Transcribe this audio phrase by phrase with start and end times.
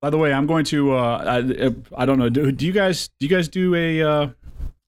[0.00, 0.94] By the way, I'm going to.
[0.94, 1.42] Uh,
[1.96, 2.28] I, I don't know.
[2.28, 4.28] Do, do you guys do you guys do a uh,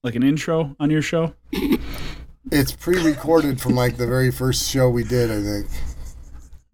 [0.03, 1.33] like an intro on your show?
[2.51, 5.67] It's pre-recorded from like the very first show we did, I think.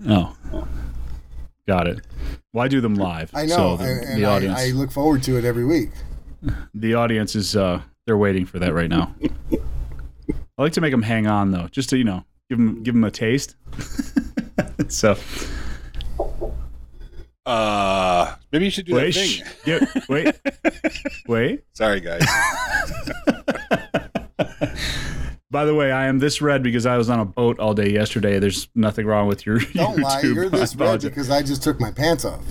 [0.08, 0.68] Oh,
[1.68, 2.06] got it.
[2.54, 3.30] Well, I do them live.
[3.34, 5.92] I know, So the, and, the I, audience, I look forward to it every week.
[6.74, 9.14] the audience is uh, they're waiting for that right now.
[10.58, 12.94] I like to make them hang on though, just to you know give them give
[12.94, 13.56] them a taste.
[14.88, 15.16] so
[17.46, 19.80] Uh, maybe you should do wait, that shh, thing.
[19.82, 20.36] yeah, wait,
[21.28, 21.64] wait.
[21.74, 22.24] Sorry, guys.
[25.52, 27.90] By the way, I am this red because I was on a boat all day
[27.92, 28.38] yesterday.
[28.38, 30.02] There's nothing wrong with your Don't YouTube.
[30.04, 32.44] lie, you're I this red because I just took my pants off.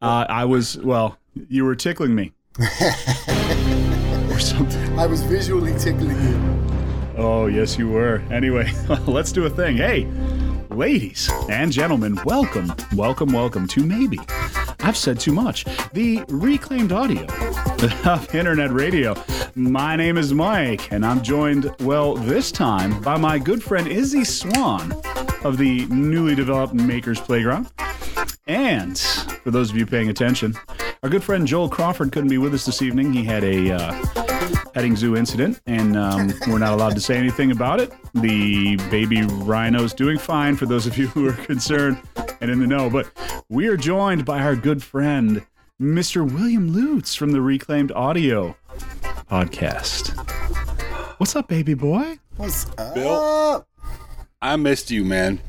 [0.00, 1.18] Uh, I was well.
[1.48, 4.96] You were tickling me, or something.
[4.98, 6.40] I was visually tickling you.
[7.16, 8.22] Oh yes, you were.
[8.30, 8.70] Anyway,
[9.06, 9.76] let's do a thing.
[9.76, 10.04] Hey,
[10.74, 14.18] ladies and gentlemen, welcome, welcome, welcome to maybe.
[14.80, 15.64] I've said too much.
[15.92, 17.26] The reclaimed audio
[18.04, 19.14] of internet radio.
[19.54, 24.24] My name is Mike, and I'm joined, well, this time by my good friend Izzy
[24.24, 24.92] Swan
[25.44, 27.70] of the newly developed Makers Playground.
[28.46, 30.54] And for those of you paying attention,
[31.04, 33.12] our good friend Joel Crawford couldn't be with us this evening.
[33.12, 37.50] He had a uh, petting zoo incident, and um, we're not allowed to say anything
[37.50, 37.92] about it.
[38.14, 42.00] The baby rhino's doing fine for those of you who are concerned
[42.40, 42.88] and in the know.
[42.88, 43.10] But
[43.50, 45.44] we are joined by our good friend,
[45.78, 46.24] Mr.
[46.26, 48.56] William Lutz from the Reclaimed Audio
[49.30, 50.16] podcast.
[51.20, 52.18] What's up, baby boy?
[52.38, 52.94] What's up?
[52.94, 53.66] Bill?
[54.44, 54.52] Up?
[54.52, 55.40] I missed you, man.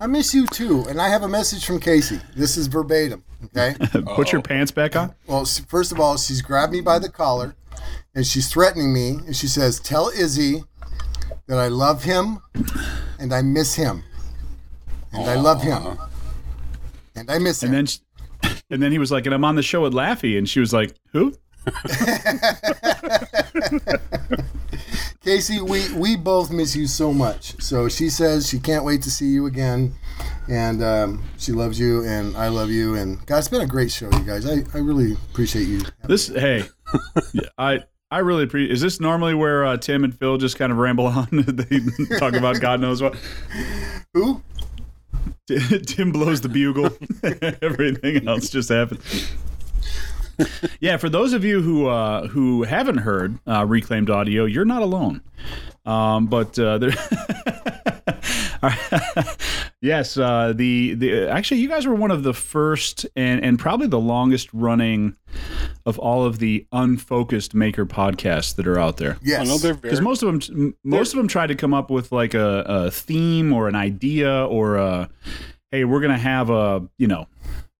[0.00, 2.20] I miss you too, and I have a message from Casey.
[2.34, 3.22] This is verbatim.
[3.44, 3.74] Okay.
[4.14, 4.42] Put your oh.
[4.42, 5.14] pants back on.
[5.26, 7.54] well, first of all, she's grabbed me by the collar,
[8.14, 10.64] and she's threatening me, and she says, "Tell Izzy
[11.46, 12.40] that I love him,
[13.18, 14.02] and I miss him,
[15.12, 15.98] and I love him,
[17.14, 17.98] and I miss him." And then, sh-
[18.70, 20.72] and then he was like, and I'm on the show with Laffy, and she was
[20.72, 21.34] like, who?
[25.24, 27.60] Casey, we we both miss you so much.
[27.62, 29.94] So she says she can't wait to see you again,
[30.48, 33.92] and um, she loves you, and I love you, and God, it's been a great
[33.92, 34.46] show, you guys.
[34.46, 35.82] I, I really appreciate you.
[36.08, 36.64] This hey,
[37.56, 38.72] I I really appreciate.
[38.72, 41.28] Is this normally where uh, Tim and Phil just kind of ramble on?
[41.30, 41.80] they
[42.18, 43.16] talk about God knows what.
[44.14, 44.42] Who?
[45.46, 46.90] Tim blows the bugle.
[47.62, 49.30] Everything else just happens.
[50.80, 54.82] yeah, for those of you who uh, who haven't heard uh, reclaimed audio, you're not
[54.82, 55.22] alone.
[55.84, 56.92] Um, but uh, there.
[59.80, 63.86] yes, uh, the the actually, you guys were one of the first and and probably
[63.86, 65.16] the longest running
[65.84, 69.18] of all of the unfocused maker podcasts that are out there.
[69.22, 69.40] Yes.
[69.40, 72.12] I know they're Because most of them, most of them tried to come up with
[72.12, 75.10] like a, a theme or an idea or a,
[75.72, 77.26] hey, we're gonna have a, you know,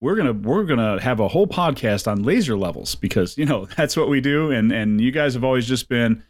[0.03, 3.97] we're gonna we're gonna have a whole podcast on laser levels because you know that's
[3.97, 6.23] what we do, and and you guys have always just been,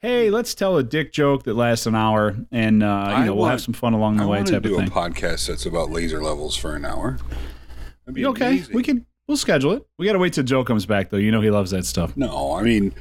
[0.00, 3.34] hey, let's tell a dick joke that lasts an hour, and uh, you I know
[3.34, 4.88] we'll have some fun along the I way, want type of do a thing.
[4.88, 7.18] podcast that's about laser levels for an hour.
[8.08, 8.74] Okay, amazing.
[8.74, 9.86] we can we'll schedule it.
[9.98, 11.18] We got to wait till Joe comes back though.
[11.18, 12.16] You know he loves that stuff.
[12.16, 12.94] No, I mean,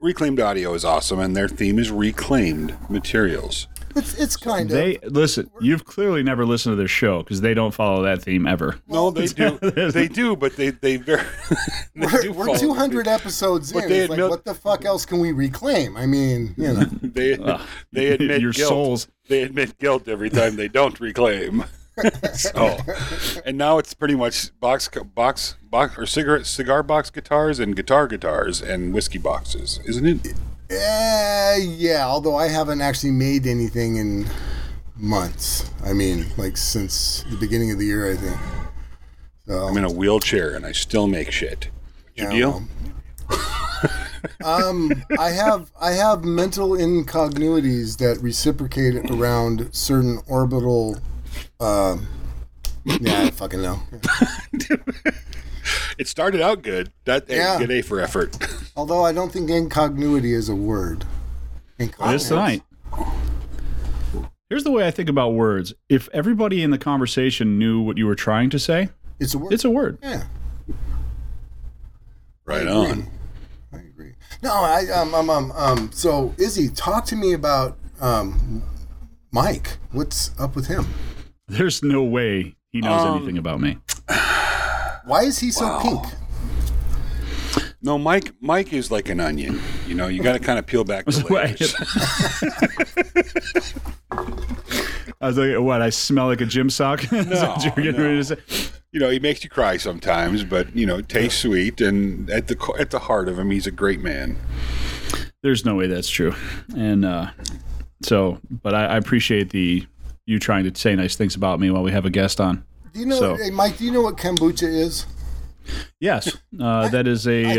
[0.00, 3.68] reclaimed audio is awesome, and their theme is reclaimed materials.
[3.96, 4.76] It's it's kind of.
[4.76, 5.50] They listen.
[5.60, 8.76] You've clearly never listened to their show because they don't follow that theme ever.
[8.86, 9.58] No, they do.
[9.92, 11.22] they do, but they they very.
[11.96, 13.88] they we're, we're 200 episodes But in.
[13.88, 15.96] they It's like, what the fuck else can we reclaim?
[15.96, 16.84] I mean, you know.
[17.02, 18.68] They ah, they admit Your guilt.
[18.68, 19.08] souls.
[19.28, 21.64] They admit guilt every time they don't reclaim.
[22.34, 22.78] so,
[23.44, 28.06] and now it's pretty much box box box or cigarette cigar box guitars and guitar
[28.06, 30.34] guitars and whiskey boxes, isn't it?
[30.70, 34.26] Uh, yeah, although I haven't actually made anything in
[34.96, 35.68] months.
[35.84, 38.36] I mean, like since the beginning of the year, I think.
[39.48, 41.70] So, I'm in a wheelchair and I still make shit.
[42.14, 42.62] Your Yeah, deal?
[44.44, 50.98] um, I have I have mental incongruities that reciprocate around certain orbital.
[51.58, 52.06] Um,
[52.84, 53.80] yeah, I fucking know.
[55.98, 56.92] It started out good.
[57.04, 57.58] That Yeah.
[57.58, 58.36] good A for effort.
[58.76, 61.04] Although I don't think incongruity is a word.
[61.78, 62.28] It is Incongruence.
[62.28, 62.62] tonight.
[64.48, 65.74] Here's the way I think about words.
[65.88, 68.88] If everybody in the conversation knew what you were trying to say,
[69.20, 69.52] It's a word.
[69.52, 69.98] it's a word.
[70.02, 70.24] yeah.
[72.44, 73.06] right I on.
[73.72, 74.14] I agree.
[74.42, 78.62] No, I um um um, um so Izzy, talk to me about um
[79.30, 79.76] Mike.
[79.92, 80.86] What's up with him?
[81.46, 83.78] There's no way he knows Um, anything about me.
[85.04, 86.04] Why is he so pink?
[87.82, 88.32] No, Mike.
[88.40, 89.60] Mike is like an onion.
[89.86, 91.74] You know, you got to kind of peel back the layers.
[95.20, 95.82] I was like, what?
[95.82, 97.02] I smell like a gym sock?
[97.12, 98.06] Is that what you were getting no.
[98.06, 98.70] ready to say?
[98.92, 101.80] you know, he makes you cry sometimes, but you know, tastes sweet.
[101.80, 104.36] And at the at the heart of him, he's a great man.
[105.42, 106.34] There's no way that's true.
[106.76, 107.30] And uh,
[108.02, 109.86] so, but I, I appreciate the
[110.26, 112.64] you trying to say nice things about me while we have a guest on.
[112.92, 113.78] Do you know, So- hey, Mike?
[113.78, 115.06] Do you know what kombucha is?
[116.00, 117.44] Yes, uh, that is a.
[117.44, 117.54] I, uh,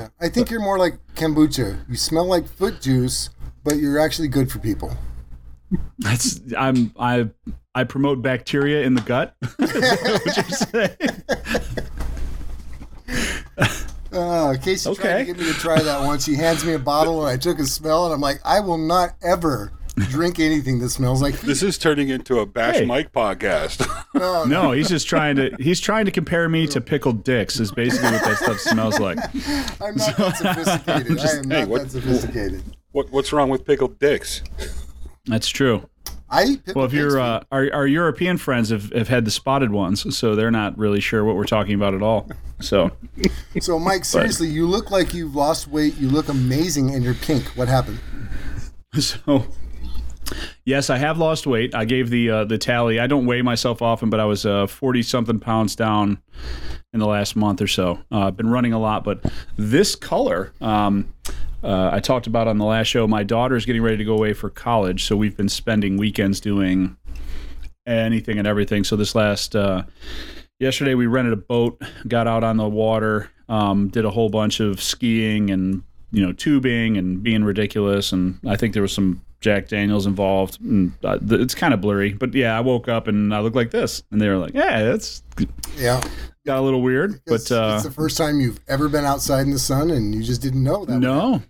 [0.00, 1.88] yeah, I think you're more like kombucha.
[1.88, 3.30] You smell like foot juice,
[3.64, 4.96] but you're actually good for people.
[5.98, 7.28] That's I'm I
[7.74, 9.34] I promote bacteria in the gut.
[9.58, 11.62] Is that what
[13.08, 13.66] you're?
[14.12, 16.24] Uh, Casey tried to get me to try that once.
[16.24, 18.78] He hands me a bottle, and I took a smell, and I'm like, I will
[18.78, 19.72] not ever
[20.10, 21.40] drink anything that smells like.
[21.40, 22.84] This is turning into a Bash Hey.
[22.86, 23.86] Mike podcast.
[24.16, 27.60] No, No, he's just trying to he's trying to compare me to pickled dicks.
[27.60, 29.18] Is basically what that stuff smells like.
[29.80, 31.18] I'm not that sophisticated.
[31.18, 32.62] I am hey, not what- that sophisticated.
[32.92, 34.42] what what's wrong with pickled dicks?
[35.26, 35.86] That's true.
[36.30, 39.30] I eat Well, if pig's your uh, our our European friends have, have had the
[39.30, 42.28] spotted ones, so they're not really sure what we're talking about at all.
[42.60, 42.90] So
[43.60, 45.96] So, Mike, seriously, you look like you've lost weight.
[45.98, 47.44] You look amazing, and you're pink.
[47.54, 47.98] What happened?
[48.98, 49.44] So,
[50.64, 51.74] yes, I have lost weight.
[51.74, 53.00] I gave the uh, the tally.
[53.00, 56.22] I don't weigh myself often, but I was forty something pounds down
[56.92, 57.98] in the last month or so.
[58.10, 59.24] Uh, I've been running a lot, but
[59.56, 60.52] this color.
[60.60, 61.12] Um,
[61.62, 63.08] uh, I talked about on the last show.
[63.08, 66.38] My daughter is getting ready to go away for college, so we've been spending weekends
[66.38, 66.96] doing
[67.86, 68.84] anything and everything.
[68.84, 69.82] So this last uh,
[70.60, 74.60] yesterday, we rented a boat, got out on the water, um, did a whole bunch
[74.60, 75.82] of skiing and
[76.12, 80.60] you know tubing and being ridiculous, and I think there was some Jack Daniels involved.
[80.60, 83.56] And, uh, th- it's kind of blurry, but yeah, I woke up and I looked
[83.56, 85.22] like this, and they were like, "Yeah, that's
[85.76, 86.02] Yeah,
[86.44, 89.42] got a little weird," it's, but uh, it's the first time you've ever been outside
[89.42, 90.98] in the sun, and you just didn't know that.
[90.98, 91.42] No.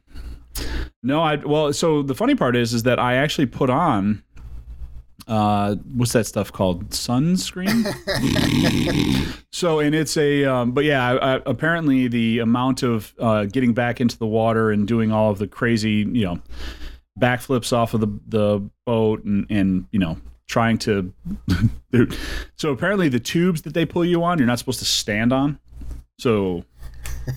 [1.03, 4.23] No, I well, so the funny part is is that I actually put on
[5.29, 6.91] uh what's that stuff called?
[6.91, 7.85] Sunscreen?
[9.53, 13.75] so and it's a um but yeah, I, I, apparently the amount of uh getting
[13.75, 16.39] back into the water and doing all of the crazy, you know,
[17.19, 20.19] backflips off of the the boat and and you know
[20.49, 21.13] trying to
[22.57, 25.59] so apparently the tubes that they pull you on you're not supposed to stand on.
[26.19, 26.65] So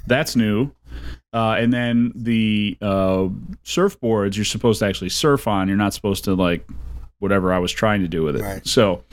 [0.08, 0.72] that's new.
[1.34, 3.28] Uh, and then the uh,
[3.64, 6.68] surfboards you're supposed to actually surf on you're not supposed to like
[7.20, 8.42] whatever i was trying to do with it.
[8.42, 8.66] Right.
[8.66, 9.04] so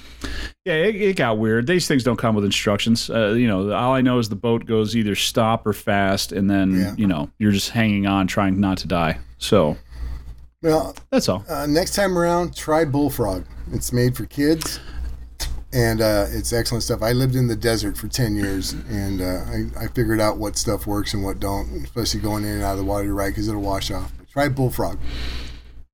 [0.65, 1.67] yeah it, it got weird.
[1.67, 3.11] These things don't come with instructions.
[3.11, 6.49] Uh, you know all i know is the boat goes either stop or fast and
[6.49, 6.95] then Yeah.
[6.97, 9.19] you know you're just hanging on trying not to die.
[9.39, 9.77] So
[10.67, 13.45] Well, that's all uh, next time around, try bullfrog.
[13.73, 14.81] It's made for kids,
[15.73, 17.03] and uh, it's excellent stuff.
[17.03, 19.45] I lived in the desert for ten years, and uh,
[19.81, 22.73] I, I figured out what stuff works and what don't, especially going in and out
[22.73, 23.15] of the water.
[23.15, 24.13] Right, because it'll wash off.
[24.19, 24.99] But try bullfrog.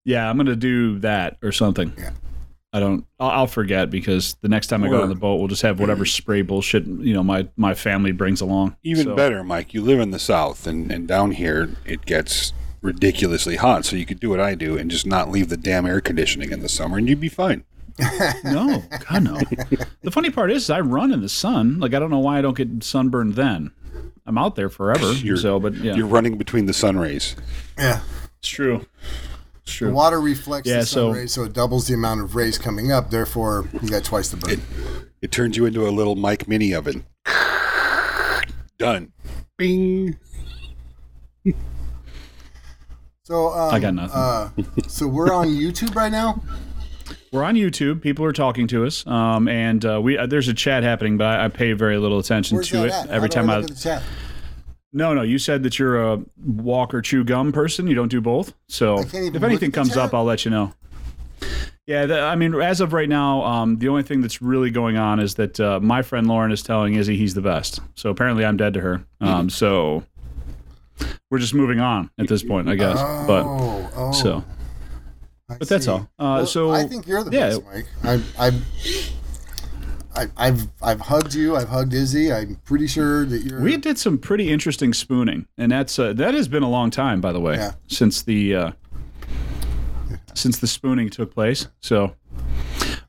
[0.04, 1.92] Yeah, I'm gonna do that or something.
[1.98, 2.10] Yeah.
[2.74, 3.04] I don't.
[3.20, 5.78] I'll, I'll forget because the next time I go on the boat, we'll just have
[5.78, 8.76] whatever spray bullshit you know my my family brings along.
[8.82, 9.74] Even So- better, Mike.
[9.74, 13.84] You live in the South, and, and down here it gets ridiculously hot.
[13.86, 16.50] So you could do what I do and just not leave the damn air conditioning
[16.52, 17.64] in the summer, and you'd be fine.
[18.44, 19.38] No, God no.
[20.02, 21.78] the funny part is, I run in the sun.
[21.78, 23.70] Like I don't know why I don't get sunburned then.
[24.26, 25.12] I'm out there forever.
[25.14, 27.36] You're- so, but yeah, You're running between the sun rays.
[27.78, 28.00] Yeah.
[28.38, 28.86] it's true.
[29.62, 32.34] It's The water reflects Yeah, the sun so- rays, so it doubles the amount of
[32.34, 33.10] rays coming up.
[33.10, 34.60] Therefore, you got twice the burn.
[35.20, 37.04] It turns you into a little Mike mini oven.
[38.78, 39.12] Done.
[39.56, 40.16] Bing.
[43.32, 44.14] So um, I got nothing.
[44.14, 44.50] Uh,
[44.88, 46.42] so we're on YouTube right now.
[47.32, 48.02] We're on YouTube.
[48.02, 51.24] People are talking to us, um, and uh, we uh, there's a chat happening, but
[51.24, 52.92] I, I pay very little attention Where's to it.
[52.92, 53.08] at?
[53.08, 54.02] Every How time I I, look at the chat.
[54.92, 55.22] No, no.
[55.22, 57.86] You said that you're a walk or chew gum person.
[57.86, 58.52] You don't do both.
[58.68, 60.74] So I if anything comes up, I'll let you know.
[61.86, 64.98] Yeah, the, I mean, as of right now, um, the only thing that's really going
[64.98, 67.80] on is that uh, my friend Lauren is telling Izzy he's the best.
[67.94, 69.06] So apparently, I'm dead to her.
[69.22, 70.04] Um, so
[71.30, 72.96] we're just moving on at this point, I guess.
[73.26, 74.12] but Oh, oh.
[74.12, 74.44] so,
[75.48, 75.90] I but that's see.
[75.90, 76.00] all.
[76.18, 77.48] Uh, Well, so I think you're the yeah.
[77.50, 77.86] best, Mike.
[78.04, 78.62] I've, I've,
[80.14, 81.56] I- I've, I've hugged you.
[81.56, 82.30] I've hugged Izzy.
[82.32, 83.60] I'm pretty sure that you're.
[83.62, 87.22] We did some pretty interesting spooning, and that's uh, that has been a long time,
[87.22, 87.72] by the way, Yeah.
[87.88, 88.72] since the uh,
[90.34, 91.68] since the spooning took place.
[91.80, 92.14] So,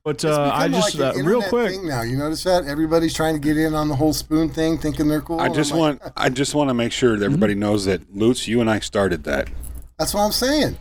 [0.04, 2.02] but It's uh, I just like uh, real quick, thing now.
[2.02, 5.22] You notice that everybody's trying to get in on the whole spoon thing, thinking they're
[5.22, 5.40] cool.
[5.40, 8.48] I just like, want I just want to make sure that everybody knows that Lutz,
[8.48, 9.50] you and I started that.
[9.98, 10.78] That's what I'm saying.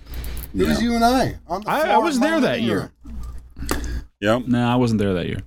[0.55, 2.93] It was you and I on the I- I was there that living year.
[4.21, 4.47] Yep.
[4.49, 5.43] no, I wasn't there that year.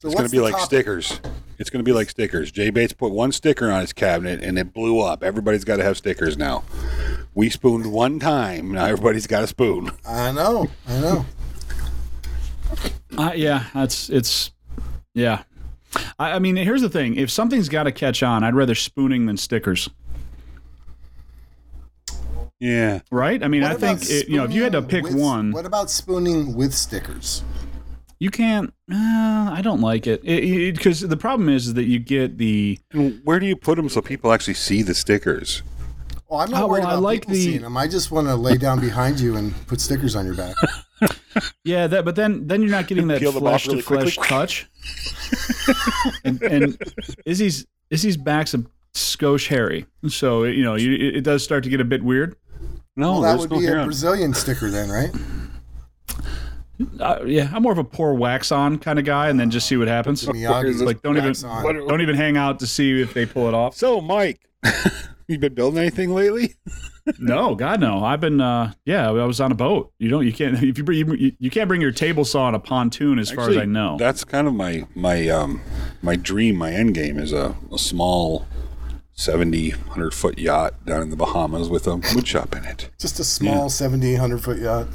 [0.00, 0.66] So It's gonna be like topic?
[0.66, 1.20] stickers.
[1.58, 2.52] It's going to be like stickers.
[2.52, 5.24] Jay Bates put one sticker on his cabinet and it blew up.
[5.24, 6.62] Everybody's got to have stickers now.
[7.34, 8.72] We spooned one time.
[8.72, 9.90] Now everybody's got a spoon.
[10.06, 10.68] I know.
[10.86, 11.26] I know.
[13.16, 14.52] Uh, yeah, that's it's
[15.14, 15.42] yeah.
[16.18, 19.26] I, I mean, here's the thing: if something's got to catch on, I'd rather spooning
[19.26, 19.88] than stickers.
[22.60, 23.00] Yeah.
[23.10, 23.42] Right?
[23.42, 25.14] I mean, What I think it, you know if you had to spooning pick with-
[25.22, 27.42] one, What about spooning with stickers?
[28.18, 28.72] You can't.
[28.90, 32.78] Uh, I don't like it because the problem is, is that you get the
[33.24, 35.62] where do you put them so people actually see the stickers?
[36.30, 37.76] Oh, I'm not Oh, worried well, I about like people the- seeing them.
[37.76, 40.54] I just want to lay down behind you and put stickers on your back.
[41.64, 43.82] yeah that, but then then you're not getting that Peel them off flesh to really
[43.82, 44.28] flesh quickly.
[44.28, 44.66] touch.
[46.24, 46.78] and, and
[47.24, 51.70] Izzy's Izzy's back's a skosh hairy, so you know you, it, it does start to
[51.70, 52.34] get a bit weird.
[52.96, 53.84] No, Well, that would no be a on.
[53.86, 55.10] Brazilian sticker then, right?
[57.00, 59.66] Uh, yeah, I'm more of a pour wax on kind of guy, and then just
[59.66, 60.24] see what happens.
[60.24, 60.84] Miyagi.
[60.84, 61.86] Like don't even on.
[61.88, 63.74] Don't even hang out to see if they pull it off.
[63.74, 64.40] So, Mike,
[65.26, 66.54] you been building anything lately?
[67.18, 68.04] No, God no.
[68.04, 69.92] I've been uh yeah, I was on a boat.
[69.98, 72.54] You don't you can't if you bring you, you can't bring your table saw on
[72.54, 73.96] a pontoon as far as I know.
[73.98, 75.60] That's kind of my my um
[76.02, 78.46] my dream, my end game is a, a small
[79.14, 82.90] 70, 100 foot yacht down in the Bahamas with a wood shop in it.
[82.98, 84.86] Just a small 70, 100 foot yacht.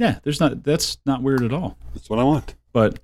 [0.00, 1.76] Yeah, there's not that's not weird at all.
[1.92, 2.54] That's what I want.
[2.72, 3.00] But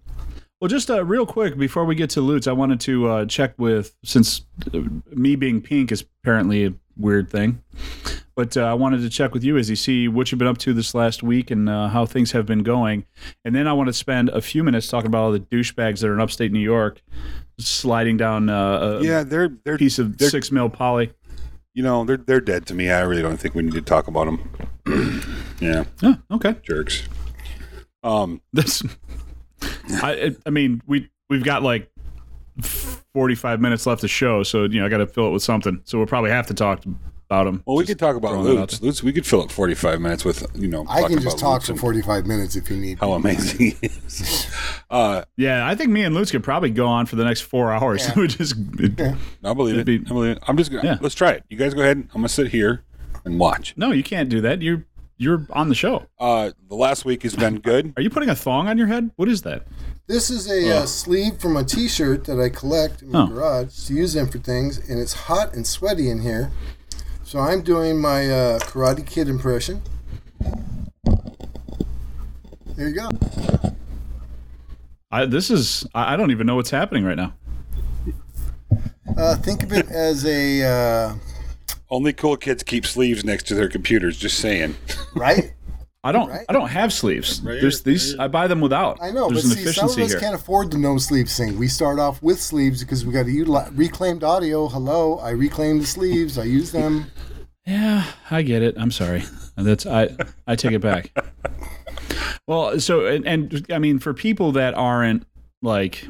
[0.60, 3.52] well, just uh, real quick before we get to Lutz, I wanted to uh, check
[3.58, 7.62] with since uh, me being pink is apparently a weird thing.
[8.34, 10.56] But uh, I wanted to check with you as you see what you've been up
[10.58, 13.04] to this last week and uh, how things have been going.
[13.44, 16.08] And then I want to spend a few minutes talking about all the douchebags that
[16.08, 17.02] are in upstate New York
[17.58, 21.12] sliding down uh, a Yeah, they're they're piece of they're, six mil poly.
[21.76, 22.90] You know they're they're dead to me.
[22.90, 25.20] I really don't think we need to talk about them.
[25.60, 26.56] yeah, Oh, okay.
[26.62, 27.06] jerks.
[28.02, 28.82] Um, This,
[29.62, 31.90] I, I mean, we we've got like
[32.62, 35.80] forty-five minutes left to show, so you know I got to fill it with something.
[35.84, 36.82] So we'll probably have to talk
[37.28, 37.62] about them.
[37.66, 38.82] well, we could talk about throwing that out Lutz.
[38.82, 40.86] Lutz, we could fill up forty five minutes with you know.
[40.88, 42.98] I can just about talk Lutz for 45 minutes if you need.
[43.00, 44.46] How amazing he is.
[44.88, 47.72] Uh, Yeah, I think me and Lutz could probably go on for the next four
[47.72, 48.02] hours.
[48.06, 48.10] Yeah.
[48.12, 48.54] It would just
[49.44, 49.84] I believe it.
[49.84, 50.42] Be- I believe it.
[50.46, 50.98] I'm just gonna Yeah.
[51.00, 51.44] let's try it.
[51.48, 51.96] You guys go ahead.
[51.98, 52.84] I'm gonna sit here
[53.24, 53.74] and watch.
[53.76, 54.62] no, you can't do that.
[54.62, 54.84] You're
[55.18, 56.06] you're on the show.
[56.20, 57.92] Uh, the last week has been good.
[57.96, 59.10] Are you putting a thong on your head?
[59.16, 59.66] What is that?
[60.06, 63.26] This is a uh, sleeve from a T-shirt that I collect in my Oh.
[63.26, 66.52] garage to use them for things, and it's hot and sweaty in here.
[67.26, 69.82] So I'm doing my uh, Karate Kid impression.
[72.76, 73.08] There you go.
[75.10, 77.34] I, this is I, I don't even know what's happening right now.
[79.18, 81.14] Uh, think of it as a uh,
[81.90, 84.16] Only cool kids keep sleeves next to their computers.
[84.16, 84.76] Just saying.
[85.16, 85.52] right.
[86.06, 86.46] I don't Right?
[86.48, 87.40] I don't have sleeves.
[87.42, 88.98] Right There's here, these I buy them without.
[89.02, 90.20] I know, There's but an see, some of efficiency us here.
[90.20, 91.58] can't afford the no sleeves thing.
[91.58, 94.68] We start off with sleeves because we got to utilize reclaimed audio.
[94.68, 96.38] Hello, I reclaim the sleeves.
[96.38, 97.06] I use them.
[97.68, 98.76] Yeah, I get it.
[98.78, 99.24] I'm sorry.
[99.56, 100.10] That's I
[100.46, 101.10] I take it back.
[102.46, 105.26] Well, so and, and I mean for people that aren't
[105.62, 106.06] like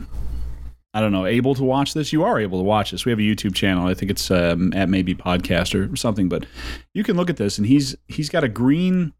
[0.93, 3.07] I don't know able to watch this, you are able to watch this.
[3.07, 3.87] We have a YouTube channel.
[3.87, 6.45] I think it's um, at maybe podcast or something, but
[6.93, 9.15] you can look at this and he's he's got a green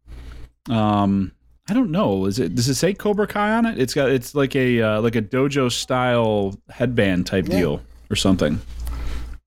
[0.69, 1.31] um
[1.69, 2.25] I don't know.
[2.25, 3.77] Is it does it say Cobra Kai on it?
[3.79, 7.57] It's got it's like a uh, like a dojo style headband type Yeah.
[7.59, 8.61] deal or something.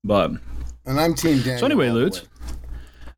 [0.03, 0.31] But
[0.85, 1.59] And I'm Team Daniel.
[1.59, 2.23] so anyway, Lutz.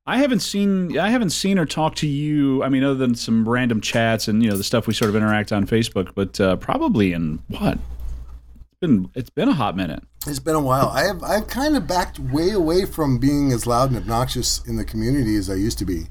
[0.05, 2.61] I haven't seen I haven't seen or talked to you.
[2.63, 5.15] I mean, other than some random chats and you know the stuff we sort of
[5.15, 7.73] interact on Facebook, but uh, probably in what?
[7.75, 10.03] It's been it's been a hot minute.
[10.27, 10.87] It's been a while.
[10.89, 14.75] I have I've kind of backed way away from being as loud and obnoxious in
[14.77, 16.07] the community as I used to be.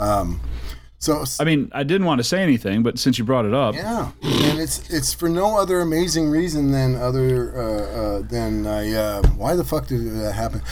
[0.00, 0.40] Um,
[0.98, 3.74] so I mean, I didn't want to say anything, but since you brought it up,
[3.74, 8.92] yeah, and it's it's for no other amazing reason than other uh, uh, than I.
[8.92, 10.62] Uh, why the fuck did that happen?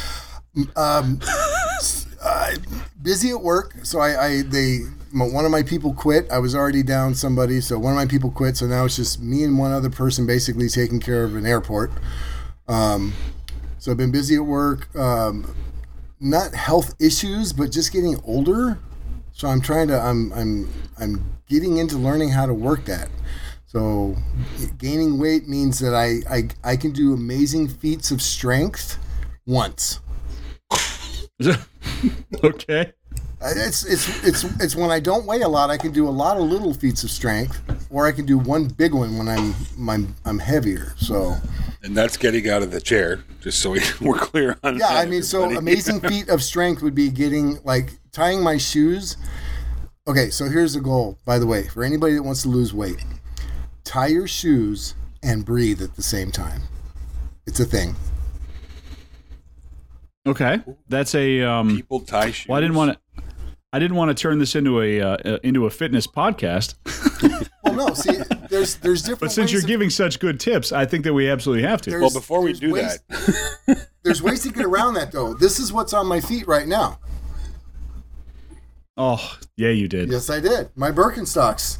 [0.74, 1.20] Um,
[3.06, 4.80] busy at work, so I, I they
[5.12, 6.28] my, one of my people quit.
[6.30, 8.56] I was already down somebody, so one of my people quit.
[8.56, 11.92] So now it's just me and one other person basically taking care of an airport.
[12.66, 13.14] Um,
[13.78, 14.94] so I've been busy at work.
[14.96, 15.54] Um,
[16.18, 18.78] not health issues, but just getting older.
[19.36, 20.00] So I'm trying to.
[20.00, 20.66] I'm I'm
[20.98, 23.10] I'm getting into learning how to work that.
[23.66, 24.16] So
[24.78, 28.98] gaining weight means that I I, I can do amazing feats of strength
[29.46, 30.00] once.
[32.42, 32.94] okay.
[33.42, 36.38] It's it's it's it's when I don't weigh a lot, I can do a lot
[36.38, 39.54] of little feats of strength, or I can do one big one when I'm
[39.86, 40.94] I'm I'm heavier.
[40.96, 41.36] So
[41.82, 43.22] And that's getting out of the chair.
[43.42, 46.80] Just so we, we're clear on yeah, that, I mean, so amazing feat of strength
[46.80, 49.16] would be getting like tying my shoes.
[50.08, 51.18] Okay, so here's the goal.
[51.26, 53.04] By the way, for anybody that wants to lose weight,
[53.84, 56.62] tie your shoes and breathe at the same time.
[57.46, 57.94] It's a thing.
[60.26, 61.42] Okay, that's a.
[61.42, 62.48] Um, People tie shoes.
[62.48, 63.22] well, I didn't want to.
[63.72, 66.74] I didn't want to turn this into a uh, uh, into a fitness podcast,
[67.64, 68.16] Well, no, see,
[68.48, 69.20] there's there's different.
[69.20, 71.82] but since ways you're of- giving such good tips, I think that we absolutely have
[71.82, 71.90] to.
[71.90, 75.34] There's- Well, before we do ways- that, there's ways to get around that though.
[75.34, 76.98] This is what's on my feet right now.
[78.96, 80.10] Oh, yeah, you did.
[80.10, 80.70] Yes, I did.
[80.74, 81.78] My Birkenstocks.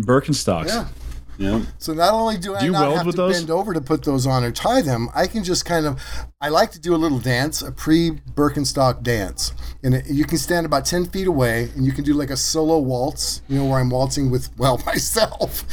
[0.00, 0.68] Birkenstocks.
[0.68, 0.88] Yeah.
[1.36, 1.64] yeah.
[1.78, 3.38] So not only do I Do you not weld have with to those?
[3.38, 6.00] bend over to put those on or tie them, I can just kind of.
[6.40, 9.52] I like to do a little dance, a pre Birkenstock dance,
[9.82, 12.36] and it, you can stand about ten feet away, and you can do like a
[12.36, 13.42] solo waltz.
[13.46, 15.64] You know where I'm waltzing with well myself,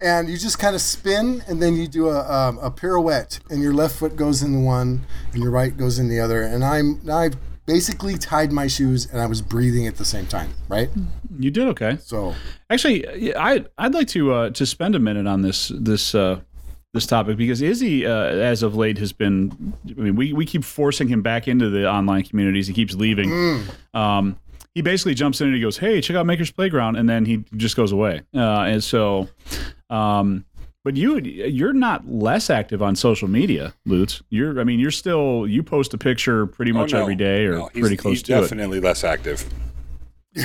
[0.00, 3.62] and you just kind of spin, and then you do a, um, a pirouette, and
[3.62, 6.64] your left foot goes in the one, and your right goes in the other, and
[6.64, 7.36] I'm I've
[7.66, 10.90] basically tied my shoes, and I was breathing at the same time, right?
[11.38, 11.98] You did okay.
[12.02, 12.34] So
[12.68, 16.40] Actually, I I'd like to uh, to spend a minute on this this uh,
[16.92, 19.74] this topic because Izzy, uh, as of late, has been.
[19.88, 22.66] I mean, we we keep forcing him back into the online communities.
[22.66, 23.64] He keeps leaving.
[23.94, 24.38] Um,
[24.74, 27.44] he basically jumps in and he goes, "Hey, check out Maker's Playground," and then he
[27.56, 28.22] just goes away.
[28.34, 29.28] Uh, and so,
[29.88, 30.44] um,
[30.84, 34.22] but you you're not less active on social media, Lutz.
[34.30, 37.02] You're I mean, you're still you post a picture pretty oh, much Oh, no.
[37.02, 38.40] every day or No, he's- pretty close he's to it.
[38.42, 39.44] definitely less active.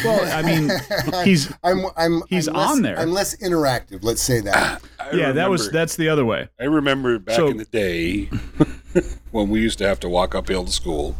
[0.03, 0.71] Well, I mean,
[1.23, 2.99] he's I'm I'm He's I'm less, on there.
[2.99, 4.03] I'm less interactive.
[4.03, 4.81] Let's say that.
[4.99, 5.31] Ah, I yeah.
[5.31, 6.49] That was that's the other way.
[6.59, 8.25] I remember back So- in the day
[9.31, 11.15] when we used to have to walk uphill to school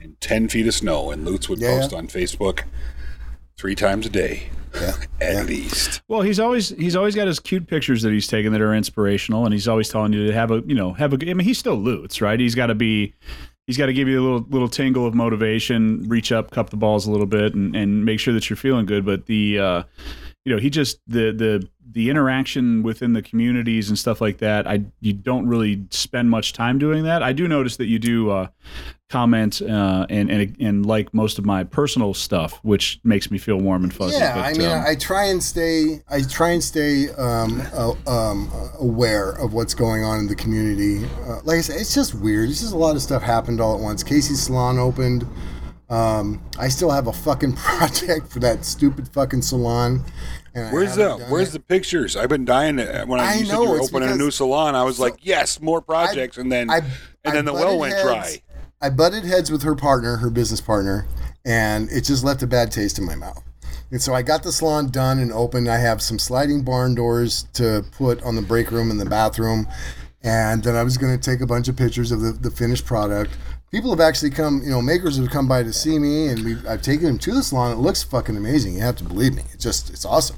[0.00, 2.64] in 10 feet of snow, and Lutz would Yeah, post on Facebook
[3.58, 4.94] three times a day, Yeah.
[5.20, 6.00] at least.
[6.08, 9.44] Well, he's always he's always got his cute pictures that he's taken that are inspirational,
[9.44, 11.16] and he's always telling you to have a you know have a.
[11.30, 12.38] I mean, he's still Lutz, right?
[12.38, 13.14] He's got to be.
[13.66, 16.76] He's got to give you a little little tingle of motivation, reach up, cup the
[16.78, 19.04] balls a little bit, and, and make sure that you're feeling good.
[19.04, 19.82] But the, uh,
[20.48, 24.66] you know, he just the the the interaction within the communities and stuff like that.
[24.66, 27.22] I you don't really spend much time doing that.
[27.22, 28.46] I do notice that you do uh,
[29.10, 33.58] comment uh, and and and like most of my personal stuff, which makes me feel
[33.58, 34.16] warm and fuzzy.
[34.16, 36.02] Yeah, but, I mean, um, I try and stay.
[36.08, 38.50] I try and stay um, uh, um,
[38.80, 41.04] aware of what's going on in the community.
[41.26, 42.48] Uh, like I said, it's just weird.
[42.48, 44.02] It's just a lot of stuff happened all at once.
[44.02, 45.26] Casey's salon opened.
[45.90, 50.04] Um, I still have a fucking project for that stupid fucking salon.
[50.54, 51.52] Where's the Where's it.
[51.52, 52.16] the pictures?
[52.16, 54.74] I've been dying to, when I, I know, you were opening a new salon.
[54.74, 56.86] I was like, yes, more projects, and then I- and
[57.24, 58.42] I then the well went heads- dry.
[58.80, 61.06] I butted heads with her partner, her business partner,
[61.44, 63.42] and it just left a bad taste in my mouth.
[63.90, 65.66] And so I got the salon done and open.
[65.68, 69.66] I have some sliding barn doors to put on the break room and the bathroom.
[70.22, 72.84] And then I was going to take a bunch of pictures of the, the finished
[72.84, 73.36] product.
[73.70, 76.66] People have actually come, you know, makers have come by to see me, and we've,
[76.66, 77.72] I've taken them to the salon.
[77.72, 78.74] It looks fucking amazing.
[78.74, 79.42] You have to believe me.
[79.52, 80.36] It's just, it's awesome.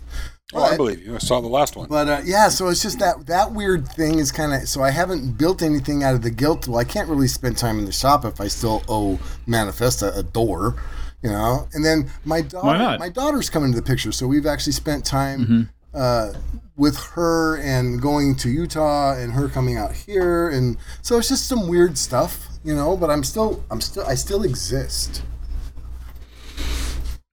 [0.53, 1.14] Oh, I believe you.
[1.14, 1.87] I saw the last one.
[1.88, 4.90] but uh, yeah, so it's just that that weird thing is kind of so I
[4.90, 6.66] haven't built anything out of the guilt.
[6.66, 10.25] Well, I can't really spend time in the shop if I still owe Manifesta a
[10.25, 10.75] door,
[11.23, 11.69] you know.
[11.73, 12.66] And then my daughter,
[12.99, 16.33] my daughter's coming into the picture, so we've actually spent time uh,
[16.77, 21.47] with her and going to Utah and her coming out here, and so it's just
[21.47, 22.96] some weird stuff, you know.
[22.96, 25.23] But I'm still, I'm still, I still exist.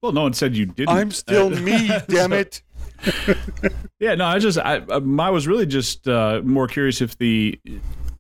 [0.02, 0.90] well, no one said you didn't.
[0.90, 2.62] I'm still Uh, me, damn it.
[4.00, 7.60] Yeah, no, I just I um, I was really just uh, more curious if the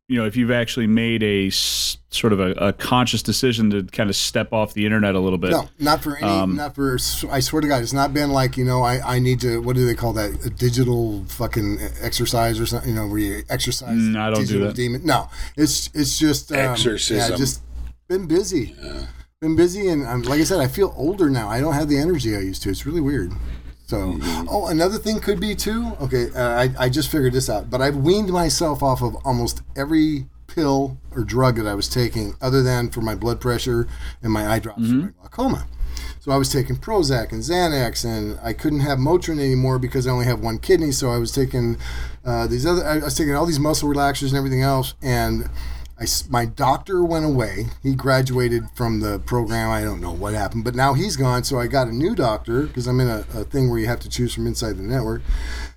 [0.07, 4.09] you know if you've actually made a sort of a, a conscious decision to kind
[4.09, 5.51] of step off the internet a little bit.
[5.51, 6.97] No, not for any, Um, not for.
[7.29, 8.83] I swear to God, it's not been like you know.
[8.83, 9.61] I, I need to.
[9.61, 10.45] What do they call that?
[10.45, 12.89] A digital fucking exercise or something.
[12.89, 13.97] You know, where you exercise.
[13.97, 14.75] Mm, I don't do that.
[14.75, 15.05] Demon.
[15.05, 17.31] No, it's it's just um, Exorcism.
[17.31, 17.61] Yeah, just
[18.07, 18.75] been busy.
[19.39, 21.47] Been busy, and um, like I said, I feel older now.
[21.47, 22.69] I don't have the energy I used to.
[22.69, 23.31] It's really weird.
[23.87, 24.47] So, Mm-hmm.
[24.49, 25.93] oh, another thing could be too.
[26.01, 29.61] Okay, uh, I I just figured this out, but I've weaned myself off of almost
[29.75, 33.87] every pill or drug that I was taking, other than for my blood pressure
[34.21, 35.67] and my eye drops for my glaucoma.
[36.19, 40.11] So I was taking Prozac and Xanax, and I couldn't have Motrin anymore because I
[40.11, 40.91] only have one kidney.
[40.91, 41.77] So I was taking
[42.25, 42.85] uh, these other.
[42.85, 45.49] I was taking all these muscle relaxers and everything else, and
[45.99, 47.67] I my doctor went away.
[47.81, 49.71] He graduated from the program.
[49.71, 51.43] I don't know what happened, but now he's gone.
[51.43, 53.99] So I got a new doctor because I'm in a, a thing where you have
[54.01, 55.21] to choose from inside the network.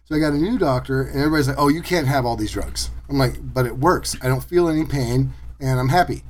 [0.04, 2.52] So I got a new doctor, and everybody's like, "Oh, you can't have all these
[2.52, 4.16] drugs." I'm like, "But it works.
[4.20, 6.24] I don't feel any pain, and I'm happy."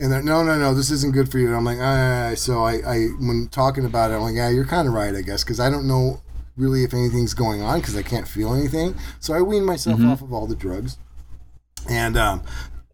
[0.00, 1.46] And they're, no, no, no, this isn't good for you.
[1.46, 2.32] And I'm like, ah.
[2.34, 5.22] So I, I, when talking about it, I'm like, yeah, you're kind of right, I
[5.22, 6.20] guess, because I don't know
[6.56, 8.96] really if anything's going on because I can't feel anything.
[9.20, 10.98] So I wean myself off of all the drugs.
[11.88, 12.42] And um,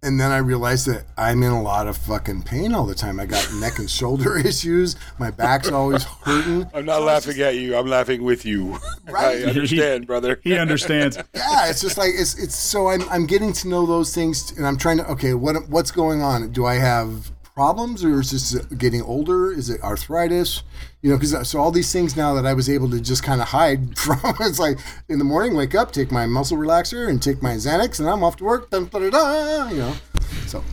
[0.02, 3.20] and then I realized that I'm in a lot of fucking pain all the time.
[3.20, 4.96] I got neck and shoulder issues.
[5.18, 6.70] My back's always hurting.
[6.72, 7.76] I'm not laughing at you.
[7.76, 8.78] I'm laughing with you.
[9.08, 9.44] Right.
[9.44, 10.40] I understand, brother.
[10.42, 11.16] He understands.
[11.34, 14.66] Yeah, it's just like it's it's so I'm I'm getting to know those things and
[14.66, 16.50] I'm trying to okay, what what's going on?
[16.52, 19.52] Do I have problems or is this getting older?
[19.52, 20.62] Is it arthritis?
[21.02, 23.38] You know, because so all these things now that I was able to just kind
[23.42, 24.78] of hide from, it's like
[25.10, 28.24] in the morning, wake up, take my muscle relaxer and take my Xanax, and I'm
[28.24, 28.70] off to work.
[28.70, 29.94] Dun, you know,
[30.46, 30.64] so.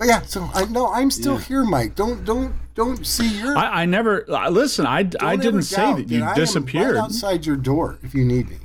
[0.00, 1.94] But yeah, so I know I'm still here, Mike.
[1.94, 3.56] Don't don't don't see your.
[3.56, 4.86] I, I never uh, listen.
[4.86, 6.96] I, I didn't say that you disappeared.
[6.96, 8.56] right outside your door if you need me.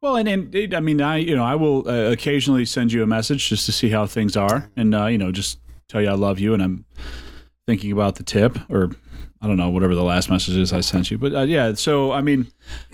[0.00, 3.02] Well, and, and it, I mean, I you know I will uh, occasionally send you
[3.02, 6.08] a message just to see how things are, and uh, you know just tell you
[6.08, 6.84] I love you, and I'm
[7.66, 8.90] thinking about the tip, or
[9.42, 11.74] I don't know whatever the last message is I sent you, but uh, yeah.
[11.74, 12.46] So I mean,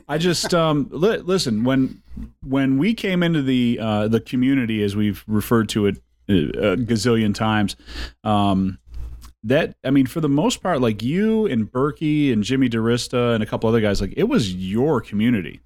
[0.09, 2.03] I just um, li- listen when
[2.43, 5.97] when we came into the uh, the community as we've referred to it
[6.29, 7.77] uh, a gazillion times.
[8.25, 8.79] Um,
[9.45, 13.43] that I mean, for the most part, like you and Berkey and Jimmy DiResta and
[13.43, 15.61] a couple other guys, like it was your community.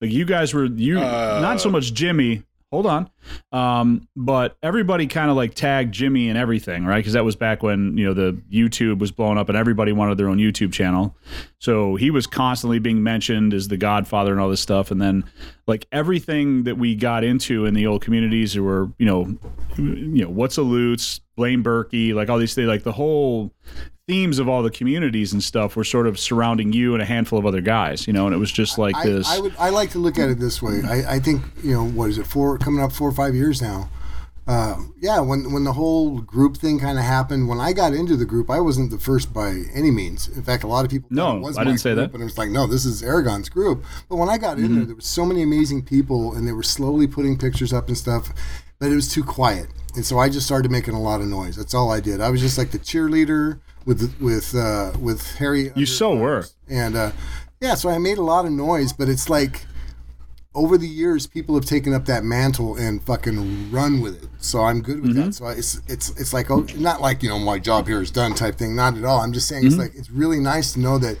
[0.00, 2.42] Like you guys were you Uh, not so much Jimmy.
[2.72, 3.08] Hold on,
[3.52, 6.98] um, but everybody kind of like tagged Jimmy and everything, right?
[6.98, 10.18] Because that was back when you know the YouTube was blowing up and everybody wanted
[10.18, 11.16] their own YouTube channel.
[11.60, 14.90] So he was constantly being mentioned as the Godfather and all this stuff.
[14.90, 15.24] And then
[15.68, 19.38] like everything that we got into in the old communities, were you know,
[19.78, 23.52] you know, what's a Lutz, blame Berkey, like all these things, like the whole
[24.06, 27.38] themes of all the communities and stuff were sort of surrounding you and a handful
[27.38, 29.28] of other guys, you know, and it was just like I, this.
[29.28, 30.80] I would I like to look at it this way.
[30.84, 33.60] I, I think you know what is it four coming up four or five years
[33.60, 33.90] now.
[34.46, 38.16] Uh, yeah, when when the whole group thing kind of happened, when I got into
[38.16, 40.28] the group, I wasn't the first by any means.
[40.28, 42.12] In fact, a lot of people No, I didn't say that.
[42.12, 43.84] But it was like, no, this is Aragon's group.
[44.08, 46.62] But when I got in there, there were so many amazing people, and they were
[46.62, 48.28] slowly putting pictures up and stuff.
[48.78, 49.66] But it was too quiet,
[49.96, 51.56] and so I just started making a lot of noise.
[51.56, 52.20] That's all I did.
[52.20, 55.70] I was just like the cheerleader with with uh, with Harry.
[55.74, 56.44] you so were.
[56.68, 57.12] And uh,
[57.60, 59.64] yeah, so I made a lot of noise, but it's like
[60.54, 64.28] over the years, people have taken up that mantle and fucking run with it.
[64.38, 65.34] So I'm good with that.
[65.34, 68.34] So it's it's it's like oh, not like you know my job here is done
[68.34, 68.74] type thing.
[68.74, 69.20] Not at all.
[69.20, 71.18] I'm just saying it's like it's really nice to know that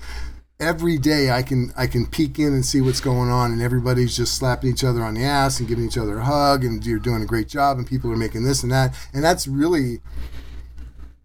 [0.58, 4.16] every day I can I can peek in and see what's going on, and everybody's
[4.16, 6.98] just slapping each other on the ass and giving each other a hug, and you're
[6.98, 10.00] doing a great job, and people are making this and that, and that's really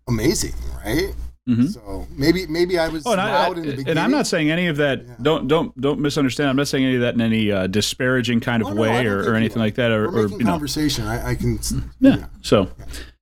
[0.08, 1.16] amazing, right?
[1.48, 3.90] So maybe maybe I was Oh, and, I, loud in the beginning.
[3.90, 5.22] and I'm not saying any of that.
[5.24, 6.50] Don't don't don't misunderstand.
[6.50, 9.06] I'm not saying any of that in any uh, disparaging kind of Oh, no, way
[9.08, 9.66] or, or anything are.
[9.66, 9.92] like that.
[9.92, 11.06] Or, We're or you know, conversation.
[11.08, 11.60] I, I can.
[12.00, 12.26] yeah.
[12.42, 12.70] So,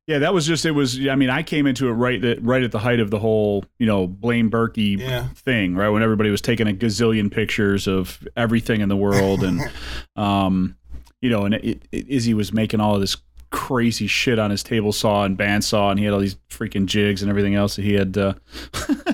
[0.05, 0.99] yeah, that was just it was.
[1.08, 3.63] I mean, I came into it right that right at the height of the whole
[3.79, 5.29] you know blame Berkey Yeah.
[5.29, 9.62] thing, right when everybody was taking a gazillion pictures of everything in the world, and
[10.17, 10.75] um,
[11.21, 13.15] you know, and it, it, Izzy was making all of this
[13.52, 17.22] crazy shit on his table saw and bandsaw, and he had all these freaking jigs
[17.22, 18.18] and everything else that he had.
[18.18, 18.34] Uh,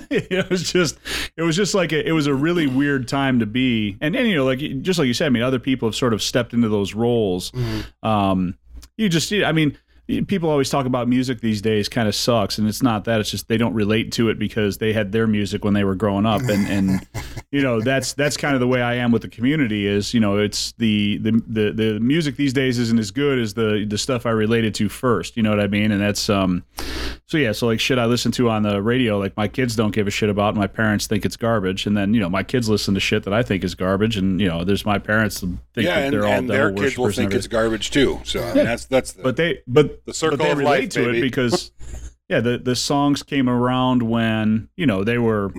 [0.10, 0.98] it was just,
[1.38, 4.28] it was just like a, it was a really weird time to be, and and
[4.28, 6.54] you know, like just like you said, I mean, other people have sort of stepped
[6.54, 7.52] into those roles.
[8.04, 8.58] Um,
[8.98, 9.78] you just, I mean.
[10.28, 13.20] People always talk about music these days kind of sucks, and it's not that.
[13.20, 15.96] It's just they don't relate to it because they had their music when they were
[15.96, 17.08] growing up, and and
[17.52, 19.88] you know that's that's kind of the way I am with the community.
[19.88, 23.56] Is you know it's the the the, the music these days isn't as good as
[23.56, 25.38] the the stuff I related to first.
[25.38, 25.92] You know what I mean?
[25.92, 26.64] And that's um
[27.28, 27.52] so yeah.
[27.52, 30.12] So like shit I listen to on the radio, like my kids don't give a
[30.12, 30.56] shit about.
[30.56, 33.34] My parents think it's garbage, and then you know my kids listen to shit that
[33.34, 36.14] I think is garbage, and you know there's my parents that think yeah, that and,
[36.14, 38.20] they're all and their kids will think it's garbage too.
[38.24, 40.82] So I mean, that's that's the, But they but The circle but they of relate
[40.82, 41.18] life, to baby.
[41.18, 41.72] it because
[42.30, 45.52] yeah the the songs came around when you know they were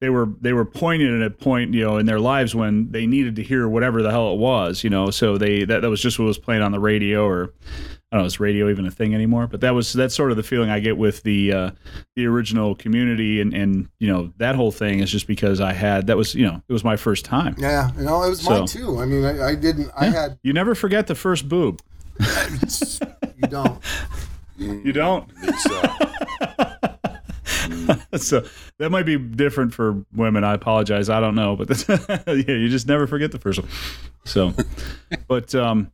[0.00, 3.06] they were they were pointed at a point you know in their lives when they
[3.06, 6.00] needed to hear whatever the hell it was you know so they that, that was
[6.00, 7.52] just what was playing on the radio or
[8.10, 10.36] I don't know is radio even a thing anymore but that was that's sort of
[10.36, 11.70] the feeling I get with the uh,
[12.16, 16.06] the original community and and you know that whole thing is just because I had
[16.06, 18.66] that was you know it was my first time Yeah, you know, it was mine
[18.66, 19.00] too.
[19.00, 19.90] I mean, I, I didn't.
[19.96, 20.38] I had.
[20.42, 21.80] you never forget the first boob
[22.18, 23.82] You don't.
[24.56, 25.30] you don't
[28.16, 28.44] so
[28.78, 30.44] that might be different for women.
[30.44, 31.08] I apologize.
[31.08, 31.86] I don't know, but
[32.26, 33.68] yeah, you just never forget the first one.
[34.24, 34.54] So,
[35.26, 35.90] but um,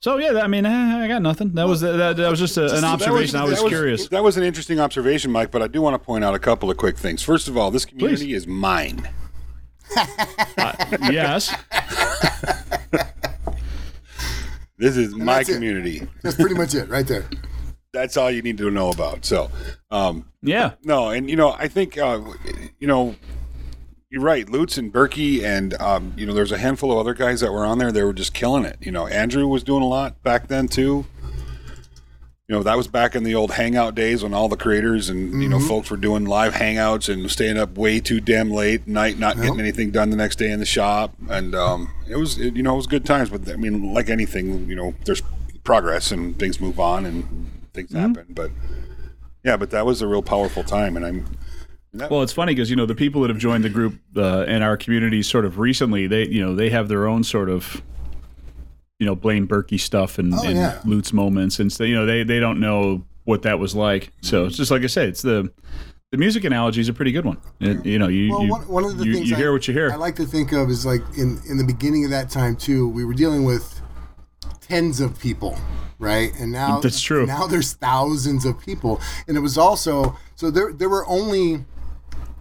[0.00, 1.52] so yeah, I mean, eh, I got nothing.
[1.54, 3.36] That was that, that was just a, an observation.
[3.36, 4.08] I was that curious.
[4.08, 5.50] That was an interesting observation, Mike.
[5.50, 7.22] But I do want to point out a couple of quick things.
[7.22, 9.08] First of all, this community is mine.
[11.10, 11.54] yes,
[14.78, 15.54] This is my that's it.
[15.54, 16.06] community.
[16.22, 17.24] That's pretty much it, right there.
[17.92, 19.24] That's all you need to know about.
[19.24, 19.50] So,
[19.90, 22.20] um, yeah, no, and you know, I think uh,
[22.78, 23.16] you know,
[24.10, 24.48] you're right.
[24.48, 27.64] Lutz and Berkey, and um, you know, there's a handful of other guys that were
[27.64, 27.92] on there.
[27.92, 28.78] They were just killing it.
[28.80, 31.06] You know, Andrew was doing a lot back then too.
[32.48, 35.42] You know, that was back in the old hangout days when all the creators and
[35.42, 39.18] you know folks were doing live hangouts and staying up way too damn late night,
[39.18, 41.14] not getting anything done the next day in the shop.
[41.28, 43.28] And um, it was, it, you know, it was good times.
[43.28, 45.22] But I mean, like anything, you know, there's
[45.62, 48.24] progress and things move on and things happen.
[48.30, 48.52] But
[49.44, 51.26] yeah, but that was a real powerful time, and I'm.
[51.94, 54.62] Well, it's funny because you know the people that have joined the group uh, in
[54.62, 57.82] our community sort of recently, they you know they have their own sort of
[58.98, 60.80] you know blame Berkey stuff and, Oh, and yeah.
[60.84, 64.12] Lutz moments, and so you know they they don't know what that was like.
[64.20, 65.50] So it's just like I said, it's the
[66.10, 67.38] the music analogy is a pretty good one.
[67.60, 69.52] It, you know, you Well, you, one, one of the you, things you I, hear
[69.52, 69.90] what you hear.
[69.90, 72.88] I like to think of is like in in the beginning of that time too.
[72.88, 73.80] We were dealing with
[74.60, 75.58] tens of people,
[75.98, 76.32] right?
[76.38, 77.26] And now That's true.
[77.26, 81.64] Now there's thousands of people, and it was also so there there were only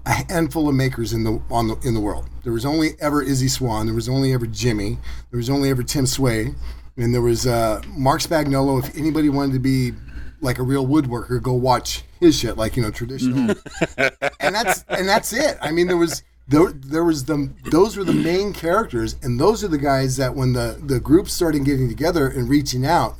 [0.07, 2.29] a handful of makers in the on the in the world.
[2.43, 3.85] There was only ever Izzy Swan.
[3.85, 4.97] There was only ever Jimmy.
[5.31, 6.55] There was only ever Tim Sway,
[6.95, 8.79] and there was uh, Marc Spagnuolo.
[8.79, 9.91] If anybody wanted to be
[10.39, 13.55] like a real woodworker, go watch his shit, like you know traditional.
[13.97, 15.57] and that's and that's it.
[15.61, 16.23] I mean, there was.
[16.49, 20.33] There, there was the those were the main characters and those are the guys that
[20.33, 23.17] when the the group started getting together and reaching out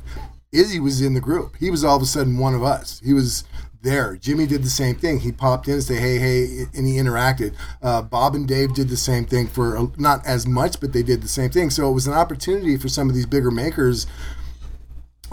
[0.50, 3.12] izzy was in the group he was all of a sudden one of us he
[3.12, 3.44] was
[3.88, 4.16] there.
[4.16, 5.20] Jimmy did the same thing.
[5.20, 7.54] He popped in and say hey hey and he interacted.
[7.82, 11.02] Uh, bob and dave did the same thing for uh, not as much but they
[11.02, 11.70] did the same thing.
[11.70, 14.06] So it was an opportunity for some of these bigger makers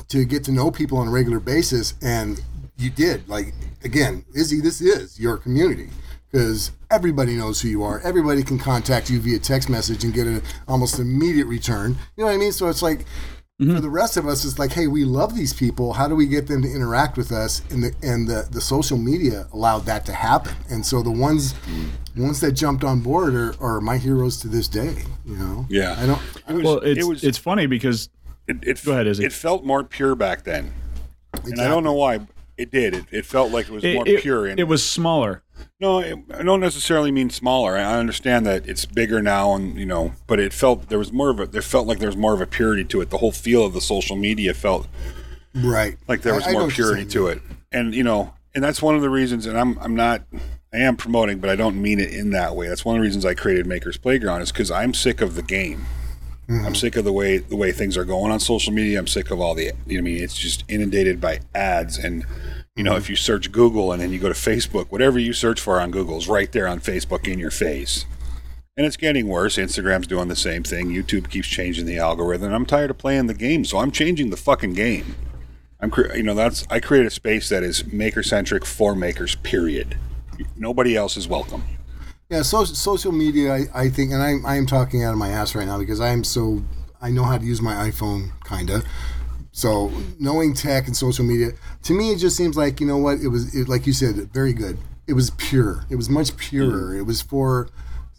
[0.07, 2.41] to get to know people on a regular basis and
[2.77, 3.27] you did.
[3.27, 5.89] Like again izzy this is your community
[6.31, 7.99] because everybody knows who you are.
[8.01, 11.97] Everybody can contact you via text message and get an almost immediate return.
[12.15, 12.51] You know what i mean?
[12.51, 13.05] So it's like
[13.57, 13.79] for mm-hmm.
[13.79, 16.45] the rest of us it's like hey we love these people how do we get
[16.47, 20.11] them to interact with us and the and the, the social media allowed that to
[20.11, 22.21] happen and so the ones mm-hmm.
[22.21, 25.95] ones that jumped on board are, are my heroes to this day you know Yeah.
[25.97, 28.09] i don't it was, well, it's it was, it's funny because
[28.47, 29.25] it, it, Go ahead, Izzy.
[29.25, 30.71] It felt more pure back then,
[31.43, 32.19] and I don't know why.
[32.57, 32.93] It did.
[32.93, 34.45] It, it felt like it was it, more it- pure.
[34.45, 35.41] And it was smaller.
[35.79, 37.75] No, it, I don't necessarily mean smaller.
[37.77, 41.11] I I understand that it's bigger now, and you know, but it felt there was
[41.11, 41.47] more of a.
[41.47, 43.09] There felt like there was more of a purity to it.
[43.09, 44.87] The whole feel of the social media felt
[45.53, 47.41] right like there was I more you're purity to it,
[47.71, 49.45] and you know, and that's one of the reasons.
[49.45, 50.23] And I'm I'm not.
[50.73, 52.67] I am promoting, but I don't mean it in that way.
[52.67, 55.41] That's one of the reasons I created Maker's Playground is because I'm sick of the
[55.41, 55.85] game.
[56.49, 56.65] Mm-hmm.
[56.65, 58.99] I'm sick of the way the way things are going on social media.
[58.99, 62.25] I'm sick of all the you know I mean it's just inundated by ads and
[62.75, 65.61] you know if you search Google and then you go to Facebook, whatever you search
[65.61, 68.05] for on Google is right there on Facebook in your face.
[68.77, 69.55] And it's getting worse.
[69.55, 70.89] Instagram's doing the same thing.
[70.89, 72.51] YouTube keeps changing the algorithm.
[72.51, 75.15] I'm tired of playing the game, so I'm changing the fucking game.
[75.79, 79.35] I'm cre- you know that's I create a space that is maker centric for makers.
[79.35, 79.97] Period.
[80.57, 81.63] Nobody else is welcome.
[82.29, 85.29] Yeah, so, social media, I, I think, and I, I am talking out of my
[85.29, 86.63] ass right now because I am so,
[86.99, 88.83] I know how to use my iPhone, kind of.
[89.55, 89.89] So
[90.19, 91.51] knowing tech and social media,
[91.83, 94.15] to me, it just seems like, you know what, it was, it, like you said,
[94.33, 94.77] very good.
[95.07, 95.85] It was pure.
[95.89, 96.93] It was much purer.
[96.93, 96.99] Mm.
[96.99, 97.69] It was for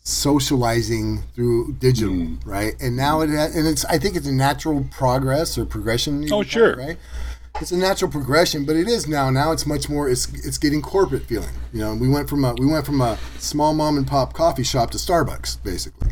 [0.03, 2.47] socializing through digital, mm.
[2.47, 2.75] right?
[2.81, 6.25] And now it, ha- and it's, I think it's a natural progress or progression.
[6.25, 6.75] Oh, call sure.
[6.75, 6.97] Right?
[7.61, 9.31] it's a natural progression, but it is now.
[9.31, 10.09] Now it's much more.
[10.09, 11.55] It's it's getting corporate feeling.
[11.73, 14.63] You know, we went from a we went from a small mom and pop coffee
[14.63, 16.11] shop to Starbucks, basically.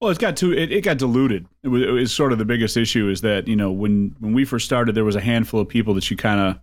[0.00, 0.52] Well, it's got too.
[0.52, 1.46] It, it got diluted.
[1.62, 4.32] It was, it was sort of the biggest issue is that you know when when
[4.32, 6.60] we first started, there was a handful of people that you kind of.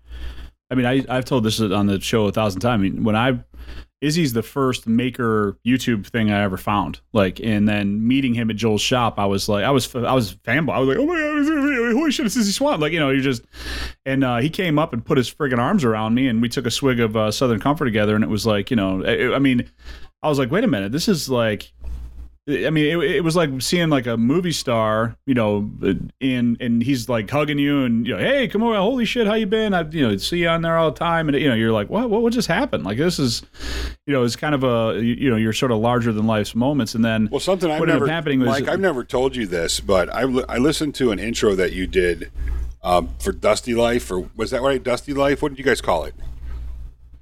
[0.72, 2.80] I mean, I I've told this on the show a thousand times.
[2.80, 3.44] I mean, when I
[4.02, 7.00] Izzy's the first maker YouTube thing I ever found.
[7.12, 10.36] Like, and then meeting him at Joel's shop, I was like, I was I was
[10.36, 10.74] fanboy.
[10.74, 12.80] I was like, oh my god, holy shit, it's Izzy Swan!
[12.80, 13.44] Like, you know, you just.
[14.06, 16.66] And uh, he came up and put his friggin' arms around me, and we took
[16.66, 19.40] a swig of uh, Southern Comfort together, and it was like, you know, I, I
[19.40, 19.70] mean,
[20.22, 21.74] I was like, wait a minute, this is like
[22.48, 25.68] I mean, it, it was like seeing like a movie star, you know,
[26.22, 29.34] and and he's like hugging you and you know, hey, come on, holy shit, how
[29.34, 29.74] you been?
[29.74, 31.90] I you know see you on there all the time, and you know, you're like,
[31.90, 32.84] what what what just happened?
[32.84, 33.42] Like this is,
[34.06, 36.54] you know, it's kind of a you you know, you're sort of larger than life's
[36.54, 39.48] moments, and then Well, something I've never, up happening was Mike, I've never told you
[39.48, 42.32] this, but I, li- I listened to an intro that you did
[42.84, 44.84] um, for Dusty Life, or was that right?
[44.84, 45.42] Dusty Life?
[45.42, 46.14] What did you guys call it?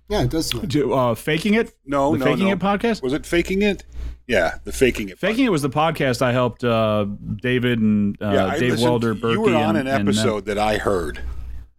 [0.09, 0.47] Yeah, it does.
[0.47, 1.73] seem like- to, uh, faking it.
[1.85, 2.51] No, the no, faking no.
[2.53, 3.01] it podcast.
[3.01, 3.85] Was it Faking It?
[4.33, 5.19] Yeah, the Faking It.
[5.19, 7.05] Faking it was the podcast I helped uh,
[7.41, 9.15] David and uh, Yeah, Dave listened- Welder.
[9.15, 11.21] Berkey You were on and, an and, uh, episode that I heard,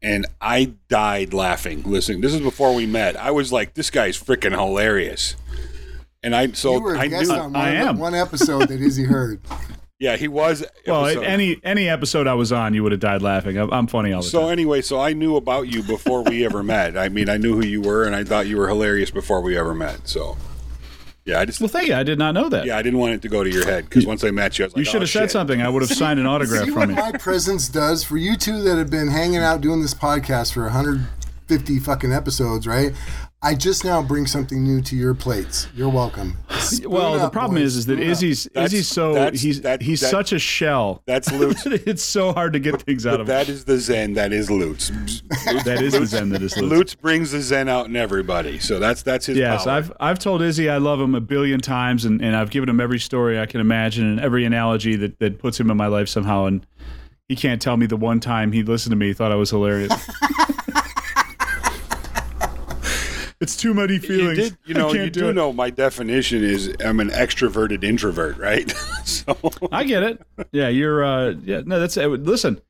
[0.02, 2.20] and I died laughing listening.
[2.20, 3.16] This is before we met.
[3.16, 5.34] I was like, "This guy's freaking hilarious,"
[6.22, 7.30] and I so you were a I knew.
[7.32, 7.98] on I one, am.
[7.98, 9.40] one episode that Izzy heard.
[10.00, 10.62] Yeah, he was.
[10.88, 13.56] well, episode- any any episode I was on, you would have died laughing.
[13.56, 14.46] I'm, I'm funny all the So time.
[14.48, 16.98] So anyway, so I knew about you before we ever met.
[16.98, 19.56] I mean, I knew who you were, and I thought you were hilarious before we
[19.56, 20.06] ever met.
[20.08, 20.36] So
[21.26, 21.94] Yeah, I just Well, thank you.
[21.94, 22.66] I did not know that.
[22.66, 24.64] yeah, I didn't want it to go to your head because once I met you,
[24.64, 25.30] I was like, you should oh, have said shit.
[25.30, 25.62] something.
[25.62, 26.94] I would have signed an autograph See from what you.
[26.96, 30.64] my presence does for you two that have been hanging out doing this podcast for
[30.64, 32.92] 150 fucking episodes, right?
[33.46, 35.68] I just now bring something new to your plates.
[35.76, 36.38] You're welcome.
[36.60, 37.76] Spoon Well, the problem boys.
[37.76, 38.10] is, is that Spoon up.
[38.12, 41.02] Izzy's That's- Izzy's so that's- he's that- he's that- such a shell.
[41.06, 41.66] That's Lutz.
[41.66, 44.14] it's so hard to get things out But of that is the Zen.
[44.14, 44.90] That is Lutz.
[45.64, 46.72] That is the Zen that is Lutz.
[46.72, 48.58] Lutz brings the Zen out in everybody.
[48.60, 49.74] So that's that's his Yes, power.
[49.74, 52.80] I've I've told Izzy I love him a billion times, and, and I've given him
[52.80, 56.08] every story I can imagine and every analogy that, that puts him in my life
[56.08, 56.46] somehow.
[56.46, 56.66] And
[57.28, 59.50] he can't tell me the one time he listened to me, he thought I was
[59.50, 59.92] hilarious.
[63.44, 64.38] It's too many you feelings.
[64.38, 67.84] did, you I know, can't you do do know my definition is I'm an extroverted
[67.84, 68.68] introvert, right?
[69.04, 69.36] so
[69.70, 70.20] I get it.
[70.52, 71.04] Yeah, you're.
[71.04, 71.96] Uh, yeah, no, that's.
[71.96, 72.60] Listen,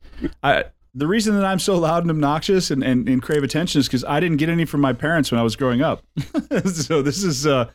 [0.42, 0.64] I.
[0.96, 4.04] The reason that I'm so loud and obnoxious and, and, and crave attention is because
[4.04, 6.04] I didn't get any from my parents when I was growing up.
[6.66, 7.68] so this is uh,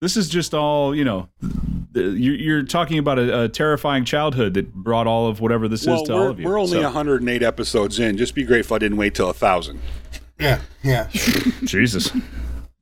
[0.00, 1.28] this is just all you know.
[1.94, 5.96] You're, you're talking about a, a terrifying childhood that brought all of whatever this well,
[5.96, 6.46] is to all of you.
[6.46, 8.16] we're only So- 108 episodes in.
[8.16, 9.78] Just be grateful I didn't wait till a thousand.
[10.40, 11.08] Yeah, yeah.
[11.64, 12.10] Jesus,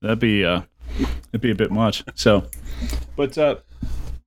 [0.03, 0.63] that'd be uh,
[0.99, 2.05] that'd be a bit much.
[2.15, 2.45] So,
[3.17, 3.57] but uh,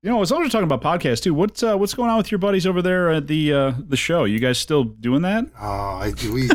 [0.01, 2.17] you know, as long as we're talking about podcasts too, what's uh, what's going on
[2.17, 4.25] with your buddies over there at the uh, the show?
[4.25, 5.45] You guys still doing that?
[5.59, 6.33] Oh, I do.
[6.33, 6.49] We,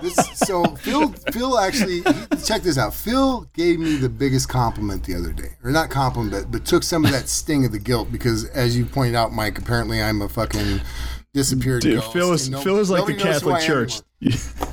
[0.00, 2.02] this, so Phil, Phil actually
[2.44, 2.94] check this out.
[2.94, 7.04] Phil gave me the biggest compliment the other day, or not compliment, but took some
[7.04, 10.28] of that sting of the guilt because, as you pointed out, Mike, apparently I'm a
[10.28, 10.80] fucking
[11.34, 12.12] disappeared Dude, ghost.
[12.12, 14.00] Phil is no- Phil is like the nobody knows who I Catholic Church.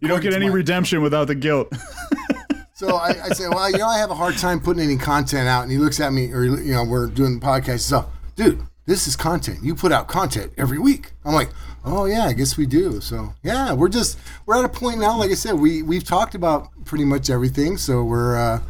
[0.00, 1.72] You don't get any redemption without the guilt.
[2.86, 5.48] So I, I say, well, you know, I have a hard time putting any content
[5.48, 5.62] out.
[5.62, 7.80] And he looks at me, or, you know, we're doing the podcast.
[7.80, 9.60] So, dude, this is content.
[9.62, 11.12] You put out content every week.
[11.24, 11.48] I'm like,
[11.86, 13.00] oh, yeah, I guess we do.
[13.00, 16.34] So, yeah, we're just, we're at a point now, like I said, we, we've talked
[16.34, 17.78] about pretty much everything.
[17.78, 18.60] So we're, uh,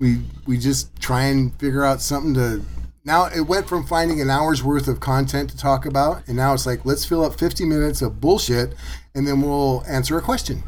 [0.00, 2.62] we, we just try and figure out something to,
[3.04, 6.26] now it went from finding an hour's worth of content to talk about.
[6.26, 8.74] And now it's like, let's fill up 50 minutes of bullshit
[9.14, 10.64] and then we'll answer a question.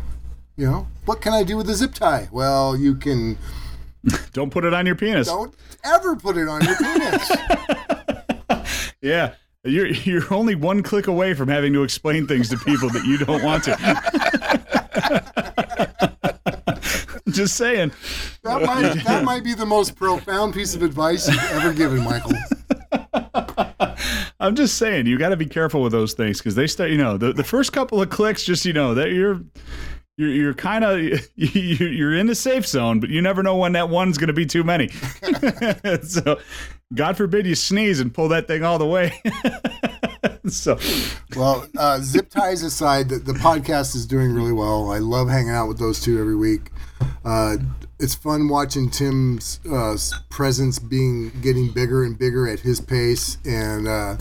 [0.56, 2.28] You know, what can I do with a zip tie?
[2.30, 3.36] Well, you can
[4.32, 5.26] Don't put it on your penis.
[5.26, 7.30] don't ever put it on your penis.
[9.00, 9.34] Yeah.
[9.64, 13.18] You're you're only one click away from having to explain things to people that you
[13.18, 13.76] don't want to.
[17.30, 17.92] Just saying.
[18.44, 22.32] That might that might be the most profound piece of advice you've ever given, Michael.
[24.40, 26.90] I'm just saying you got to be careful with those things because they start.
[26.90, 29.40] You know, the, the first couple of clicks, just you know that you're.
[30.16, 31.00] You're, you're kind of
[31.36, 34.46] you're in the safe zone, but you never know when that one's going to be
[34.46, 34.88] too many.
[36.02, 36.38] so,
[36.94, 39.20] God forbid you sneeze and pull that thing all the way.
[40.48, 40.78] so,
[41.36, 44.90] Well, uh, zip ties aside, the, the podcast is doing really well.
[44.90, 46.70] I love hanging out with those two every week.
[47.24, 47.56] Uh,
[47.98, 49.96] it's fun watching Tim's uh,
[50.28, 54.16] presence being getting bigger and bigger at his pace, and uh,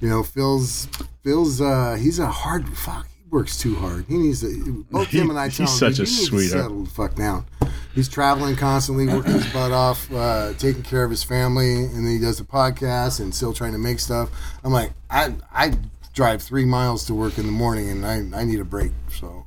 [0.00, 0.88] you know, Phil's
[1.22, 3.06] Phil's uh, he's a hard fuck.
[3.36, 4.06] Works too hard.
[4.08, 4.86] He needs to.
[4.90, 6.84] Both him and I tell he's him such "Dude, a you need to sweetheart." settle
[6.84, 7.44] the fuck down.
[7.94, 12.06] He's traveling constantly, working his butt off, uh, taking care of his family, and then
[12.14, 14.30] he does the podcast and still trying to make stuff.
[14.64, 15.74] I'm like, I I
[16.14, 18.92] drive three miles to work in the morning, and I I need a break.
[19.10, 19.44] So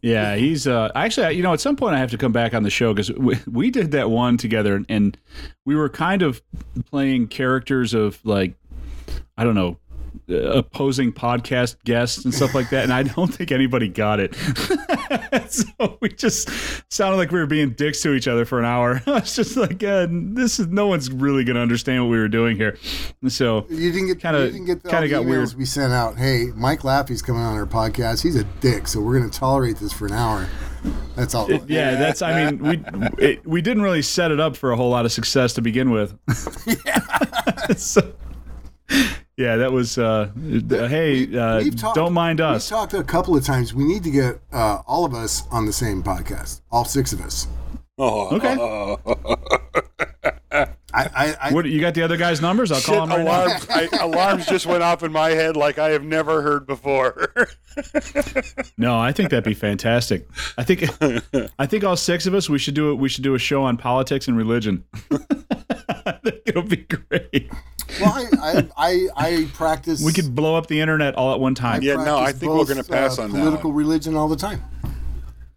[0.00, 2.62] Yeah, he's uh actually you know at some point I have to come back on
[2.62, 5.18] the show because we, we did that one together and
[5.66, 6.40] we were kind of
[6.86, 8.54] playing characters of like
[9.36, 9.76] I don't know
[10.30, 14.34] opposing podcast guests and stuff like that and I don't think anybody got it.
[15.48, 16.50] so we just
[16.92, 19.02] sounded like we were being dicks to each other for an hour.
[19.06, 22.18] I was just like uh, this is no one's really going to understand what we
[22.18, 22.78] were doing here.
[23.22, 25.52] And so you didn't get didn't get the, kinda got weird.
[25.54, 26.16] we sent out.
[26.16, 28.22] Hey, Mike Laffey's coming on our podcast.
[28.22, 30.48] He's a dick, so we're going to tolerate this for an hour.
[31.16, 31.50] That's all.
[31.50, 32.22] yeah, that's.
[32.22, 35.12] I mean, we it, we didn't really set it up for a whole lot of
[35.12, 36.16] success to begin with.
[37.76, 38.12] so,
[39.40, 39.96] yeah, that was.
[39.98, 42.70] Uh, uh, hey, uh, We've talked- don't mind us.
[42.70, 43.72] We've talked a couple of times.
[43.72, 46.60] We need to get uh, all of us on the same podcast.
[46.70, 47.46] All six of us.
[47.98, 48.56] Oh, Okay.
[50.92, 52.72] I, I, I What you got the other guy's numbers?
[52.72, 53.44] I'll Shit, call him right now.
[53.44, 57.32] alarms, I, alarms just went off in my head like I have never heard before.
[58.76, 60.26] No, I think that'd be fantastic.
[60.58, 60.82] I think
[61.58, 62.94] I think all six of us we should do it.
[62.96, 64.84] We should do a show on politics and religion.
[66.46, 67.48] It'll be great.
[68.00, 70.02] Well, I, I, I, I practice.
[70.04, 71.82] We could blow up the internet all at one time.
[71.82, 73.78] Yeah, no, I practice think we're gonna pass uh, on that political one.
[73.78, 74.62] religion all the time.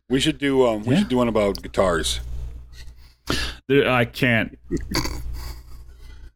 [0.10, 1.00] we should do um, we Yeah.
[1.00, 2.20] should do one about guitars.
[3.68, 4.58] There- I can't.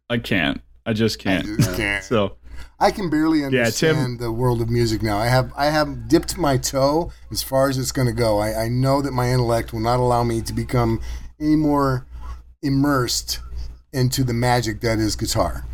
[0.10, 0.62] I can't.
[0.86, 1.46] I just can't.
[1.46, 2.04] Just can't.
[2.04, 2.38] So
[2.80, 5.18] I can barely Tim- understand the world of music now.
[5.18, 8.40] I have I have dipped my toe as far as it's going to go.
[8.40, 11.02] I, I know that my intellect will not allow me to become
[11.42, 12.06] any more
[12.62, 13.40] immersed
[13.92, 15.66] into the magic that is guitar.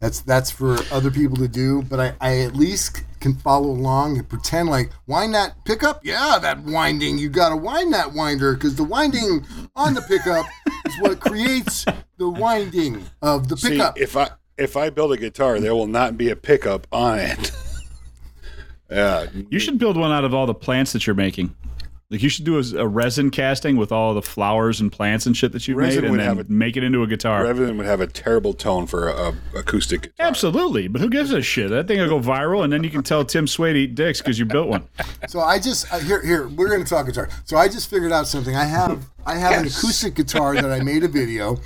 [0.00, 4.16] That's that's for other people to do, but I, I at least can follow along
[4.16, 6.00] and pretend like wind that pickup.
[6.04, 7.18] Yeah, that winding.
[7.18, 9.44] You got to wind that winder because the winding
[9.76, 10.46] on the pickup
[10.86, 11.84] is what creates
[12.16, 14.00] the winding of the See, pickup.
[14.00, 17.52] if I if I build a guitar, there will not be a pickup on it.
[18.90, 21.54] yeah, You should build one out of all the plants that you're making.
[22.10, 25.36] Like you should do a, a resin casting with all the flowers and plants and
[25.36, 27.46] shit that you've Resin made, and would then have a- make it into a guitar.
[27.46, 30.26] Everything would have a terrible tone for a, a acoustic guitar.
[30.26, 31.70] Absolutely, but who gives a shit?
[31.70, 34.20] That thing will go viral, and then you can tell Tim Sway to eat dicks
[34.20, 34.88] because you built one.
[35.28, 37.28] So I just uh, here here we're going to talk guitar.
[37.44, 38.56] So I just figured out something.
[38.56, 41.58] I have I have an acoustic guitar that I made a video,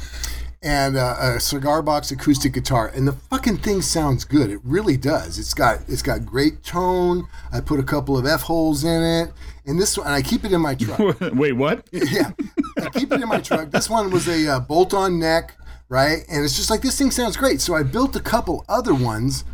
[0.64, 4.50] and uh, a cigar box acoustic guitar, and the fucking thing sounds good.
[4.50, 5.38] It really does.
[5.38, 7.28] It's got it's got great tone.
[7.52, 9.32] I put a couple of f holes in it,
[9.66, 11.20] and this one and I keep it in my truck.
[11.34, 11.86] Wait, what?
[11.92, 12.30] yeah,
[12.78, 13.70] I keep it in my truck.
[13.70, 15.56] This one was a uh, bolt-on neck,
[15.88, 16.20] right?
[16.30, 17.60] And it's just like this thing sounds great.
[17.60, 19.44] So I built a couple other ones,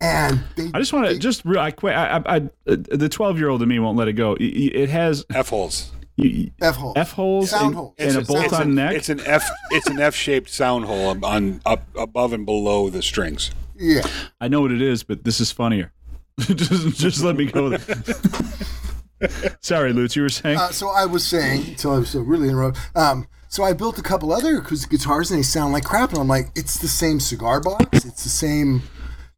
[0.00, 1.58] and they I just want to just real.
[1.60, 1.94] I quit.
[1.94, 4.30] I, I, I, the twelve year old in me won't let it go.
[4.38, 5.90] Y- y- It has F holes.
[6.60, 7.94] F holes, f holes sound and, holes.
[7.98, 8.94] and a It's bolt-on an- neck.
[8.96, 9.48] It's an F.
[9.70, 13.50] It's an F-shaped sound hole on up above and below the strings.
[13.76, 14.02] Yeah.
[14.40, 15.92] I know what it is, but this is funnier.
[16.38, 17.80] just, just let me go there.
[19.60, 20.58] Sorry, Lutz, you were saying.
[20.58, 22.82] Uh, so I was saying, until I was so really interrupted.
[22.96, 26.10] Um, so I built a couple other acoustic guitars, and they sound like crap.
[26.10, 28.04] And I'm like, it's the same cigar box.
[28.04, 28.82] It's the same.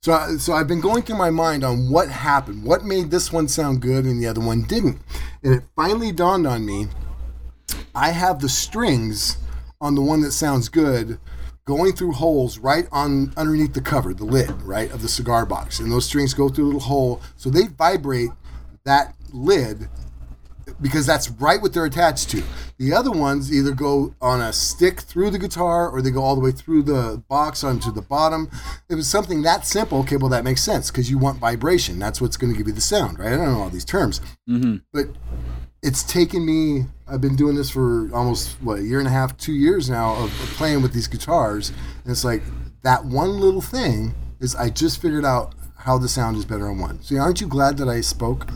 [0.04, 3.32] So, I, so I've been going through my mind on what happened, what made this
[3.32, 4.98] one sound good and the other one didn't,
[5.42, 6.88] and it finally dawned on me.
[7.94, 9.38] I have the strings
[9.80, 11.18] on the one that sounds good
[11.64, 15.80] going through holes right on underneath the cover, the lid, right, of the cigar box.
[15.80, 17.22] And those strings go through a little hole.
[17.38, 18.28] So they vibrate
[18.84, 19.88] that lid
[20.80, 22.42] because that's right what they're attached to.
[22.78, 26.34] The other ones either go on a stick through the guitar or they go all
[26.34, 28.50] the way through the box onto the bottom.
[28.88, 30.00] It was something that simple.
[30.00, 31.98] Okay, well, that makes sense because you want vibration.
[31.98, 33.32] That's what's going to give you the sound, right?
[33.32, 34.20] I don't know all these terms.
[34.48, 34.76] Mm-hmm.
[34.92, 35.06] But
[35.82, 39.36] it's taken me, I've been doing this for almost, what, a year and a half,
[39.36, 41.70] two years now of, of playing with these guitars.
[42.02, 42.42] And it's like
[42.82, 46.78] that one little thing is I just figured out how the sound is better on
[46.78, 47.02] one.
[47.02, 48.48] So aren't you glad that I spoke?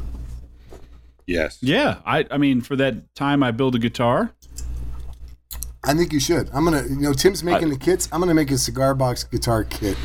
[1.29, 1.59] Yes.
[1.61, 4.33] yeah, I, I mean, for that time I build a guitar.
[5.85, 6.49] I think you should.
[6.55, 8.09] I'm gonna, you know, Tim's making the kits.
[8.12, 9.97] I'm gonna make a cigar box guitar kit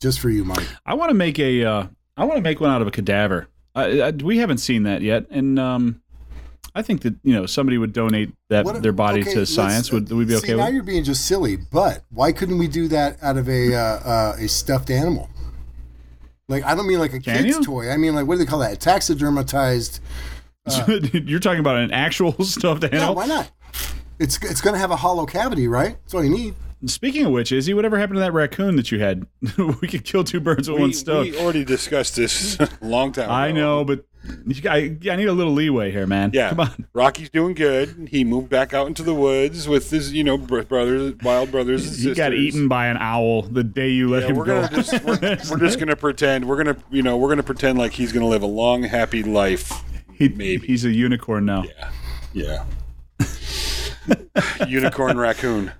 [0.00, 0.66] just for you, Mike.
[0.86, 1.64] I want to make a.
[1.64, 3.48] Uh, I want to make one out of a cadaver.
[3.74, 6.02] I, I, we haven't seen that yet, and um,
[6.74, 9.92] I think that you know somebody would donate that What- their body okay, to science.
[9.92, 10.74] Would, would we be see, okay now with?
[10.74, 11.56] you're being just silly.
[11.56, 15.28] But why couldn't we do that out of a uh, uh, a stuffed animal?
[16.48, 17.64] Like I don't mean like a Can kid's you?
[17.64, 17.90] toy.
[17.90, 18.72] I mean like what do they call that?
[18.72, 20.00] A taxidermatized.
[20.66, 23.14] Uh, you're talking about an actual stuffed Yeah, animal.
[23.14, 23.50] why not?
[24.18, 25.96] It's it's gonna have a hollow cavity, right?
[26.02, 26.54] That's all you need.
[26.86, 29.26] Speaking of which, Izzy, whatever happened to that raccoon that you had?
[29.58, 31.24] we could kill two birds with We, one stone.
[31.24, 33.32] we already discussed this a long time ago.
[33.34, 34.06] I know, but
[34.46, 36.30] you, I, I need a little leeway here, man.
[36.32, 36.86] Yeah, come on.
[36.94, 38.08] Rocky's doing good.
[38.10, 41.90] He moved back out into the woods with his, you know, brothers, wild brothers and
[41.96, 42.16] He sisters.
[42.16, 44.62] got eaten by an owl the day you let Yeah, him we're go.
[44.62, 45.18] gonna just we're,
[45.50, 48.42] we're just gonna pretend we're gonna you know we're gonna pretend like he's gonna live
[48.42, 49.70] a long happy life.
[50.20, 50.66] He- maybe.
[50.66, 51.64] he's a unicorn now.
[52.32, 52.64] Yeah.
[54.68, 55.72] Unicorn raccoon.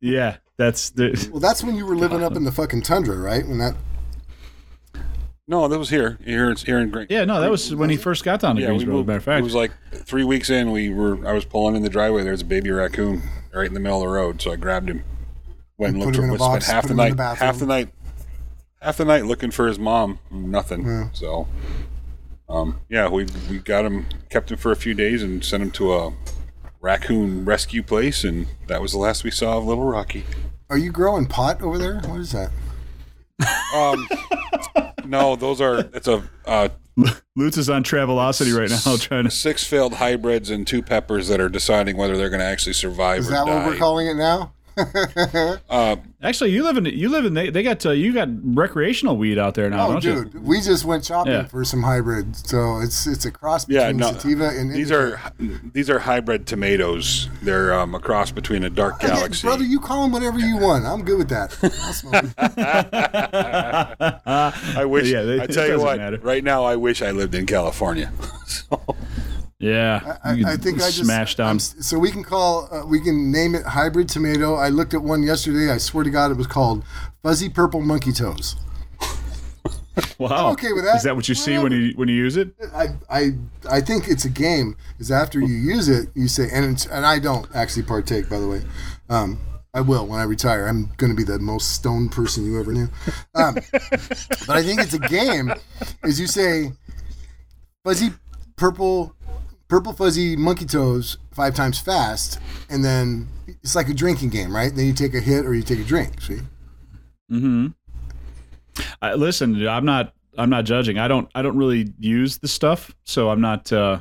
[0.00, 1.28] Yeah, that's the.
[1.30, 3.46] Well, that's when you were living up in the fucking tundra, right?
[3.46, 3.74] When that
[5.46, 6.18] No, that was here.
[6.24, 7.06] Here it's here in Green.
[7.10, 8.92] Yeah, no, that was when he first got down to Yeah, we Greensboro.
[8.92, 9.06] as a moved.
[9.08, 10.70] matter of fact, It was like three weeks in.
[10.72, 11.26] We were.
[11.26, 12.22] I was pulling in the driveway.
[12.24, 13.22] There's a baby raccoon
[13.52, 14.40] right in the middle of the road.
[14.40, 15.04] So I grabbed him.
[15.78, 16.96] Went and And put looked him in for a spent box, half put the him
[16.96, 17.16] night.
[17.16, 17.88] the half the night.
[18.80, 20.18] Half the night looking for his mom.
[20.30, 21.10] Nothing.
[21.12, 21.46] So,
[22.52, 25.70] um, yeah, we we got him, kept him for a few days, and sent him
[25.72, 26.12] to a
[26.80, 30.24] raccoon rescue place, and that was the last we saw of little Rocky.
[30.70, 32.00] are you growing pot over there?
[32.04, 32.50] What is that?
[33.74, 34.08] Um,
[35.04, 36.68] no, those are it's a uh,
[37.34, 39.30] Lutz is on Travelocity right now trying to.
[39.30, 43.20] six failed hybrids and two peppers that are deciding whether they're going to actually survive
[43.20, 43.54] Is or that die.
[43.54, 44.52] what we're calling it now?
[44.76, 49.16] Uh, Actually, you live in you live in they, they got uh, you got recreational
[49.16, 50.24] weed out there now, Oh, don't you?
[50.24, 51.44] dude, we just went shopping Yeah.
[51.46, 55.20] for some hybrids, so it's it's a cross yeah, between no, sativa and these indica.
[55.26, 55.32] are
[55.72, 57.28] these are hybrid tomatoes.
[57.42, 59.46] They're um, a cross between a dark Yeah, galaxy.
[59.46, 59.64] brother.
[59.64, 60.84] You call them whatever you want.
[60.86, 61.56] I'm good with that.
[61.62, 62.34] I'll smoke it.
[64.26, 65.08] I wish.
[65.10, 65.98] Yeah, they- I tell you what.
[65.98, 66.18] matter.
[66.18, 68.12] Right now, I wish I lived in California.
[68.46, 68.80] so,
[69.62, 71.60] Yeah, I, I think I just smashed down.
[71.60, 74.56] So we can call uh, we can name it hybrid tomato.
[74.56, 75.72] I looked at one yesterday.
[75.72, 76.84] I swear to God, it was called
[77.22, 78.56] fuzzy purple monkey toes.
[80.16, 80.46] Wow.
[80.46, 80.96] I'm okay with that.
[80.96, 82.54] Is that what you see when you when you use it?
[82.74, 83.32] I, I
[83.68, 84.74] I think it's a game.
[84.98, 88.38] Is after you use it, you say, and it's, and I don't actually partake, by
[88.38, 88.62] the way.
[89.10, 89.38] Um,
[89.74, 90.66] I will when I retire.
[90.66, 92.88] I'm going to be the most stoned person you ever knew.
[93.34, 95.52] Um, but I think it's a game.
[96.04, 96.72] Is you say,
[97.84, 98.12] fuzzy
[98.56, 99.14] purple,
[99.72, 103.26] purple fuzzy monkey toes five times fast, and then
[103.62, 104.76] it's like a drinking game, right?
[104.76, 106.20] Then you take a hit or you take a drink.
[106.20, 106.40] See?
[109.00, 110.98] I, listen, I'm not I'm not judging.
[110.98, 113.72] I don't I don't really use the stuff, so I'm not.
[113.72, 114.00] uh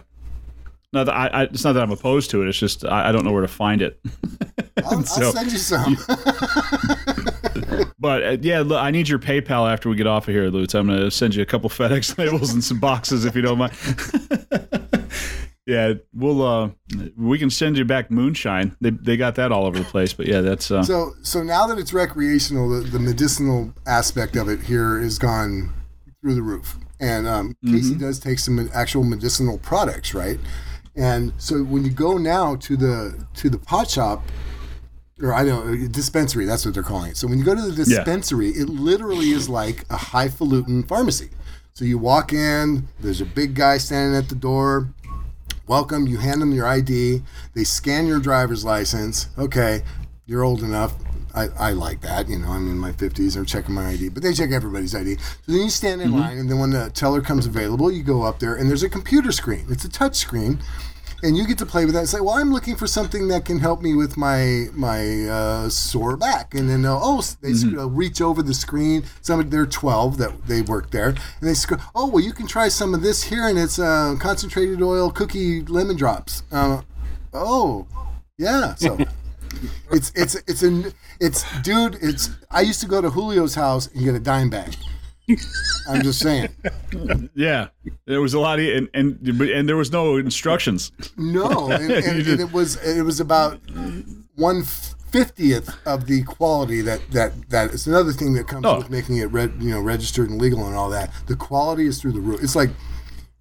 [0.91, 2.49] not that I, I, it's not that I'm opposed to it.
[2.49, 3.97] It's just I, I don't know where to find it.
[4.85, 5.97] I'll, I'll send you some.
[8.01, 10.73] But uh, yeah, look, I need your PayPal after we get off of here, Lutz.
[10.73, 13.73] I'm gonna send you a couple FedEx labels and some boxes if you don't mind.
[15.65, 16.69] Yeah, we'll uh,
[17.15, 18.75] we can send you back moonshine.
[18.81, 20.13] They they got that all over the place.
[20.13, 24.49] But yeah, that's uh, So, so now that it's recreational, the, the medicinal aspect of
[24.49, 25.71] it here is gone
[26.21, 26.77] through the roof.
[26.99, 30.39] And um, Casey does take some actual medicinal products, right?
[30.95, 34.23] And so when you go now to the to the pot shop,
[35.21, 37.17] or I don't know, dispensary, that's what they're calling it.
[37.17, 41.29] So when you go to the dispensary, it literally is like a highfalutin pharmacy.
[41.73, 44.93] So you walk in, there's a big guy standing at the door.
[45.67, 47.21] Welcome, you hand them your ID.
[47.53, 49.29] They scan your driver's license.
[49.37, 49.83] Okay,
[50.25, 50.95] you're old enough.
[51.33, 52.27] I, I like that.
[52.27, 53.35] You know, I'm in my 50s.
[53.35, 55.15] They're checking my ID, but they check everybody's ID.
[55.17, 56.19] So then you stand in mm-hmm.
[56.19, 58.89] line, and then when the teller comes available, you go up there, and there's a
[58.89, 59.65] computer screen.
[59.69, 60.59] It's a touch screen,
[61.23, 62.03] and you get to play with that.
[62.03, 65.69] It's like, well, I'm looking for something that can help me with my my uh,
[65.69, 69.03] sore back, and then they'll, oh, they sc- uh, reach over the screen.
[69.21, 72.67] Somebody they're 12 that they work there, and they sc- oh, well, you can try
[72.67, 76.43] some of this here, and it's uh, concentrated oil cookie lemon drops.
[76.51, 76.81] Uh,
[77.33, 77.87] oh,
[78.37, 78.97] yeah, so.
[79.91, 81.97] It's it's it's a it's dude.
[82.01, 84.75] It's I used to go to Julio's house and get a dime bag.
[85.89, 86.49] I'm just saying.
[87.35, 87.67] yeah.
[88.05, 90.91] There was a lot of and and and there was no instructions.
[91.17, 93.59] No, and, and, and it was it was about
[94.35, 98.77] one fiftieth of the quality that that that is another thing that comes Oh.
[98.77, 101.11] with making it red, you know, registered and legal and all that.
[101.27, 102.41] The quality is through the roof.
[102.43, 102.69] It's like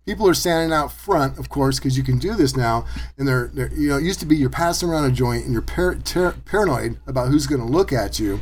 [0.07, 2.85] people are standing out front, of course, because you can do this now,
[3.19, 5.53] and they're, they're you know it used to be you're passing around a joint and
[5.53, 8.41] you're par- ter- paranoid about who's going to look at you.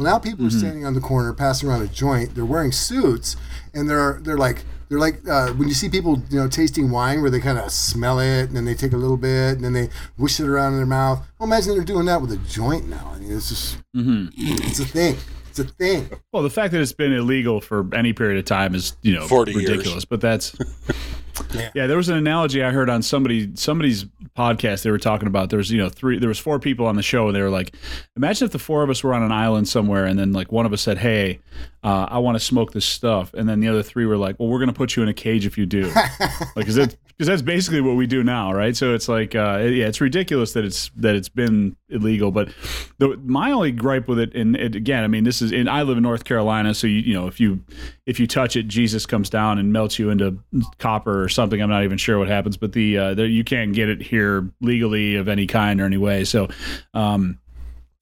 [0.00, 2.34] Well, now people are standing on the corner passing around a joint.
[2.34, 3.36] They're wearing suits,
[3.74, 7.20] and they're they're like they're like uh, when you see people you know tasting wine
[7.20, 9.74] where they kind of smell it and then they take a little bit and then
[9.74, 11.22] they wish it around in their mouth.
[11.38, 13.12] Well, imagine they're doing that with a joint now.
[13.14, 15.18] I mean, it's just it's a thing.
[15.50, 16.08] It's a thing.
[16.32, 19.26] Well, the fact that it's been illegal for any period of time is, you know,
[19.26, 19.68] 40 years.
[19.68, 20.06] ridiculous.
[20.06, 20.56] But that's
[21.52, 21.70] Yeah.
[21.74, 21.86] yeah.
[21.86, 24.04] There was an analogy I heard on somebody somebody's
[24.36, 24.82] podcast.
[24.82, 27.02] They were talking about there was you know three there was four people on the
[27.02, 27.74] show and they were like,
[28.16, 30.66] imagine if the four of us were on an island somewhere and then like one
[30.66, 31.40] of us said, hey,
[31.82, 34.48] uh, I want to smoke this stuff, and then the other three were like, well,
[34.48, 37.42] we're gonna put you in a cage if you do, like because that's because that's
[37.42, 38.74] basically what we do now, right?
[38.74, 42.30] So it's like uh, yeah, it's ridiculous that it's that it's been illegal.
[42.30, 42.48] But
[42.96, 45.82] the, my only gripe with it, and it, again, I mean, this is and I
[45.82, 47.62] live in North Carolina, so you you know if you
[48.06, 50.38] if you touch it, Jesus comes down and melts you into
[50.78, 51.60] copper or something.
[51.60, 54.50] I'm not even sure what happens, but the uh, there, you can't get it here
[54.62, 56.24] legally of any kind or any way.
[56.24, 56.48] So,
[56.94, 57.38] um,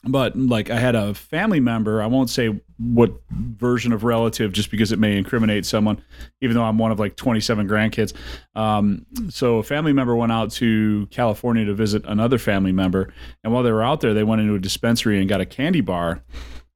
[0.05, 4.70] but like I had a family member, I won't say what version of relative just
[4.70, 6.01] because it may incriminate someone,
[6.41, 8.12] even though I'm one of like 27 grandkids.
[8.55, 13.12] Um, so a family member went out to California to visit another family member,
[13.43, 15.81] and while they were out there, they went into a dispensary and got a candy
[15.81, 16.22] bar,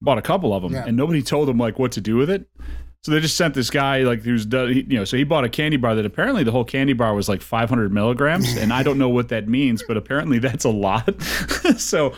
[0.00, 0.84] bought a couple of them, Yeah.
[0.86, 2.48] and nobody told them like what to do with it.
[3.04, 5.48] So they just sent this guy like who's done, you know, so he bought a
[5.48, 8.98] candy bar that apparently the whole candy bar was like 500 milligrams, and I don't
[8.98, 11.20] know what that means, but apparently that's a lot.
[11.78, 12.12] so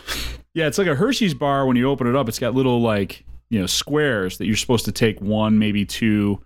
[0.55, 1.65] yeah, it's like a Hershey's bar.
[1.65, 4.85] When you open it up, it's got little like you know squares that you're supposed
[4.85, 6.43] to take one, maybe two.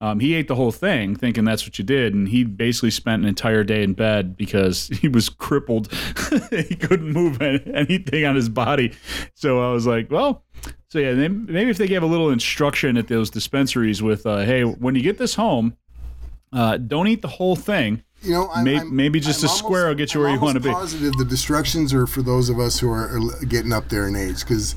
[0.00, 3.22] Um, he ate the whole thing, thinking that's what you did, and he basically spent
[3.22, 5.90] an entire day in bed because he was crippled.
[6.50, 8.92] he couldn't move anything on his body.
[9.34, 10.44] So I was like, well,
[10.88, 14.38] so yeah, then maybe if they gave a little instruction at those dispensaries with, uh,
[14.38, 15.76] hey, when you get this home,
[16.52, 18.02] uh, don't eat the whole thing.
[18.22, 20.40] You know, I'm, May- I'm- maybe just I'm a square will get you where you
[20.40, 20.70] wanna almost be.
[20.70, 24.16] Positive the destructions are for those of us who are are getting up there in
[24.16, 24.76] age because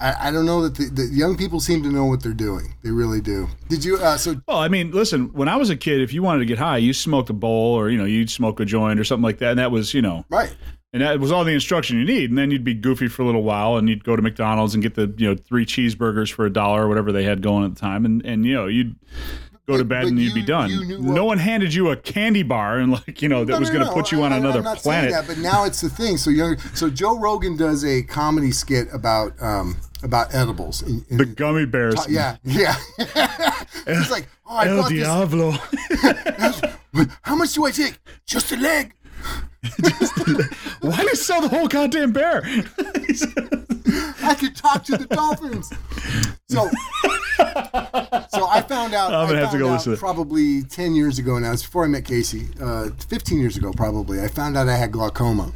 [0.00, 2.74] I, I don't know that the, the young people seem to know what they're doing.
[2.84, 3.48] They really do.
[3.68, 3.96] Did you?
[3.96, 6.44] Uh, so Well, I mean, listen, when I was a kid, if you wanted to
[6.46, 9.24] get high, you smoked a bowl or, you know, you'd smoke a joint or something
[9.24, 9.50] like that.
[9.50, 10.54] And that was, you know, right.
[10.92, 12.30] and that was all the instruction you need.
[12.30, 14.82] And then you'd be goofy for a little while and you'd go to McDonald's and
[14.82, 17.74] get the, you know, three cheeseburgers for a dollar or whatever they had going at
[17.74, 18.04] the time.
[18.04, 18.94] And, and you know, you'd
[19.68, 20.70] go to bed and you'd be done.
[20.70, 23.58] you knew no one handed you a candy bar and like you know that No,
[23.60, 25.12] was no, going to no, put you on I- another I'm not saying planet.
[25.12, 26.16] That, but now it's the thing.
[26.16, 26.30] So.
[26.74, 30.80] So Joe Rogan does a comedy skit about um, about edibles.
[30.82, 31.96] And- and- The gummy bears.
[32.08, 32.74] yeah, yeah.
[33.86, 35.00] He's like, oh, I El bought this.
[35.02, 35.50] Diablo.
[37.22, 37.98] How much do I take?
[38.26, 38.94] Just a leg.
[40.80, 42.42] Why do you sell the whole goddamn bear?
[44.22, 45.70] I could talk to the dolphins.
[46.48, 46.68] So,
[48.30, 49.12] so I found out.
[49.12, 50.00] I'm gonna I have to go listen to it.
[50.00, 51.52] Probably ten years ago now.
[51.52, 52.48] It's before I met Casey.
[52.60, 54.20] Uh, Fifteen years ago, probably.
[54.20, 55.52] I found out I had glaucoma,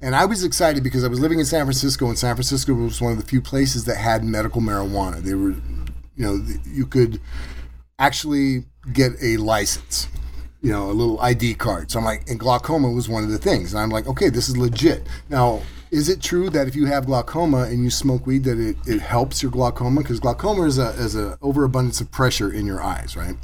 [0.00, 3.00] and I was excited because I was living in San Francisco, and San Francisco was
[3.00, 5.18] one of the few places that had medical marijuana.
[5.18, 7.20] They were, you know, you could
[7.98, 10.08] actually get a license
[10.62, 11.90] you know, a little ID card.
[11.90, 13.74] So I'm like, and glaucoma was one of the things.
[13.74, 15.06] And I'm like, okay, this is legit.
[15.28, 15.60] Now,
[15.90, 19.00] is it true that if you have glaucoma and you smoke weed, that it, it
[19.00, 20.00] helps your glaucoma?
[20.00, 23.34] Because glaucoma is a is a overabundance of pressure in your eyes, right?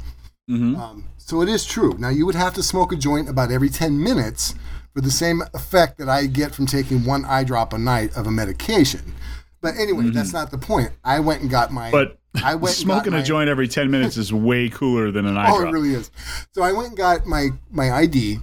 [0.49, 0.75] Mm-hmm.
[0.75, 1.95] Um, so it is true.
[1.99, 4.55] Now you would have to smoke a joint about every 10 minutes
[4.95, 8.25] for the same effect that I get from taking one eye drop a night of
[8.25, 9.13] a medication.
[9.61, 10.91] But anyway, that's not the point.
[11.03, 11.91] I went and got my.
[11.91, 15.35] But I went smoking my- a joint every 10 minutes is way cooler than an
[15.37, 15.69] oh, eye Oh, drop.
[15.69, 16.11] it really is.
[16.53, 18.37] So I went and got my my ID,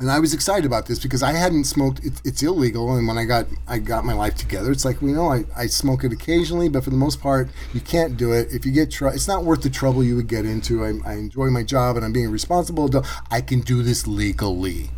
[0.00, 2.04] and I was excited about this because I hadn't smoked.
[2.04, 5.08] It, it's illegal, and when I got I got my life together, it's like you
[5.14, 8.48] know I, I smoke it occasionally, but for the most part, you can't do it.
[8.52, 10.84] If you get tr- it's not worth the trouble you would get into.
[10.84, 12.90] I, I enjoy my job and I'm being responsible.
[13.30, 14.90] I can do this legally.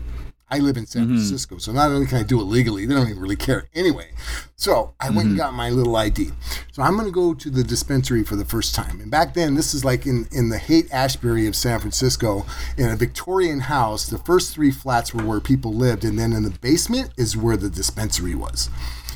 [0.51, 3.09] I live in San Francisco, so not only can I do it legally, they don't
[3.09, 4.11] even really care anyway.
[4.57, 6.31] So I went and got my little ID.
[6.73, 9.01] So I'm going to go to the dispensary for the first time.
[9.01, 12.45] And back then, this is like in, in the Haight Ashbury of San Francisco,
[12.77, 14.07] in a Victorian house.
[14.07, 17.57] The first three flats were where people lived, and then in the basement is where
[17.57, 18.71] the dispensary was.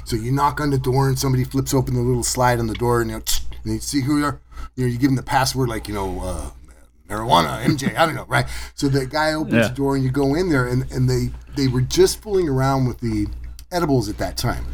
[0.05, 2.75] So you knock on the door, and somebody flips open the little slide on the
[2.75, 3.25] door, and you, know,
[3.65, 4.41] and you see who you are.
[4.77, 6.21] You know, you give them the password, like you know.
[6.23, 6.51] Uh,
[7.09, 8.47] marijuana, MJ, I don't know, right?
[8.75, 9.69] So the guy opens Yeah.
[9.69, 12.87] the door and you go in there and, and they they were just fooling around
[12.87, 13.27] with the
[13.71, 14.65] edibles at that time.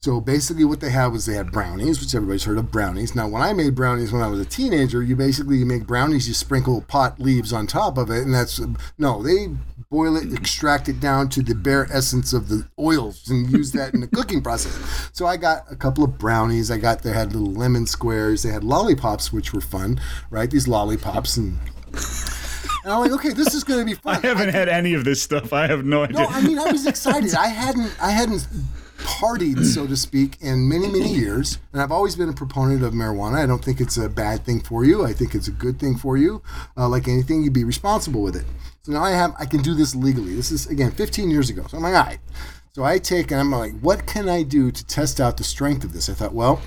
[0.00, 3.14] So basically what they had was they had brownies, which everybody's heard of brownies.
[3.16, 6.28] Now when I made brownies when I was a teenager, you basically you make brownies,
[6.28, 8.60] you sprinkle pot leaves on top of it, and that's
[8.98, 9.48] no, they
[9.90, 13.94] boil it, extract it down to the bare essence of the oils and use that
[13.94, 14.76] in the cooking process.
[15.12, 16.70] So I got a couple of brownies.
[16.70, 20.50] I got they had little lemon squares, they had lollipops, which were fun, right?
[20.50, 21.58] These lollipops and
[21.92, 24.16] and I'm like, okay, this is going to be fun.
[24.24, 25.52] I haven't had any of this stuff.
[25.52, 26.20] I have no idea.
[26.20, 27.34] No, I mean I was excited.
[27.38, 28.46] I hadn't I hadn't
[28.98, 32.92] partied, so to speak, in many many years, and I've always been a proponent of
[32.92, 33.42] marijuana.
[33.42, 35.04] I don't think it's a bad thing for you.
[35.04, 36.42] I think it's a good thing for you.
[36.76, 38.44] Uh, like anything, you'd be responsible with it.
[38.82, 40.34] So now I have I can do this legally.
[40.34, 41.64] This is again 15 years ago.
[41.68, 42.18] So I'm like, all right.
[42.72, 45.82] So I take and I'm like, what can I do to test out the strength
[45.82, 46.08] of this?
[46.08, 46.60] I thought, well.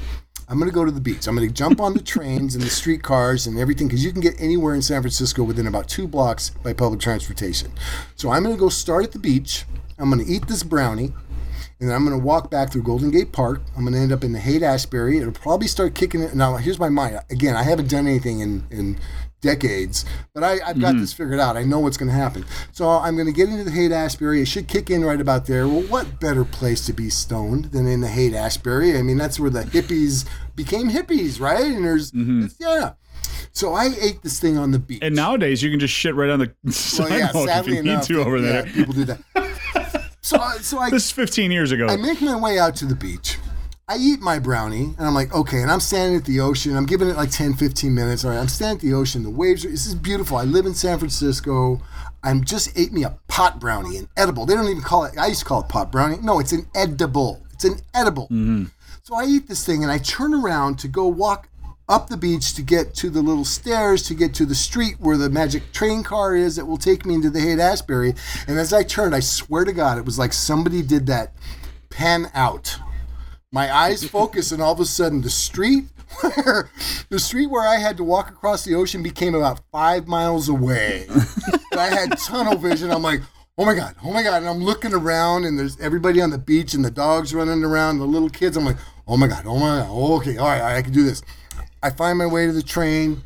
[0.50, 1.28] I'm going to go to the beach.
[1.28, 4.20] I'm going to jump on the trains and the streetcars and everything because you can
[4.20, 7.72] get anywhere in San Francisco within about two blocks by public transportation.
[8.16, 9.66] So I'm going to go start at the beach.
[10.00, 11.14] I'm going to eat this brownie
[11.80, 13.62] and then I'm going to walk back through Golden Gate Park.
[13.78, 15.20] I'm going to end up in the Haight Ashbury.
[15.20, 16.36] It'll probably start kicking it.
[16.36, 17.20] Now, here's my mind.
[17.30, 19.00] Again, I haven't done anything in, in
[19.41, 21.01] decades, but I, I've got mm-hmm.
[21.01, 21.57] this figured out.
[21.57, 22.45] I know what's going to happen.
[22.71, 24.41] So I'm going to get into the Haight Ashbury.
[24.41, 25.67] It should kick in right about there.
[25.67, 28.97] Well, what better place to be stoned than in the Haight Ashbury?
[28.97, 31.65] I mean, that's where the hippies became hippies, right?
[31.65, 32.45] And there's, mm-hmm.
[32.45, 32.93] it's- yeah.
[33.51, 34.99] So I ate this thing on the beach.
[35.01, 38.01] and nowadays you can just shit right on the well, sidewalk yeah, if you need
[38.03, 38.63] to over yeah, there.
[38.63, 39.19] people do that.
[40.21, 41.87] so, so I This is 15 years ago.
[41.87, 43.37] I make my way out to the beach.
[43.89, 46.77] I eat my brownie and I'm like, okay, and I'm standing at the ocean.
[46.77, 48.23] I'm giving it like 10, 15 minutes.
[48.23, 49.23] All right, I'm standing at the ocean.
[49.23, 50.37] The waves are, this is beautiful.
[50.37, 51.81] I live in San Francisco.
[52.23, 54.45] I'm just ate me a pot brownie, an edible.
[54.45, 56.17] They don't even call it, I used to call it pot brownie.
[56.21, 57.41] No, it's an edible.
[57.51, 58.25] It's an edible.
[58.25, 58.65] Mm-hmm.
[59.01, 61.49] So I eat this thing and I turn around to go walk
[61.87, 65.17] up the beach to get to the little stairs to get to the street where
[65.17, 68.13] the magic train car is that will take me into the Haight Ashbury.
[68.47, 71.33] And as I turned, I swear to God, it was like somebody did that
[71.89, 72.77] pan out.
[73.52, 75.86] My eyes focus, and all of a sudden, the street
[76.22, 76.70] where
[77.10, 81.08] the street where I had to walk across the ocean became about five miles away.
[81.76, 82.91] I had tunnel vision.
[82.91, 83.22] I'm like,
[83.58, 86.38] oh my god, oh my god, and I'm looking around, and there's everybody on the
[86.38, 88.56] beach, and the dogs running around, the little kids.
[88.56, 88.78] I'm like,
[89.08, 91.04] oh my god, oh my god, oh, okay, all right, all right I can do
[91.04, 91.24] this.
[91.82, 93.24] I find my way to the train.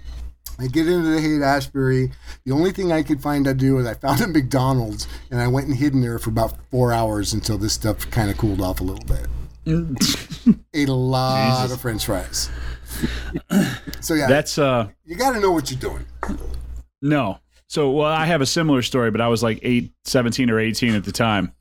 [0.57, 2.11] I get into the Haight Ashbury.
[2.45, 5.47] The only thing I could find to do is I found a McDonald's and I
[5.49, 8.61] went and hid in there for about four hours until this stuff kind of cooled
[8.61, 9.27] off a little bit.
[9.65, 12.49] Ate a lot of French fries.
[14.01, 16.05] so yeah, That's uh you got to know what you're doing.
[17.01, 17.39] no.
[17.67, 20.93] So well, I have a similar story, but I was like eight, 17 or 18
[20.93, 21.53] at the time.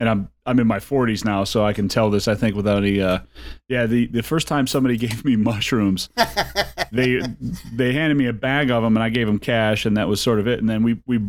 [0.00, 2.28] And I'm I'm in my 40s now, so I can tell this.
[2.28, 3.00] I think without any.
[3.00, 3.20] Uh,
[3.68, 6.08] yeah, the the first time somebody gave me mushrooms,
[6.92, 7.20] they
[7.74, 10.20] they handed me a bag of them, and I gave them cash, and that was
[10.20, 10.58] sort of it.
[10.60, 11.20] And then we we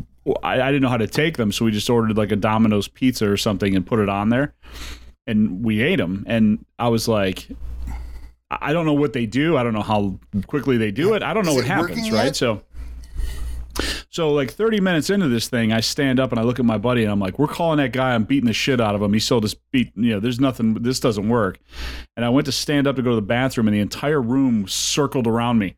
[0.43, 2.88] I, I didn't know how to take them, so we just ordered like a Domino's
[2.88, 4.53] pizza or something and put it on there,
[5.30, 6.24] and we ate them.
[6.28, 7.48] And I was like.
[8.52, 9.58] I don't know what they do.
[9.58, 11.22] I don't know how quickly they do it.
[11.22, 12.26] I don't know Is what happens, right?
[12.26, 12.36] yet?
[12.36, 12.64] So,
[14.10, 16.80] so like 30 minutes into this thing, I stand up and I look at my
[16.80, 18.16] buddy and I'm like, "We're calling that guy.
[18.16, 19.14] I'm beating the shit out of him.
[19.14, 19.92] He sold us beat.
[19.96, 20.74] You know, there's nothing.
[20.76, 21.60] This doesn't work."
[22.18, 24.68] And I went to stand up to go to the bathroom, and the entire room
[24.68, 25.76] circled around me,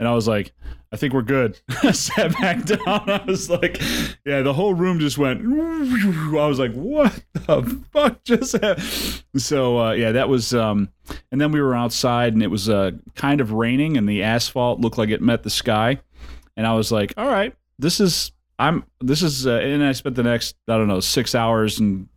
[0.00, 0.52] and I was like.
[0.92, 1.56] I think we're good.
[1.84, 3.08] I sat back down.
[3.08, 3.80] I was like,
[4.26, 5.40] yeah, the whole room just went.
[5.40, 9.22] I was like, what the fuck just happened?
[9.36, 10.52] So, uh, yeah, that was.
[10.52, 10.88] Um,
[11.30, 14.80] and then we were outside and it was uh, kind of raining and the asphalt
[14.80, 16.00] looked like it met the sky.
[16.56, 18.32] And I was like, all right, this is.
[18.58, 18.84] I'm.
[19.00, 19.46] This is.
[19.46, 22.08] Uh, and I spent the next, I don't know, six hours and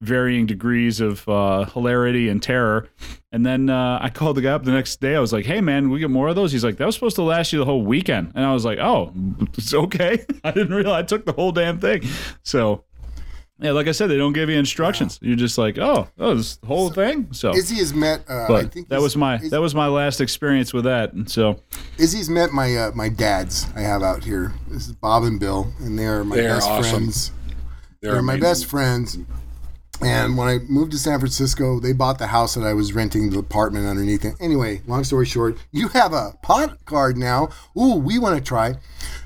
[0.00, 2.88] varying degrees of uh, hilarity and terror.
[3.34, 5.16] And then uh, I called the guy up the next day.
[5.16, 7.16] I was like, "Hey, man, we get more of those." He's like, "That was supposed
[7.16, 9.12] to last you the whole weekend." And I was like, "Oh,
[9.58, 12.02] it's okay." I didn't realize I took the whole damn thing.
[12.44, 12.84] So,
[13.58, 15.18] yeah, like I said, they don't give you instructions.
[15.20, 18.24] You're just like, "Oh, oh, this whole thing." So, Izzy has met.
[18.30, 21.12] Uh, I think that was my Iz- that was my last experience with that.
[21.12, 21.60] And so,
[21.98, 23.66] Izzy's met my uh, my dads.
[23.74, 24.52] I have out here.
[24.68, 26.92] This is Bob and Bill, and they're my They're best awesome.
[26.92, 27.32] friends.
[28.00, 29.18] They're, They're my best friends.
[30.00, 33.30] And when I moved to San Francisco, they bought the house that I was renting
[33.30, 34.34] the apartment underneath it.
[34.40, 37.48] Anyway, long story short, you have a pot card now.
[37.78, 38.74] Ooh, we want to try.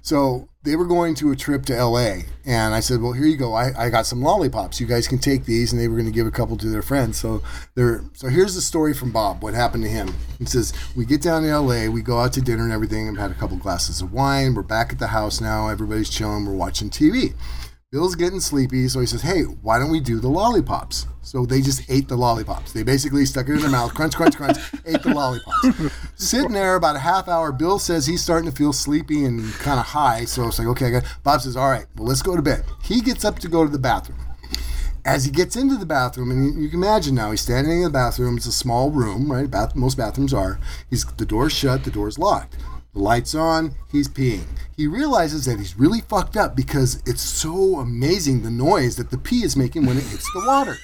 [0.03, 2.21] So they were going to a trip to LA.
[2.45, 3.55] And I said, Well, here you go.
[3.55, 4.81] I, I got some lollipops.
[4.81, 5.73] You guys can take these.
[5.73, 7.19] And they were going to give a couple to their friends.
[7.19, 7.43] So
[7.75, 10.15] they're so here's the story from Bob, what happened to him.
[10.39, 13.09] He says, We get down to LA, we go out to dinner and everything.
[13.09, 14.55] I've had a couple glasses of wine.
[14.55, 15.69] We're back at the house now.
[15.69, 17.35] Everybody's chilling, we're watching TV.
[17.91, 21.63] Bill's getting sleepy, so he says, "Hey, why don't we do the lollipops?" So they
[21.63, 22.75] just ate the lollipops.
[22.75, 25.91] They basically stuck it in their mouth, crunch, crunch, crunch, ate the lollipops.
[26.15, 29.81] Sitting there about a half hour, Bill says he's starting to feel sleepy and kind
[29.81, 30.27] of high.
[30.27, 31.05] So it's like, okay, I got.
[31.23, 33.71] Bob says, "All right, well, let's go to bed." He gets up to go to
[33.71, 34.19] the bathroom.
[35.07, 37.91] As he gets into the bathroom, and you, can imagine now, he's standing in the
[37.91, 38.37] bathroom.
[38.37, 39.51] It's a small room, right?
[39.51, 40.61] Bath, most bathrooms are.
[40.91, 42.59] He's the door's shut, the door's locked.
[42.99, 44.45] Lights on, he's peeing.
[44.77, 49.19] He realizes that he's really fucked up because it's so amazing the noise that the
[49.19, 50.77] pee is making when it hits the water.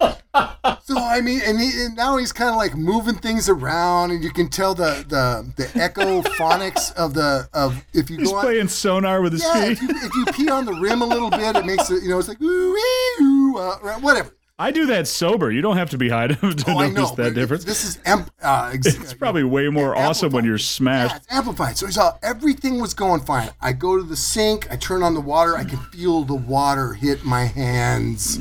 [0.84, 4.22] so I mean, and, he, and now he's kind of like moving things around, and
[4.22, 8.36] you can tell the the the echo phonics of the of if you he's go
[8.36, 9.72] on, playing sonar with his yeah, feet.
[9.72, 12.10] if you, if you pee on the rim a little bit, it makes it you
[12.10, 12.76] know it's like ooh,
[13.20, 14.30] ooh uh, whatever.
[14.60, 15.52] I do that sober.
[15.52, 17.64] You don't have to be high to, to Oh, notice that difference.
[17.64, 21.16] This is amp, uh, ex- It's probably way more awesome when you're Yeah, smashed.
[21.16, 21.76] it's amplified.
[21.78, 23.50] So he saw everything was going fine.
[23.60, 26.92] I go to the sink, I turn on the water, I can feel the water
[26.94, 28.40] hit my hands.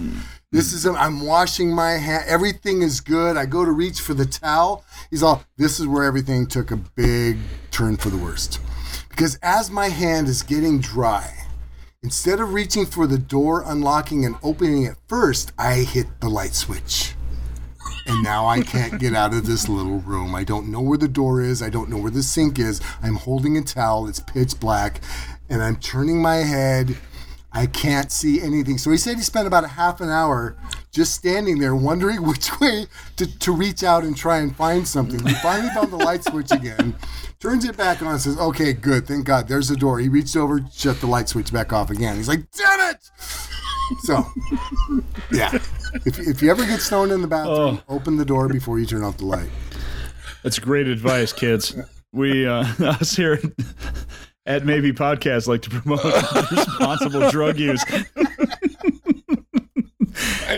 [0.52, 2.24] This is I'm washing my hand.
[2.28, 3.36] Everything is good.
[3.38, 4.86] I go to reach for the towel.
[5.12, 5.44] He's all.
[5.58, 7.38] This is where everything took a big
[7.70, 8.62] turn for the worst,
[9.10, 11.30] because as my hand is getting dry,
[12.04, 16.54] instead of reaching for the door, unlocking and opening it first, I hit the light
[16.54, 17.14] switch
[18.08, 20.34] and now I can't get out of this little room.
[20.34, 21.62] I don't know where the door is.
[21.62, 22.82] I don't know where the sink is.
[23.04, 24.08] I'm holding a towel.
[24.08, 25.02] It's pitch black,
[25.50, 26.98] and I'm turning my head.
[27.52, 28.78] I can't see anything.
[28.78, 30.56] So he said he spent about a half an hour
[30.92, 32.88] just standing there wondering which way
[33.18, 35.26] to, to reach out and try and find something.
[35.26, 36.96] He finally found the light switch again,
[37.40, 39.08] turns it back on, and says, Okay, good.
[39.08, 39.48] Thank God.
[39.48, 40.00] There's the door.
[40.00, 42.16] He reached over, shut the light switch back off again.
[42.16, 43.10] He's like, Damn it!
[44.02, 44.26] So,
[45.32, 45.54] yeah.
[46.06, 49.04] If, if you ever get stoned in the bathroom, open the door before you turn
[49.04, 49.50] off the light.
[50.44, 51.76] That's great advice, kids.
[52.12, 53.40] We uh, us here
[54.46, 56.04] at Maybe Podcast like to promote
[56.52, 57.84] responsible drug use.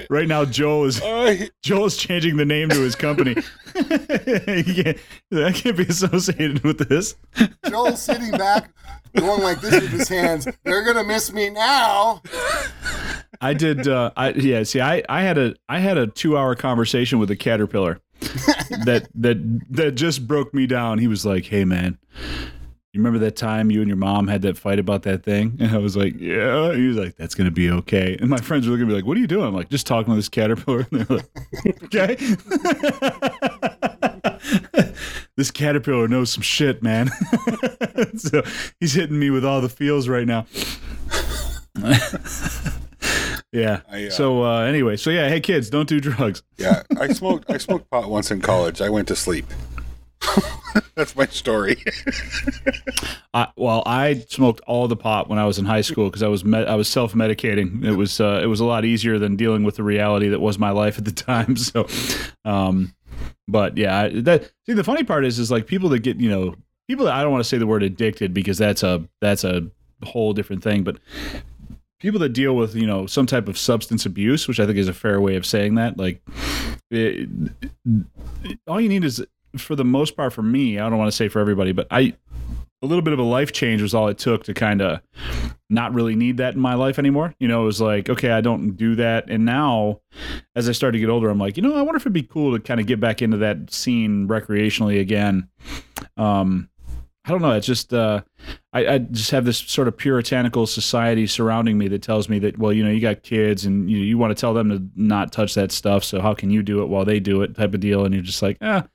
[0.10, 3.36] Right now, Joel is I, Joel is changing the name to his company.
[3.74, 3.84] He
[4.84, 4.98] can't-
[5.32, 7.16] that can't be associated with this.
[7.70, 8.72] Joel's sitting back,
[9.16, 10.48] going like this with his hands.
[10.64, 12.22] They're gonna miss me now.
[13.42, 13.88] I did.
[13.88, 14.64] Uh, I yeah.
[14.64, 18.00] See, I, I had a I had a two hour conversation with a caterpillar
[18.86, 19.38] that that
[19.70, 20.98] that just broke me down.
[21.00, 21.98] He was like, "Hey, man."
[22.92, 25.56] You remember that time you and your mom had that fight about that thing?
[25.60, 26.74] And I was like, yeah.
[26.74, 28.18] He was like, that's going to be okay.
[28.20, 29.46] And my friends were looking at me like, what are you doing?
[29.46, 30.88] I'm like, just talking to this caterpillar.
[30.92, 32.16] And they're like, okay.
[35.38, 37.12] this caterpillar knows some shit, man.
[38.18, 38.42] so
[38.80, 40.48] he's hitting me with all the feels right now.
[43.52, 43.82] yeah.
[43.92, 46.42] I, uh, so uh, anyway, so yeah, hey kids, don't do drugs.
[46.58, 47.52] yeah, I smoked.
[47.52, 48.82] I smoked pot once in college.
[48.82, 49.46] I went to sleep.
[50.96, 51.84] That's my story.
[53.56, 56.44] Well, I smoked all the pot when I was in high school because I was
[56.54, 57.86] I was self medicating.
[57.86, 60.58] It was uh, it was a lot easier than dealing with the reality that was
[60.58, 61.56] my life at the time.
[61.56, 61.88] So,
[62.44, 62.96] um,
[63.48, 66.56] but yeah, that see the funny part is is like people that get you know
[66.88, 69.68] people that I don't want to say the word addicted because that's a that's a
[70.04, 70.98] whole different thing, but
[72.00, 74.88] people that deal with you know some type of substance abuse, which I think is
[74.88, 76.22] a fair way of saying that, like
[76.90, 77.30] it,
[78.68, 79.24] all you need is
[79.58, 82.16] for the most part for me, I don't want to say for everybody, but I
[82.82, 85.02] a little bit of a life change was all it took to kind of
[85.70, 87.36] not really need that in my life anymore.
[87.40, 89.30] You know, it was like, okay, I don't do that.
[89.30, 90.00] And now,
[90.56, 92.24] as I start to get older, I'm like, you know, I wonder if it'd be
[92.24, 95.50] cool to kind of get back into that scene recreationally again.
[96.16, 96.69] Um,
[97.30, 97.52] I don't know.
[97.52, 98.22] It's just uh,
[98.74, 102.58] I, I just have this sort of puritanical society surrounding me that tells me that
[102.58, 105.32] well, you know, you got kids and you you want to tell them to not
[105.32, 106.04] touch that stuff.
[106.04, 107.56] So how can you do it while they do it?
[107.56, 108.04] Type of deal.
[108.04, 108.88] And you're just like, ah.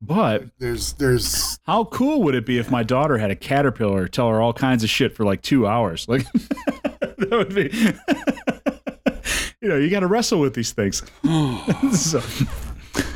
[0.00, 4.28] But There's there's how cool would it be if my daughter had a caterpillar tell
[4.28, 6.06] her all kinds of shit for like two hours?
[6.08, 6.24] Like
[7.00, 7.68] that would be.
[9.60, 11.02] you know, you got to wrestle with these things.
[11.98, 12.22] so,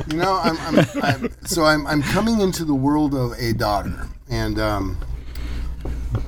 [0.09, 4.09] you know I'm, I'm, I'm so I'm I'm coming into the world of a daughter
[4.29, 4.99] and um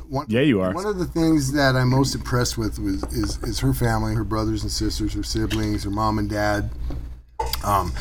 [0.09, 0.73] one, yeah, you are.
[0.73, 4.25] One of the things that I'm most impressed with was is, is her family, her
[4.25, 6.71] brothers and sisters, her siblings, her mom and dad.
[7.65, 7.93] Um,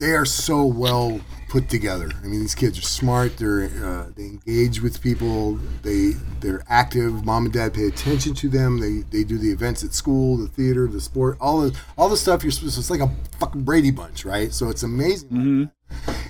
[0.00, 2.10] they are so well put together.
[2.22, 3.36] I mean, these kids are smart.
[3.36, 5.58] They're uh, they engage with people.
[5.82, 7.24] They they're active.
[7.24, 8.78] Mom and dad pay attention to them.
[8.78, 12.16] They they do the events at school, the theater, the sport, all the all the
[12.16, 12.74] stuff you're supposed.
[12.74, 14.52] to It's like a fucking Brady Bunch, right?
[14.52, 15.28] So it's amazing.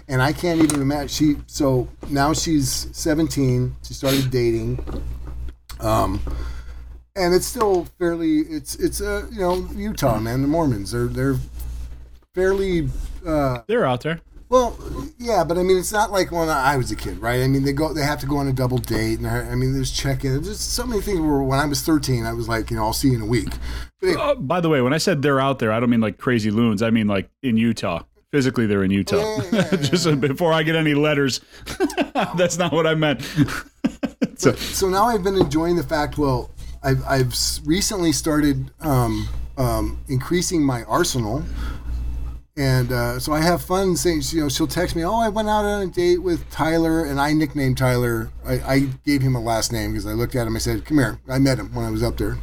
[0.09, 1.09] And I can't even imagine.
[1.09, 3.77] She so now she's 17.
[3.83, 4.79] She started dating.
[5.81, 6.21] Um,
[7.15, 8.39] and it's still fairly.
[8.41, 10.43] It's it's uh you know Utah man.
[10.43, 11.37] The Mormons they're they're
[12.35, 12.89] fairly.
[13.27, 14.21] Uh, They're out there.
[14.49, 14.79] well,
[15.19, 17.43] yeah, but I mean, it's not like when I was a kid, right?
[17.43, 19.75] I mean, they go, they have to go on a double date, and I mean,
[19.75, 20.41] there's check-in.
[20.43, 22.93] There's so many things where when I was 13, I was like, you know, I'll
[22.93, 23.49] see you in a week.
[24.01, 26.17] But Uh, by the way, when I said they're out there, I don't mean like
[26.17, 26.81] crazy loons.
[26.81, 28.05] I mean like in Utah.
[28.31, 29.41] Physically, they're in Utah.
[29.76, 31.41] Just before I get any letters,
[32.37, 33.22] that's not what I meant.
[34.37, 36.18] so, so now I've been enjoying the fact.
[36.18, 36.51] Well,
[36.83, 41.43] I've I've recently started um, um, increasing my arsenal,
[42.55, 44.20] and uh, so I have fun saying.
[44.26, 47.18] You know, she'll text me, "Oh, I went out on a date with Tyler," and
[47.18, 48.31] I nicknamed Tyler.
[48.45, 50.55] I, I gave him a last name because I looked at him.
[50.55, 52.37] I said, "Come here." I met him when I was up there.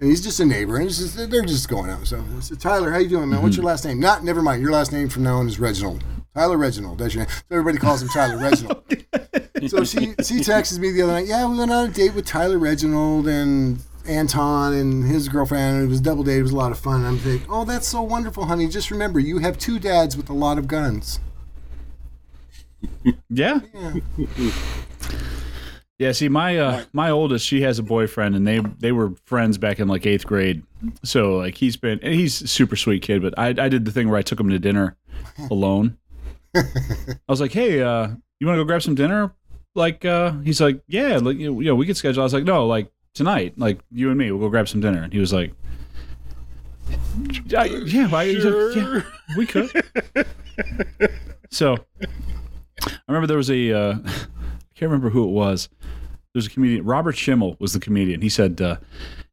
[0.00, 2.06] And he's just a neighbor, and it's just, they're just going out.
[2.06, 3.42] So I said, Tyler, how you doing, man?
[3.42, 3.62] What's mm-hmm.
[3.62, 3.98] your last name?
[3.98, 4.62] Not, never mind.
[4.62, 6.04] Your last name from now on is Reginald.
[6.34, 6.98] Tyler Reginald.
[6.98, 7.34] That's your name.
[7.34, 8.84] So everybody calls him Tyler Reginald.
[9.66, 11.26] so she she texted me the other night.
[11.26, 15.82] Yeah, we went on a date with Tyler Reginald and Anton and his girlfriend.
[15.82, 16.38] It was a double date.
[16.38, 17.04] It was a lot of fun.
[17.04, 18.68] I'm thinking, oh, that's so wonderful, honey.
[18.68, 21.18] Just remember, you have two dads with a lot of guns.
[23.28, 23.60] yeah.
[23.74, 23.94] Yeah,
[26.12, 29.80] see, my uh, my oldest, she has a boyfriend, and they they were friends back
[29.80, 30.62] in like eighth grade.
[31.02, 33.20] So like he's been, and he's a super sweet kid.
[33.22, 34.96] But I I did the thing where I took him to dinner
[35.50, 35.96] alone.
[36.54, 36.62] I
[37.28, 38.08] was like, hey, uh,
[38.40, 39.32] you want to go grab some dinner?
[39.74, 42.22] Like, uh, he's like, yeah, like you know, we could schedule.
[42.22, 45.02] I was like, no, like tonight, like you and me, we'll go grab some dinner.
[45.02, 45.52] And he was like,
[47.46, 49.02] yeah, yeah, I- he's like, yeah
[49.36, 49.70] we could.
[51.50, 53.94] so I remember there was a, uh,
[54.78, 55.68] can't remember who it was.
[56.34, 58.20] There's a comedian, Robert Schimmel was the comedian.
[58.20, 58.76] He said, uh,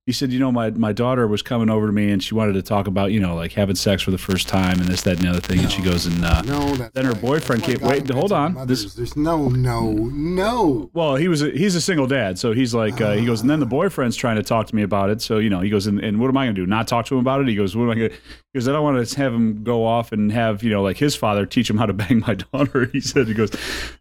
[0.08, 2.54] he said, you know, my, my daughter was coming over to me and she wanted
[2.54, 5.18] to talk about, you know, like having sex for the first time and this, that,
[5.18, 5.60] and the other thing.
[5.60, 8.66] And she goes, and, uh, No, Then her why- boyfriend came- wait, hold on.
[8.68, 10.90] This- There's no, no, no.
[10.94, 13.50] well, he was a, he's a single dad, so he's like uh, he goes, and
[13.50, 15.22] then the boyfriend's trying to talk to me about it.
[15.22, 16.66] So you know, he goes, and, and what am I going to do?
[16.68, 17.48] Not talk to him about it?
[17.48, 18.10] He goes, what am I going?
[18.12, 20.84] to He goes, I don't want to have him go off and have you know
[20.84, 22.86] like his father teach him how to bang my daughter.
[22.94, 23.50] He said, he goes,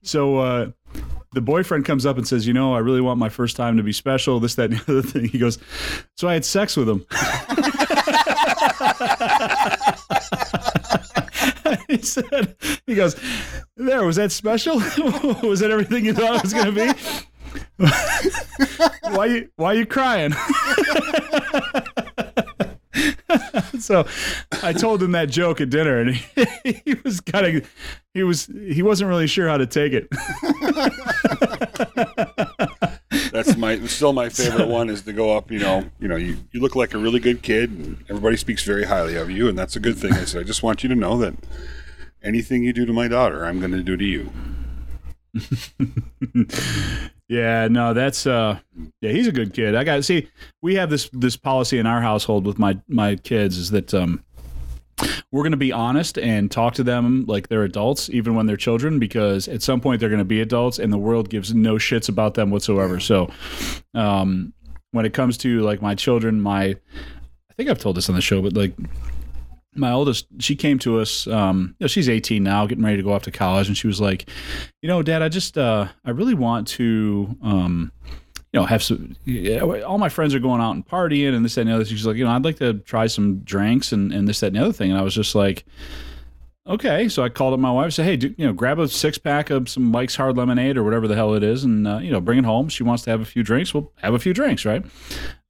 [0.03, 0.71] so uh,
[1.35, 3.83] the boyfriend comes up and says, you know, I really want my first time to
[3.83, 4.41] be special.
[4.41, 5.29] This, that, and the other thing.
[5.29, 5.59] He goes,
[6.17, 7.05] so I had sex with him.
[11.89, 12.57] he said,
[12.87, 13.17] he goes,
[13.77, 14.77] there, was that special?
[15.43, 16.93] was that everything you thought it was going to be?
[19.17, 20.33] why why you crying?
[23.79, 24.07] so
[24.63, 26.47] I told him that joke at dinner and he,
[26.85, 27.71] he was kind of
[28.13, 30.09] he was he wasn't really sure how to take it.
[33.33, 35.51] That's my still my favorite one is to go up.
[35.51, 38.65] You know, you know, you, you look like a really good kid, and everybody speaks
[38.65, 40.13] very highly of you, and that's a good thing.
[40.13, 41.35] I said, I just want you to know that
[42.23, 44.31] anything you do to my daughter, I'm going to do to you.
[47.35, 48.61] Yeah, no, that's uh
[49.01, 49.75] yeah, he's a good kid.
[49.75, 50.29] I got see
[50.63, 54.23] we have this this policy in our household with my my kids is that um
[55.33, 58.57] we're going to be honest and talk to them like they're adults, even when they're
[58.57, 61.75] children, because at some point they're going to be adults, and the world gives no
[61.75, 63.01] shits about them whatsoever.
[63.01, 63.29] So,
[63.95, 64.53] um,
[64.93, 68.23] when it comes to like my children, my I think I've told this on the
[68.23, 68.75] show, but like
[69.75, 71.27] my oldest, she came to us.
[71.27, 73.87] Um, you know, she's 18 now, getting ready to go off to college, and she
[73.87, 74.29] was like,
[74.83, 77.93] "You know, Dad, I just, uh, I really want to, um,
[78.53, 79.17] you know, have some.
[79.25, 81.85] Yeah, all my friends are going out and partying and this that, and the other."
[81.85, 84.57] She's like, "You know, I'd like to try some drinks and and this that and
[84.57, 85.65] the other thing." And I was just like,
[86.67, 89.19] "Okay." So I called up my wife, said, "Hey, do, you know, grab a six
[89.19, 92.11] pack of some Mike's Hard Lemonade or whatever the hell it is, and uh, you
[92.13, 92.69] know, bring it home.
[92.69, 93.75] She wants to have a few drinks.
[93.75, 94.85] We'll have a few drinks, right?"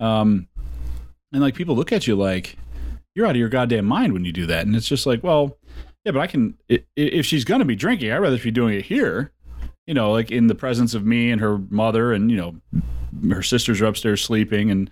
[0.01, 0.49] Um,
[1.33, 2.57] and like people look at you like
[3.15, 4.67] you're out of your goddamn mind when you do that.
[4.67, 5.57] And it's just like, well,
[6.05, 8.75] yeah, but I can, if she's going to be drinking, I'd rather she be doing
[8.75, 9.33] it here,
[9.87, 12.57] you know, like in the presence of me and her mother and, you know,
[13.33, 14.91] her sisters are upstairs sleeping and,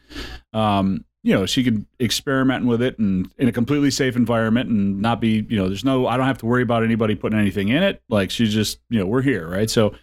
[0.52, 5.00] um, you know, she could experiment with it and in a completely safe environment and
[5.00, 7.68] not be, you know, there's no, I don't have to worry about anybody putting anything
[7.68, 8.02] in it.
[8.08, 9.48] Like she's just, you know, we're here.
[9.48, 9.70] Right.
[9.70, 9.94] So,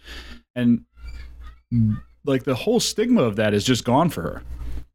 [0.54, 0.84] and
[2.24, 4.42] like the whole stigma of that is just gone for her.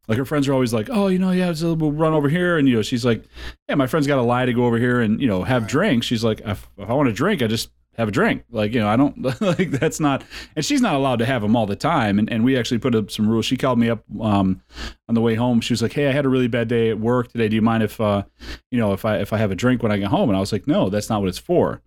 [0.07, 2.57] Like her friends are always like, oh, you know, yeah, so we'll run over here,
[2.57, 3.23] and you know, she's like,
[3.67, 6.05] yeah, my friend's got a lie to go over here and you know have drinks.
[6.05, 8.43] She's like, if, if I want to drink, I just have a drink.
[8.51, 10.23] Like you know, I don't like that's not,
[10.55, 12.19] and she's not allowed to have them all the time.
[12.19, 13.45] And and we actually put up some rules.
[13.45, 14.61] She called me up um,
[15.07, 15.61] on the way home.
[15.61, 17.47] She was like, hey, I had a really bad day at work today.
[17.47, 18.23] Do you mind if uh,
[18.71, 20.29] you know, if I if I have a drink when I get home?
[20.29, 21.81] And I was like, no, that's not what it's for.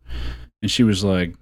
[0.62, 1.34] And she was like,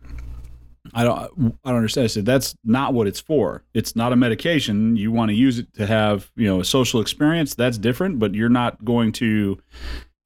[0.94, 2.04] I don't I don't understand.
[2.04, 3.62] I said that's not what it's for.
[3.74, 4.96] It's not a medication.
[4.96, 8.34] You want to use it to have, you know, a social experience, that's different, but
[8.34, 9.58] you're not going to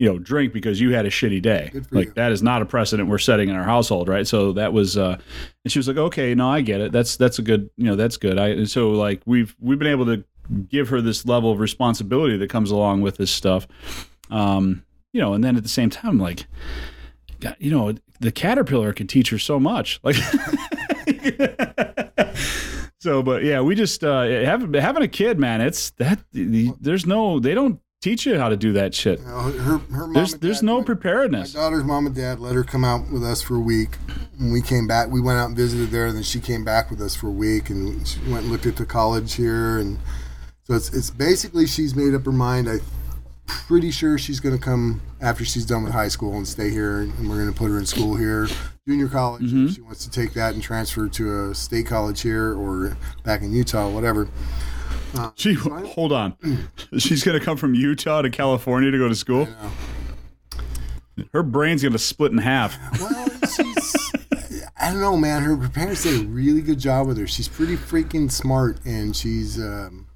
[0.01, 1.71] you know, drink because you had a shitty day.
[1.91, 2.13] Like you.
[2.15, 4.27] that is not a precedent we're setting in our household, right?
[4.27, 5.19] So that was uh
[5.65, 6.91] and she was like, "Okay, no, I get it.
[6.91, 9.89] That's that's a good, you know, that's good." I and so like we've we've been
[9.89, 10.25] able to
[10.69, 13.69] give her this level of responsibility that comes along with this stuff.
[14.31, 16.47] Um, you know, and then at the same time like
[17.41, 20.01] God, you know, the caterpillar can teach her so much.
[20.03, 20.17] Like,
[23.01, 25.61] so, but yeah, we just uh, have, having a kid, man.
[25.61, 29.19] It's that there's no, they don't teach you how to do that shit.
[29.21, 31.55] You know, her, her mom There's there's dad- no my- preparedness.
[31.55, 33.97] My daughter's mom and dad let her come out with us for a week.
[34.39, 36.91] When we came back, we went out and visited there, and then she came back
[36.91, 39.99] with us for a week, and she went and looked at the college here, and
[40.65, 42.69] so it's it's basically she's made up her mind.
[42.69, 42.81] I'm
[43.67, 47.01] pretty sure she's going to come after she's done with high school and stay here,
[47.01, 48.49] and we're going to put her in school here,
[48.87, 49.43] junior college.
[49.43, 49.67] Mm-hmm.
[49.67, 53.43] If she wants to take that and transfer to a state college here or back
[53.43, 54.29] in Utah, whatever.
[55.35, 56.37] She hold on,
[56.99, 59.49] she's gonna come from Utah to California to go to school.
[61.33, 62.79] Her brain's gonna split in half.
[63.01, 64.13] Well, she's.
[64.81, 65.43] I don't know, man.
[65.43, 67.27] Her, her parents did a really good job with her.
[67.27, 70.07] She's pretty freaking smart, and she's um,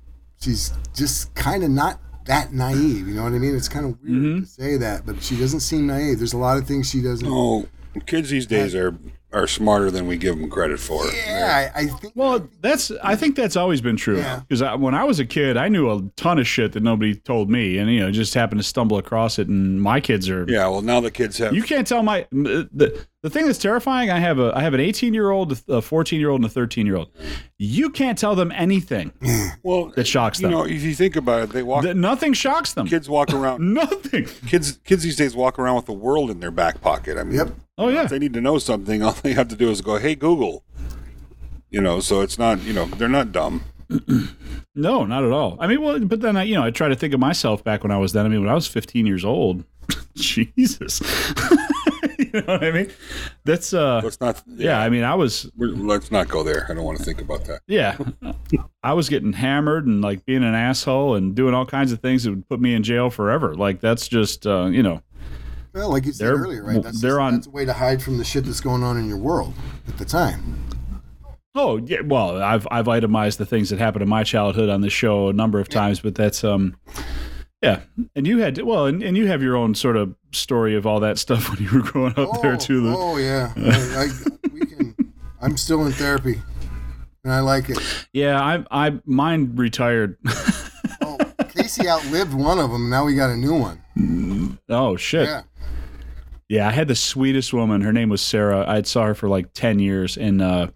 [0.41, 3.07] she's just kind of not that naive.
[3.09, 3.55] You know what I mean?
[3.57, 4.41] It's kind of weird Mm-hmm.
[4.41, 6.19] to say that, but she doesn't seem naive.
[6.19, 7.27] There's a lot of things she doesn't.
[7.31, 7.67] Oh,
[8.07, 8.97] kids these days are
[9.33, 11.05] are smarter than we give them credit for.
[11.13, 12.13] Yeah, I, I think.
[12.17, 14.19] Well, that's I think that's always been true.
[14.19, 14.43] Yeah.
[14.49, 17.51] Because when I was a kid, I knew a ton of shit that nobody told
[17.51, 19.49] me, and you know, just happened to stumble across it.
[19.49, 21.53] And my kids are Yeah, well, now the kids have.
[21.53, 24.11] You can't tell my the the thing that's terrifying.
[24.11, 26.53] I have a I have an 18 year old, a 14 year old, and a
[26.53, 27.09] 13 year old.
[27.59, 29.13] You can't tell them anything
[29.63, 30.51] well, that shocks them.
[30.51, 30.67] you them.
[30.69, 31.85] know, if you think about it, they walk.
[31.85, 32.87] That nothing shocks them.
[32.87, 33.73] kids walk around.
[33.75, 34.27] Nothing.
[34.47, 37.17] kids, kids these days walk around with the world in their back pocket.
[37.17, 37.49] I mean, Yep.
[37.79, 38.05] Oh yeah.
[38.05, 40.63] if they need to know something, all they have to do is go, "Hey Google."
[41.71, 42.63] You know, so it's not.
[42.63, 43.65] You know, they're not dumb.
[44.77, 45.57] No, not at all.
[45.61, 47.85] I mean, well, but then I, you know, I try to think of myself back
[47.85, 48.27] when I was then.
[48.27, 49.63] I mean, when I was 15 years old,
[50.17, 51.01] Jesus,
[52.41, 52.91] you know what I mean?
[53.45, 54.43] That's uh, Let's not.
[54.47, 54.81] yeah.
[54.81, 56.67] I mean, I was we're- let's not go there.
[56.69, 57.61] I don't want to think about that.
[57.69, 57.97] yeah,
[58.83, 62.25] I was getting hammered and like being an asshole and doing all kinds of things
[62.25, 63.55] that would put me in jail forever.
[63.55, 65.01] Like that's just uh, you know,
[65.73, 66.83] Well, like you said earlier, right?
[66.83, 68.97] That's, they're just- on- that's a way to hide from the shit that's going on
[68.97, 69.55] in your world
[69.89, 70.61] at the time.
[71.55, 74.91] Oh yeah, well, I've I've itemized the things that happened in my childhood on the
[74.91, 76.75] show a number of times, but that's um,
[77.65, 77.81] yeah.
[78.15, 81.01] And you had well, and, and you have your own sort of story of all
[81.01, 82.93] that stuff when you were growing up Oh, there too.
[82.97, 83.53] Oh yeah.
[83.57, 84.09] I, I,
[84.53, 84.95] we can,
[85.41, 86.41] I'm still in therapy,
[87.25, 87.79] and I like it.
[88.13, 90.19] Yeah, I I mine retired.
[91.01, 91.17] Oh,
[91.49, 92.89] Casey outlived one of them.
[92.91, 94.59] Now we got a new one.
[94.69, 95.27] oh shit.
[95.29, 95.43] Yeah.
[96.49, 97.81] Yeah, I had the sweetest woman.
[97.81, 98.65] Her name was Sarah.
[98.69, 100.69] I saw her for like ten years, and uh,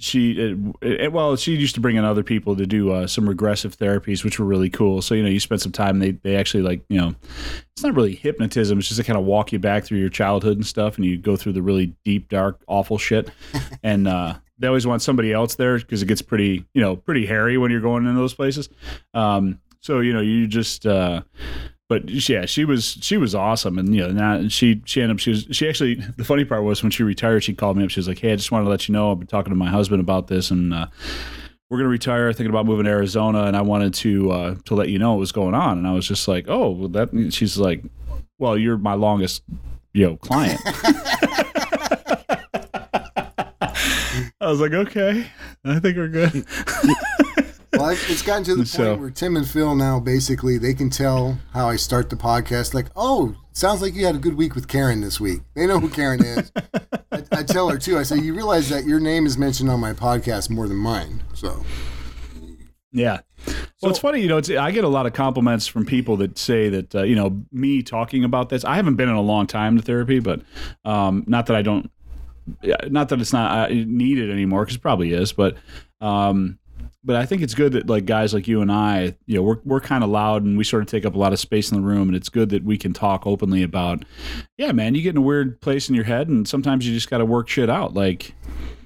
[0.00, 3.76] she, it, well, she used to bring in other people to do uh, some regressive
[3.76, 5.02] therapies, which were really cool.
[5.02, 5.98] So you know, you spend some time.
[5.98, 7.14] They they actually like you know,
[7.72, 8.78] it's not really hypnotism.
[8.78, 11.18] It's just to kind of walk you back through your childhood and stuff, and you
[11.18, 13.30] go through the really deep, dark, awful shit.
[13.82, 17.26] and uh, they always want somebody else there because it gets pretty you know pretty
[17.26, 18.68] hairy when you're going into those places.
[19.12, 20.86] Um, so you know, you just.
[20.86, 21.22] Uh,
[21.90, 25.18] but yeah, she was she was awesome, and you know, now she she ended up
[25.18, 27.90] she was she actually the funny part was when she retired, she called me up.
[27.90, 29.56] She was like, "Hey, I just wanted to let you know I've been talking to
[29.56, 30.86] my husband about this, and uh,
[31.68, 34.88] we're gonna retire, thinking about moving to Arizona, and I wanted to uh, to let
[34.88, 37.58] you know what was going on." And I was just like, "Oh, well, that." She's
[37.58, 37.82] like,
[38.38, 39.42] "Well, you're my longest,
[39.92, 40.60] you know, client."
[44.40, 45.26] I was like, "Okay,
[45.64, 46.46] I think we're good."
[47.72, 50.90] Well, it's gotten to the point so, where Tim and Phil now basically they can
[50.90, 52.74] tell how I start the podcast.
[52.74, 55.40] Like, oh, sounds like you had a good week with Karen this week.
[55.54, 56.52] They know who Karen is.
[57.12, 57.98] I, I, tell her too.
[57.98, 61.22] I say, you realize that your name is mentioned on my podcast more than mine.
[61.34, 61.64] So,
[62.92, 63.20] yeah.
[63.82, 64.38] Well, it's funny, you know.
[64.38, 67.42] It's, I get a lot of compliments from people that say that uh, you know
[67.50, 68.64] me talking about this.
[68.64, 70.42] I haven't been in a long time to therapy, but
[70.84, 71.90] um, not that I don't,
[72.88, 75.56] not that it's not uh, needed anymore because it probably is, but
[76.00, 76.58] um,
[77.02, 79.58] but I think it's good that like guys like you and I, you know, we're
[79.64, 81.80] we're kind of loud and we sort of take up a lot of space in
[81.80, 84.04] the room, and it's good that we can talk openly about,
[84.58, 87.08] yeah, man, you get in a weird place in your head, and sometimes you just
[87.08, 87.94] got to work shit out.
[87.94, 88.34] Like,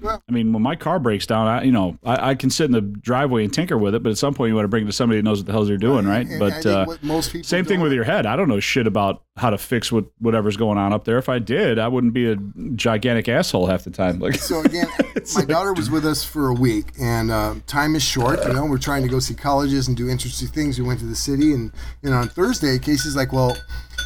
[0.07, 2.71] I mean, when my car breaks down, I you know I, I, can sit in
[2.71, 4.87] the driveway and tinker with it, but at some point you want to bring it
[4.87, 6.27] to somebody who knows what the hell they're doing, right?
[6.27, 8.25] And but uh, most people same thing with your head.
[8.25, 11.17] I don't know shit about how to fix what whatever's going on up there.
[11.17, 12.37] If I did, I wouldn't be a
[12.75, 14.19] gigantic asshole half the time.
[14.19, 17.95] Like so again, my like, daughter was with us for a week, and uh, time
[17.95, 18.45] is short.
[18.45, 20.79] You know, we're trying to go see colleges and do interesting things.
[20.79, 23.57] We went to the city, and you know, on Thursday, Casey's like, "Well,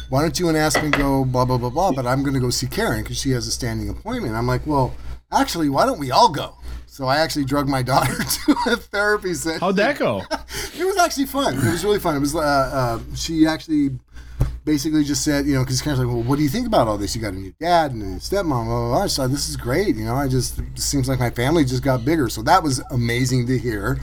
[0.08, 2.50] why don't you and Aspen go blah blah blah blah?" But I'm going to go
[2.50, 4.34] see Karen because she has a standing appointment.
[4.34, 4.94] I'm like, "Well."
[5.32, 6.56] Actually, why don't we all go?
[6.86, 9.60] So I actually drug my daughter to a therapy session.
[9.60, 10.18] How'd that go?
[10.76, 11.54] it was actually fun.
[11.54, 12.16] It was really fun.
[12.16, 12.34] It was.
[12.34, 13.90] Uh, uh, she actually
[14.64, 16.88] basically just said, you know, because kind of like, well, what do you think about
[16.88, 17.16] all this?
[17.16, 18.44] You got a new dad and a stepmom.
[18.44, 19.06] Blah, blah, blah.
[19.06, 19.96] So this is great.
[19.96, 22.28] You know, I just it seems like my family just got bigger.
[22.28, 24.00] So that was amazing to hear.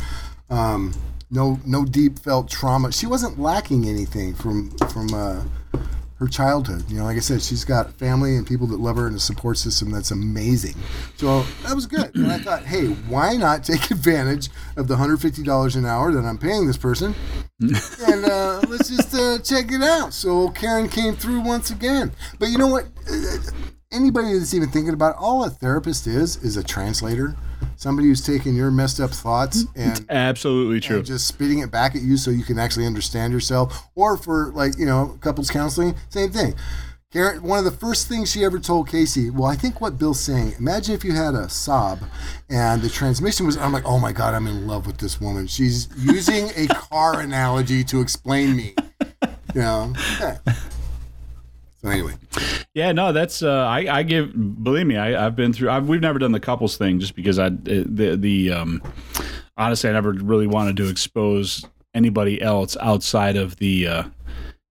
[0.49, 0.93] Um,
[1.29, 2.91] no, no deep felt trauma.
[2.91, 5.13] She wasn't lacking anything from from.
[5.13, 5.43] Uh,
[6.19, 6.89] her childhood.
[6.89, 9.19] You know, like I said, she's got family and people that love her and a
[9.19, 10.75] support system that's amazing.
[11.15, 12.15] So that was good.
[12.15, 16.37] And I thought, hey, why not take advantage of the $150 an hour that I'm
[16.37, 17.13] paying this person?
[17.59, 20.13] and uh, let's just uh, check it out.
[20.13, 22.11] So Karen came through once again.
[22.39, 22.85] But you know what?
[23.91, 27.35] Anybody that's even thinking about it, all a therapist is, is a translator
[27.77, 31.95] somebody who's taking your messed up thoughts and absolutely true and just spitting it back
[31.95, 35.95] at you so you can actually understand yourself or for like you know couples counseling
[36.09, 36.53] same thing
[37.09, 40.19] Karen, one of the first things she ever told Casey, well, I think what Bill's
[40.19, 41.99] saying, imagine if you had a sob
[42.49, 45.47] and the transmission was, I'm like, oh my God, I'm in love with this woman.
[45.47, 48.75] She's using a car analogy to explain me.
[49.55, 49.93] You know?
[50.19, 50.37] Yeah.
[51.81, 52.13] So anyway,
[52.73, 55.69] yeah, no, that's uh, I, I give believe me, I, have been through.
[55.69, 58.81] I've, we've never done the couples thing just because I the the um,
[59.57, 64.03] honestly I never really wanted to expose anybody else outside of the uh,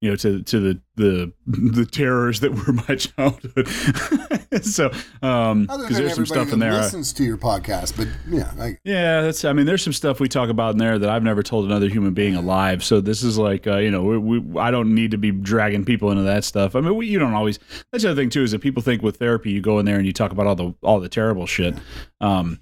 [0.01, 3.67] you know to to the the the terrors that were my childhood.
[4.65, 4.91] so
[5.23, 9.45] um because there's some stuff in there listens to your podcast, but yeah, yeah, that's
[9.45, 11.89] I mean there's some stuff we talk about in there that I've never told another
[11.89, 12.85] human being alive.
[12.85, 15.85] So this is like uh, you know we, we, I don't need to be dragging
[15.85, 16.77] people into that stuff.
[16.77, 17.59] I mean we, you don't always.
[17.91, 19.97] That's the other thing too is that people think with therapy you go in there
[19.97, 21.75] and you talk about all the all the terrible shit.
[22.21, 22.61] Um,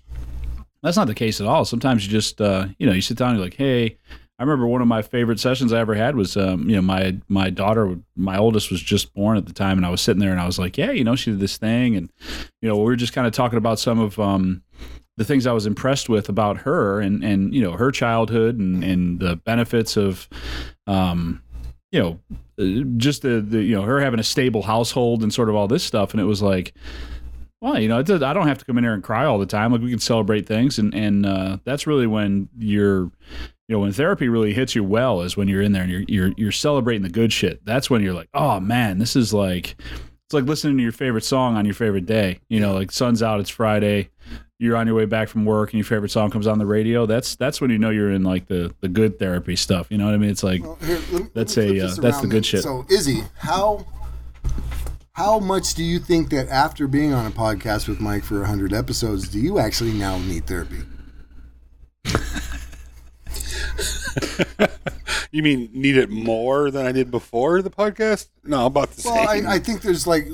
[0.84, 1.64] that's not the case at all.
[1.64, 3.98] Sometimes you just uh, you know you sit down and you're like, hey
[4.38, 7.16] I remember one of my favorite sessions I ever had was, um, you know, my
[7.28, 10.32] my daughter, my oldest was just born at the time, and I was sitting there
[10.32, 12.10] and I was like, yeah, you know, she did this thing, and
[12.60, 14.62] you know, we were just kind of talking about some of um,
[15.16, 18.82] the things I was impressed with about her, and and you know, her childhood and
[18.82, 20.28] and the benefits of,
[20.88, 21.40] um,
[21.92, 22.20] you know,
[22.58, 25.68] uh, just the the you know her having a stable household and sort of all
[25.68, 26.74] this stuff, and it was like
[27.64, 29.72] well, you know, I don't have to come in here and cry all the time.
[29.72, 33.10] Like we can celebrate things, and and uh, that's really when you're
[33.68, 36.04] you know when therapy really hits you well is when you're in there and you're
[36.06, 37.64] you're you're celebrating the good shit.
[37.64, 41.24] That's when you're like, oh man, this is like it's like listening to your favorite
[41.24, 42.40] song on your favorite day.
[42.48, 44.10] You know, like sun's out, it's Friday,
[44.58, 47.06] you're on your way back from work, and your favorite song comes on the radio.
[47.06, 49.86] That's that's when you know you're in like the the good therapy stuff.
[49.90, 50.30] You know what I mean?
[50.30, 52.62] It's like well, here, me, that's a uh, that's the good shit.
[52.62, 53.86] So Izzy, how
[55.12, 58.72] how much do you think that after being on a podcast with Mike for 100
[58.72, 60.78] episodes, do you actually now need therapy?
[65.30, 68.28] you mean need it more than I did before the podcast?
[68.44, 69.44] No, about the well, same.
[69.44, 70.26] Well, I, I, think there's like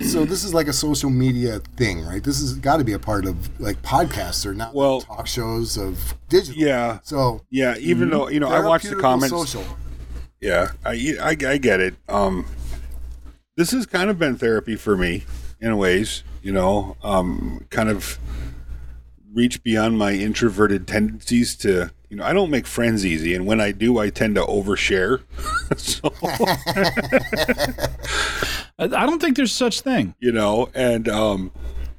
[0.00, 2.22] so this is like a social media thing, right?
[2.22, 5.76] This has got to be a part of like podcasts or not well, talk shows
[5.76, 6.60] of digital.
[6.60, 6.98] Yeah.
[7.02, 8.18] So yeah, even mm-hmm.
[8.18, 9.30] though you know I watch the comments.
[9.30, 9.64] Social.
[10.40, 11.94] Yeah, I, I I get it.
[12.08, 12.46] Um,
[13.56, 15.24] this has kind of been therapy for me
[15.60, 16.22] in ways.
[16.42, 18.18] You know, um, kind of
[19.32, 23.60] reach beyond my introverted tendencies to you know, I don't make friends easy, and when
[23.60, 25.22] I do, I tend to overshare.
[25.76, 26.10] so,
[28.78, 30.14] I I don't think there's such thing.
[30.20, 31.52] you know, and um,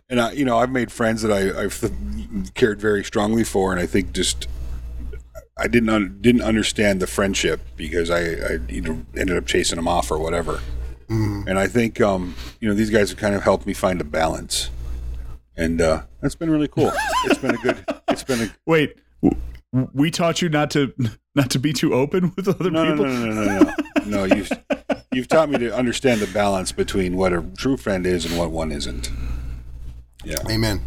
[0.09, 3.79] and I, you know, I've made friends that I, I've cared very strongly for, and
[3.79, 4.47] I think just
[5.57, 9.75] I didn't un- didn't understand the friendship because I, I you know ended up chasing
[9.75, 10.59] them off or whatever.
[11.11, 14.03] And I think um, you know these guys have kind of helped me find a
[14.03, 14.69] balance,
[15.57, 16.91] and uh, that's been really cool.
[17.25, 17.83] It's been a good.
[18.09, 20.93] It's been a Wait, w- we taught you not to
[21.35, 23.05] not to be too open with other no, no, people.
[23.05, 23.73] no, no, no, no,
[24.05, 24.25] no.
[24.25, 24.51] No, you've
[25.11, 28.51] you've taught me to understand the balance between what a true friend is and what
[28.51, 29.11] one isn't.
[30.23, 30.37] Yeah.
[30.49, 30.81] Amen.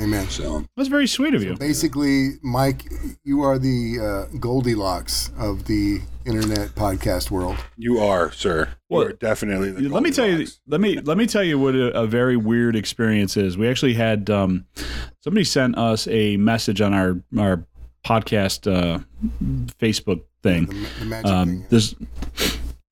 [0.00, 0.28] Amen.
[0.28, 1.56] So That's very sweet of you.
[1.56, 2.84] Basically, Mike,
[3.22, 4.00] you are the
[4.32, 7.56] uh, Goldilocks of the internet podcast world.
[7.76, 8.70] you are, sir.
[8.90, 9.70] Well, you are definitely.
[9.70, 10.48] The let me tell you.
[10.66, 13.56] Let me let me tell you what a, a very weird experience is.
[13.56, 14.66] We actually had um,
[15.20, 17.64] somebody sent us a message on our our
[18.04, 19.00] podcast uh,
[19.80, 20.66] Facebook thing.
[20.66, 21.66] The, the um, thing.
[21.70, 21.94] this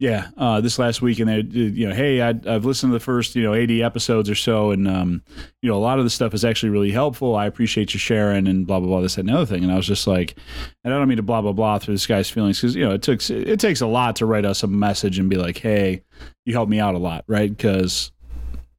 [0.03, 3.05] yeah uh, this last week and they you know hey I, i've listened to the
[3.05, 5.23] first you know 80 episodes or so and um,
[5.63, 7.37] you know a lot of the stuff is actually really helpful.
[7.37, 9.63] I appreciate you sharing and blah blah blah this that, and the other thing.
[9.63, 10.35] And i was just like
[10.83, 12.91] and i don't mean to blah blah blah through this guy's feelings because you know
[12.91, 16.03] it takes it takes a lot to write us a message and be like hey
[16.45, 17.57] you helped me out a lot right?
[17.57, 18.11] Because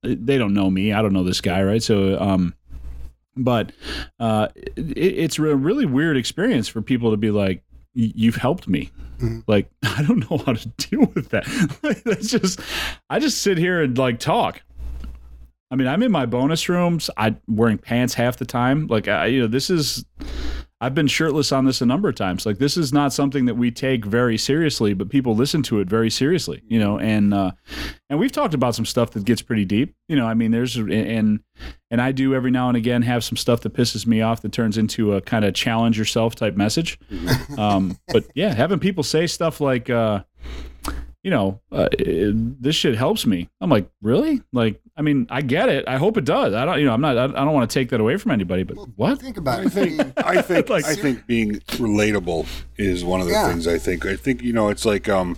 [0.04, 0.92] they don't know me.
[0.92, 1.82] I don't know this guy right?
[1.82, 2.54] So um
[3.36, 3.72] but
[4.20, 8.92] uh, it, it's a really weird experience for people to be like, "You've helped me."
[9.20, 9.44] Mhm.
[9.48, 11.46] Like I don't know how to deal with that.
[12.06, 12.60] That's just
[13.10, 14.62] I just sit here and like talk.
[15.72, 17.10] I mean, I'm in my bonus rooms.
[17.18, 18.88] I wearing pants half the time.
[18.88, 20.06] Like I, you know, this is.
[20.82, 22.46] I've been shirtless on this a number of times.
[22.46, 25.88] Like this is not something that we take very seriously, but people listen to it
[25.88, 26.62] very seriously.
[26.68, 27.52] You know, and uh,
[28.10, 29.96] and we've talked about some stuff that gets pretty deep.
[30.10, 31.40] You know, I mean, there's and
[31.94, 34.52] and I do every now and again have some stuff that pisses me off that
[34.52, 36.98] turns into a kind of challenge yourself type message.
[37.56, 40.24] Um, but yeah, having people say stuff like, uh,
[41.24, 43.48] you know, uh, it- this shit helps me.
[43.62, 44.42] I'm like, really?
[44.52, 45.86] Like, I mean, I get it.
[45.88, 46.54] I hope it does.
[46.54, 47.16] I don't, you know, I'm not.
[47.18, 48.64] I, I don't want to take that away from anybody.
[48.64, 49.20] But what?
[49.22, 49.66] Think about I it.
[49.68, 52.48] I think mean, I think Like- I think being relatable
[52.78, 53.48] is one of the Yeah.
[53.50, 54.06] things I think.
[54.06, 55.38] I think you know it's like um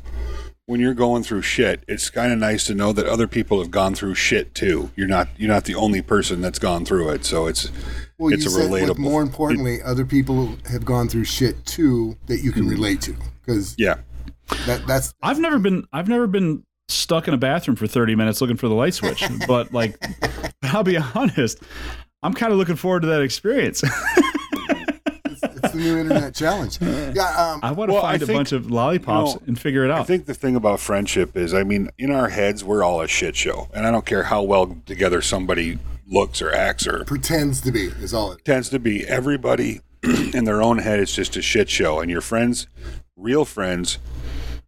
[0.67, 3.69] when you're going through shit, it's kind of nice to know that other people have
[3.69, 4.91] gone through shit too.
[4.95, 7.25] You're not you're not the only person that's gone through it.
[7.25, 7.71] So it's
[8.17, 8.97] well, it's you a said, but relatable.
[8.97, 12.71] more importantly, other people have gone through shit too that you can mm-hmm.
[12.71, 13.95] relate to because yeah.
[14.65, 15.87] that, that's I've never been.
[15.93, 19.23] I've never been stuck in a bathroom for 30 minutes looking for the light switch.
[19.47, 20.03] but like,
[20.63, 21.61] I'll be honest.
[22.23, 23.83] I'm kind of looking forward to that experience.
[25.75, 26.77] it's, it's the new internet challenge.
[27.15, 27.23] Yeah,
[27.53, 29.59] um, I want to Well, find I a think, bunch of lollipops you know, and
[29.59, 29.99] figure it out.
[30.01, 33.07] I think the thing about friendship is, I mean, in our heads, we're all a
[33.07, 37.61] shit show, and I don't care how well together somebody looks or acts or pretends
[37.61, 38.43] to be is all it.
[38.45, 39.05] tends to be.
[39.07, 39.81] Everybody
[40.33, 42.67] in their own head is just a shit show, and your friends,
[43.15, 43.97] real friends,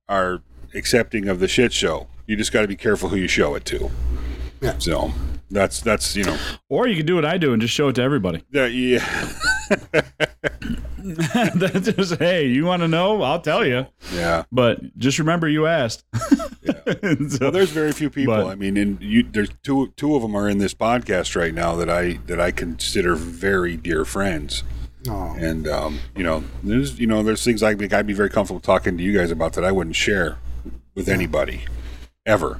[0.07, 0.41] are
[0.73, 2.07] accepting of the shit show.
[2.25, 3.89] You just got to be careful who you show it to.
[4.61, 4.77] Yeah.
[4.79, 5.11] So
[5.49, 6.37] that's that's you know
[6.69, 8.43] or you can do what I do and just show it to everybody.
[8.51, 8.99] that yeah
[10.99, 13.21] That's just hey, you want to know?
[13.21, 13.85] I'll tell you.
[14.13, 14.43] yeah.
[14.51, 16.03] But just remember you asked.
[17.01, 18.35] And so- Well, there's very few people.
[18.35, 21.53] But- I mean, and you, there's two two of them are in this podcast right
[21.53, 24.63] now that I that I consider very dear friends.
[25.07, 28.29] Oh, And um, you know, there's you know, there's things I think I'd be very
[28.29, 30.37] comfortable talking to you guys about that I wouldn't share
[30.93, 31.61] with anybody
[32.25, 32.59] ever.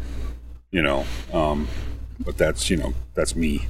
[0.71, 1.67] You know, um,
[2.19, 3.67] but that's you know that's me.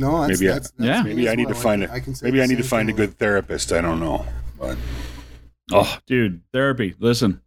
[0.00, 1.02] No, that's, Maybe I- that's, that's Yeah.
[1.02, 1.62] Maybe as I need to well.
[1.62, 2.00] find can- it.
[2.04, 3.72] can say Maybe I need to find a good therapist.
[3.72, 4.26] I don't know,
[4.58, 4.76] but
[5.72, 6.94] Oh, dude, therapy.
[6.98, 7.40] Listen,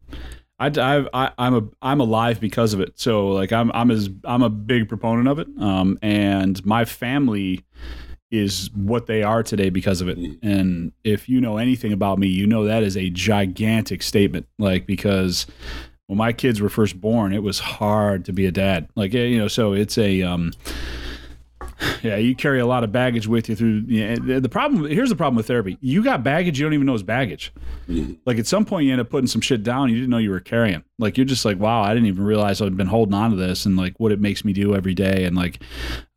[0.58, 2.94] I, I, I, I'm a, I'm alive because of it.
[2.98, 5.48] So like, I'm, I'm as, I'm a big proponent of it.
[5.60, 7.66] Um, and my family
[8.32, 10.18] is what they are today because of it.
[10.42, 14.48] And if you know anything about me, you know that is a gigantic statement.
[14.58, 15.46] Like because
[16.08, 18.88] when my kids were first born, it was hard to be a dad.
[18.96, 20.54] Like you know, so it's a, um,
[22.04, 23.84] yeah, you carry a lot of baggage with you through.
[23.88, 25.78] Yeah, the the problem here's the problem with therapy.
[25.82, 27.54] You got baggage you don't even know is baggage.
[28.26, 30.32] Like at some point you end up putting some shit down you didn't know you
[30.32, 30.84] were carrying.
[31.00, 33.66] Like you're just like, wow, I didn't even realize I've been holding on to this
[33.66, 35.62] and like what it makes me do every day and like,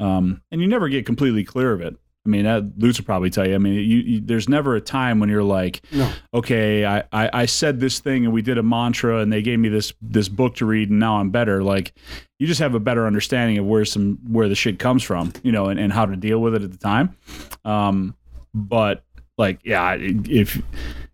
[0.01, 1.97] um, and you never get completely clear of it.
[2.27, 3.55] I mean, that Lutz will probably tell you.
[3.55, 6.11] I mean, you, you, there's never a time when you're like, No.
[6.35, 9.59] okay, I, I, I said this thing and we did a mantra and they gave
[9.61, 11.63] me this this book to read and now I'm better.
[11.63, 11.95] Like,
[12.39, 15.53] you just have a better understanding of where some where the shit comes from, you
[15.53, 17.17] know, and, and how to deal with it at the time.
[17.65, 18.17] Um,
[18.53, 19.05] but
[19.39, 20.61] like, yeah, if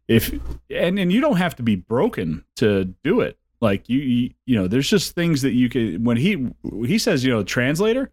[0.08, 0.32] if
[0.70, 3.36] and and you don't have to be broken to do it.
[3.62, 6.02] Like you, you, you know, there's just things that you can.
[6.04, 6.48] When he
[6.84, 8.10] he says, you know, translator,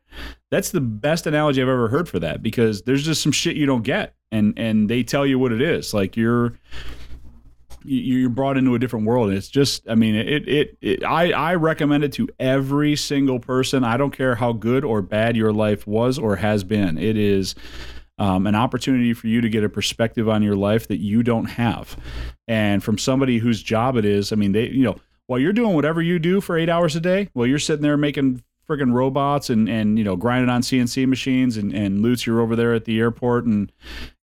[0.51, 3.65] that's the best analogy I've ever heard for that because there's just some shit you
[3.65, 5.91] don't get, and and they tell you what it is.
[5.93, 6.53] Like you're,
[7.84, 9.30] you- you're brought into a different world.
[9.30, 13.39] And It's just, I mean, it, it, it I, I recommend it to every single
[13.39, 13.84] person.
[13.84, 16.97] I don't care how good or bad your life was or has been.
[16.97, 17.55] It is
[18.19, 21.45] um, an opportunity for you to get a perspective on your life that you don't
[21.45, 21.97] have.
[22.47, 24.97] And from somebody whose job it is, I mean, they, you know,
[25.30, 27.97] while you're doing whatever you do for eight hours a day, while you're sitting there
[27.97, 32.41] making friggin' robots and, and you know grinding on CNC machines and and Lutz, you're
[32.41, 33.72] over there at the airport and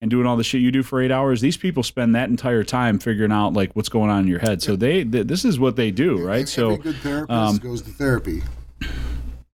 [0.01, 1.41] and doing all the shit you do for eight hours.
[1.41, 4.63] These people spend that entire time figuring out like what's going on in your head.
[4.63, 6.37] So they, th- this is what they do, right?
[6.41, 8.41] Every So good therapist um, goes to therapy.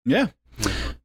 [0.04, 0.26] yeah.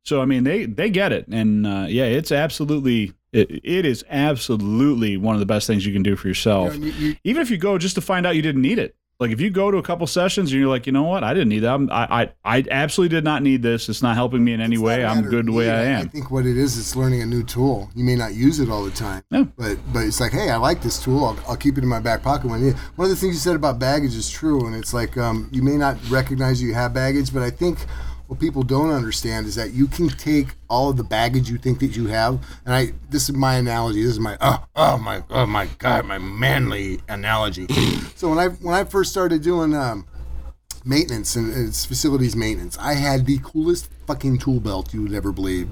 [0.03, 4.03] So I mean, they they get it, and uh, yeah, it's absolutely it, it is
[4.10, 6.78] absolutely one of the best things you can do for You yourself.
[6.78, 8.95] know, you- you- Even if you go just to find out you didn't need it.
[9.19, 11.34] Like if you go to a couple sessions and you're like, you know what, I
[11.34, 11.88] didn't need that.
[11.91, 13.88] I, I I absolutely did not need this.
[13.88, 15.06] It's not helping me in any way.
[15.06, 15.69] I'm good the way.
[15.69, 16.10] I I am.
[16.10, 17.90] think what it is, it's learning a new tool.
[17.95, 19.45] You may not use it all the time, Yeah.
[19.56, 21.23] but but it's like, hey, I like this tool.
[21.26, 22.76] I'll, I'll keep it in my back pocket when it.
[22.95, 25.61] One of the things you said about baggage is true, and it's like um, you
[25.64, 27.85] may not recognize you have baggage, but I think
[28.28, 31.80] what people don't understand is that you can take all of the baggage you think
[31.80, 34.02] that you have, and I this is my analogy.
[34.04, 37.68] This is my oh oh my oh my god my manly analogy.
[38.16, 40.08] so when I when I first started doing um,
[40.86, 42.78] maintenance and it's facilities maintenance.
[42.78, 45.70] I had the coolest fucking tool belt you would ever believe.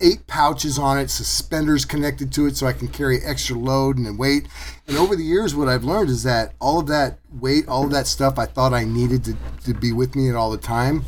[0.00, 4.18] Eight pouches on it, suspenders connected to it so I can carry extra load and
[4.18, 4.48] weight.
[4.86, 7.90] And over the years, what I've learned is that all of that weight, all of
[7.90, 11.04] that stuff I thought I needed to, to be with me at all the time,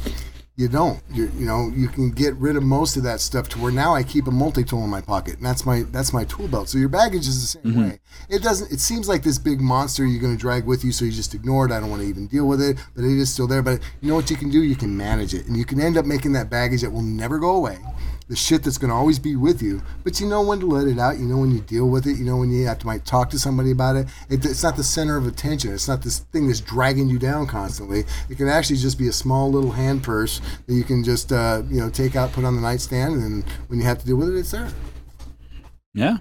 [0.56, 1.00] you don't.
[1.10, 3.94] You you know you can get rid of most of that stuff to where now
[3.94, 6.68] I keep a multi tool in my pocket, and that's my that's my tool belt.
[6.68, 7.88] So your baggage is the same mm-hmm.
[7.88, 8.00] way.
[8.28, 8.70] It doesn't.
[8.70, 11.34] It seems like this big monster you're going to drag with you, so you just
[11.34, 11.72] ignore it.
[11.72, 13.62] I don't want to even deal with it, but it is still there.
[13.62, 14.62] But you know what you can do?
[14.62, 17.38] You can manage it, and you can end up making that baggage that will never
[17.38, 17.78] go away.
[18.32, 20.86] The shit that's going to always be with you, but you know when to let
[20.86, 21.18] it out.
[21.18, 22.16] You know when you deal with it.
[22.16, 24.06] You know when you have to might talk to somebody about it.
[24.30, 24.42] it.
[24.46, 25.74] It's not the center of attention.
[25.74, 28.04] It's not this thing that's dragging you down constantly.
[28.30, 31.60] It can actually just be a small little hand purse that you can just uh,
[31.68, 34.30] you know take out, put on the nightstand, and when you have to deal with
[34.34, 34.70] it, it's there.
[35.92, 36.16] Yeah.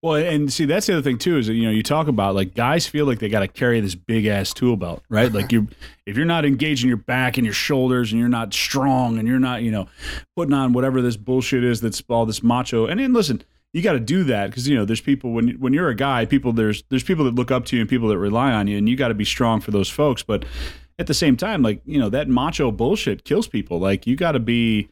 [0.00, 2.36] Well, and see, that's the other thing too is that you know you talk about
[2.36, 5.32] like guys feel like they got to carry this big ass tool belt, right?
[5.32, 5.66] Like you,
[6.06, 9.40] if you're not engaging your back and your shoulders, and you're not strong, and you're
[9.40, 9.88] not you know
[10.36, 12.86] putting on whatever this bullshit is that's all this macho.
[12.86, 13.42] And then listen,
[13.72, 16.24] you got to do that because you know there's people when when you're a guy,
[16.26, 18.78] people there's there's people that look up to you and people that rely on you,
[18.78, 20.22] and you got to be strong for those folks.
[20.22, 20.44] But
[21.00, 23.80] at the same time, like you know that macho bullshit kills people.
[23.80, 24.90] Like you got to be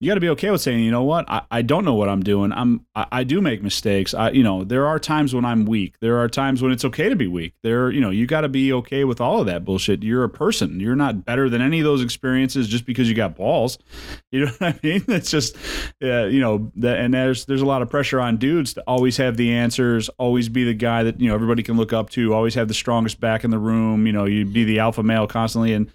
[0.00, 2.08] you got to be okay with saying, you know what, I, I don't know what
[2.08, 2.52] I'm doing.
[2.52, 4.14] I'm I, I do make mistakes.
[4.14, 5.96] I you know there are times when I'm weak.
[6.00, 7.52] There are times when it's okay to be weak.
[7.62, 10.02] There you know you got to be okay with all of that bullshit.
[10.02, 10.80] You're a person.
[10.80, 13.78] You're not better than any of those experiences just because you got balls.
[14.32, 15.04] You know what I mean?
[15.08, 15.56] It's just
[16.00, 19.16] uh, you know that and there's there's a lot of pressure on dudes to always
[19.16, 22.32] have the answers, always be the guy that you know everybody can look up to,
[22.32, 24.06] always have the strongest back in the room.
[24.06, 25.90] You know you'd be the alpha male constantly and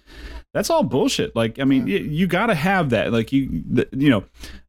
[0.56, 1.36] that's all bullshit.
[1.36, 3.12] Like, I mean, you, you got to have that.
[3.12, 4.24] Like, you, the, you know,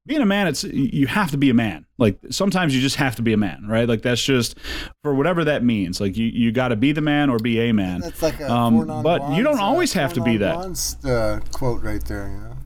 [0.06, 1.86] being a man, it's you have to be a man.
[1.98, 3.88] Like, sometimes you just have to be a man, right?
[3.88, 4.58] Like, that's just
[5.02, 6.02] for whatever that means.
[6.02, 8.02] Like, you, you got to be the man or be a man.
[8.02, 11.06] That's like a Um, but you don't always have to be that.
[11.06, 12.28] uh, quote right there.
[12.28, 12.57] You know,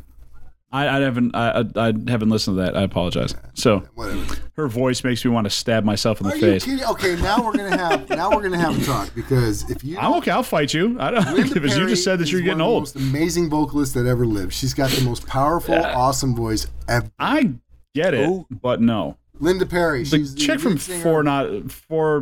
[0.73, 2.77] I, I haven't, I, I, haven't listened to that.
[2.77, 3.35] I apologize.
[3.55, 4.35] So, whatever.
[4.55, 6.63] her voice makes me want to stab myself in the Are you face.
[6.63, 6.85] kidding?
[6.85, 10.13] Okay, now we're gonna have now we're gonna have a talk because if you I'm
[10.19, 10.31] okay.
[10.31, 10.97] I'll fight you.
[10.99, 12.83] I don't Linda because you just said that you're getting the old.
[12.83, 14.53] most amazing vocalist that ever lived.
[14.53, 17.09] She's got the most powerful, awesome voice ever.
[17.19, 17.51] I
[17.93, 18.47] get it, Who?
[18.49, 19.17] but no.
[19.41, 20.03] Linda Perry.
[20.03, 22.21] The She's the chick from singer four not four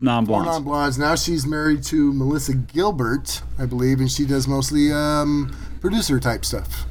[0.00, 0.46] non-blondes.
[0.46, 0.98] Non-Blondes.
[0.98, 6.44] Now she's married to Melissa Gilbert, I believe, and she does mostly um, producer type
[6.44, 6.86] stuff.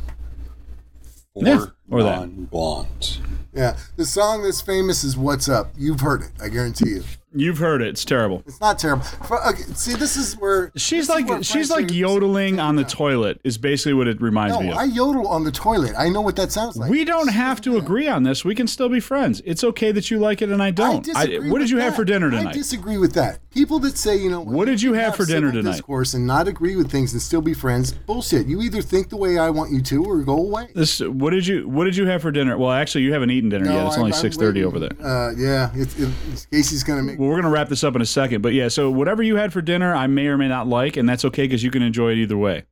[1.40, 2.20] Four Yeah, or that.
[2.20, 3.20] non-blondes.
[3.54, 7.04] Yeah, the song that's famous is "What's Up." You've heard it, I guarantee you.
[7.32, 7.90] You've heard it.
[7.90, 8.44] It's terrible.
[8.48, 9.06] It's not terrible.
[9.32, 13.40] Okay, see, this is where She's is where like she's like yodeling on the toilet
[13.44, 14.78] is basically what it reminds me No, of.
[14.80, 15.94] I yodel on the toilet.
[15.98, 16.90] I know what that sounds like.
[16.90, 18.44] we don't have to agree on this.
[18.44, 19.42] We can still be friends.
[19.46, 21.08] It's okay that you like it and I don't.
[21.16, 22.48] I disagree what did you have for dinner tonight?
[22.48, 23.40] I disagree with that.
[23.52, 25.72] People that say, you know, What did you have for dinner tonight?
[25.74, 27.92] Discourse and not agree with things and still be friends.
[27.92, 28.48] Bullshit.
[28.48, 30.70] You either think the way I want you to, or go away.
[30.74, 32.58] this what did you what did you have for dinner?
[32.58, 33.86] Well, actually, you haven't eaten dinner yet.
[33.88, 34.92] It's I'm- only six thirty over there.
[35.04, 36.10] Uh, yeah, it's, it,
[36.52, 37.19] Casey's gonna make.
[37.20, 38.70] Well, we're gonna wrap this up in a second, but yeah.
[38.70, 41.44] So whatever you had for dinner, I may or may not like, and that's okay
[41.44, 42.64] because you can enjoy it either way.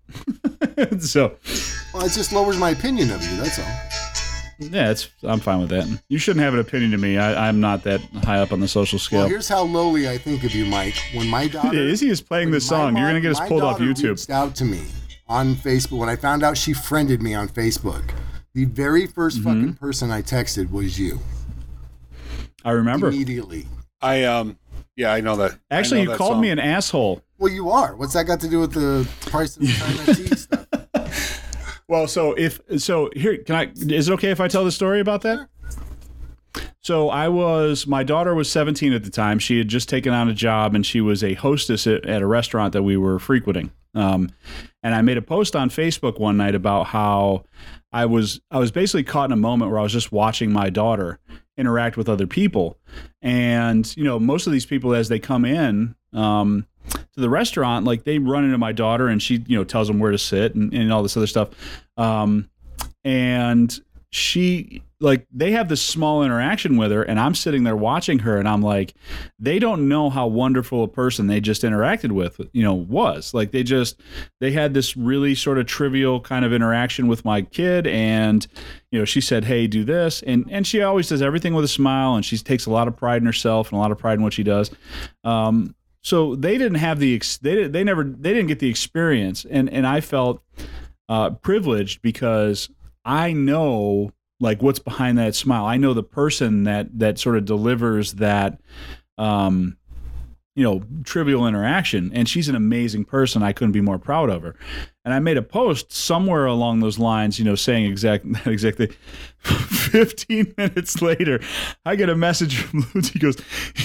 [1.00, 1.36] so
[1.94, 3.36] Well, it just lowers my opinion of you.
[3.36, 3.66] That's all.
[4.72, 6.02] yeah, it's I'm fine with that.
[6.08, 7.18] You shouldn't have an opinion to me.
[7.18, 9.20] I, I'm not that high up on the social scale.
[9.20, 10.96] Well, here's how lowly I think of you, Mike.
[11.14, 12.96] When my daughter, Izzy is playing this song.
[12.96, 14.12] You're gonna get us pulled off YouTube.
[14.12, 14.82] Reached out to me
[15.28, 18.04] on Facebook when I found out she friended me on Facebook.
[18.54, 19.44] The very 1st Mm-hmm.
[19.44, 21.20] fucking person I texted was you
[22.64, 23.10] I remember.
[23.10, 23.68] immediately.
[24.02, 24.58] I um
[24.96, 25.60] Yeah, I know that.
[25.72, 26.42] Actually, know you that called song.
[26.42, 27.22] me an asshole.
[27.38, 27.96] Well, you are.
[27.96, 30.68] What's that got to do with the price of China tea stuff?
[31.88, 33.72] Well, so if so, here can I?
[33.76, 35.48] Is it okay if I tell the story about that?
[36.82, 39.40] So I was my daughter was 17 at the time.
[39.40, 42.28] She had just taken on a job and she was a hostess at, at a
[42.28, 43.72] restaurant that we were frequenting.
[43.94, 44.30] Um,
[44.84, 47.44] and I made a post on Facebook one night about how
[47.92, 50.70] I was I was basically caught in a moment where I was just watching my
[50.70, 51.20] daughter
[51.58, 52.78] interact with other people,
[53.22, 55.96] and you know most of these people as they come in.
[56.14, 59.90] Um, to the restaurant, like they run into my daughter and she, you know, tells
[59.90, 61.50] them where to sit and, and all this other stuff.
[61.98, 62.50] Um,
[63.04, 63.78] and
[64.10, 68.38] she like they have this small interaction with her and i'm sitting there watching her
[68.38, 68.94] and i'm like
[69.40, 73.34] they don't know how wonderful a person they just interacted with you know was.
[73.34, 74.02] Like they just
[74.40, 78.46] they had this really sort of trivial kind of interaction with my kid and
[78.92, 81.70] you know she said hey do this and and she always does everything with a
[81.70, 84.16] smile and she takes a lot of pride in herself and a lot of pride
[84.16, 84.72] in what she does.
[85.24, 88.70] Um so they didn't have the ex- they did, they never they didn't get the
[88.70, 90.42] experience and and I felt
[91.10, 92.70] uh privileged because
[93.06, 95.66] I know like what's behind that smile.
[95.66, 98.60] I know the person that that sort of delivers that
[99.18, 99.78] um
[100.56, 103.44] you know trivial interaction and she's an amazing person.
[103.44, 104.56] I couldn't be more proud of her.
[105.06, 108.88] And I made a post somewhere along those lines, you know, saying exact exactly
[109.40, 111.40] 15 minutes later,
[111.86, 113.10] I get a message from Lutz.
[113.10, 113.38] He goes,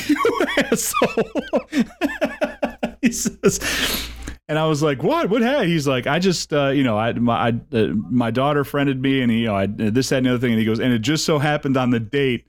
[0.08, 1.30] "You asshole."
[3.00, 3.58] he says
[4.48, 5.30] and I was like, "What?
[5.30, 8.64] What had?" He's like, "I just, uh, you know, I my I, uh, my daughter
[8.64, 10.66] friended me, and he, you know, I this that and the other thing." And he
[10.66, 12.46] goes, "And it just so happened on the date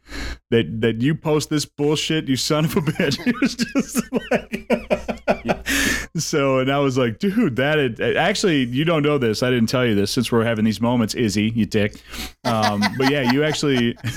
[0.49, 4.01] that that you post this bullshit, you son of a bitch." Was just
[4.31, 5.67] like,
[6.17, 9.43] so, and I was like, "Dude, that had, actually, you don't know this.
[9.43, 11.95] I didn't tell you this since we're having these moments, Izzy, you dick."
[12.43, 13.95] Um, but yeah, you actually.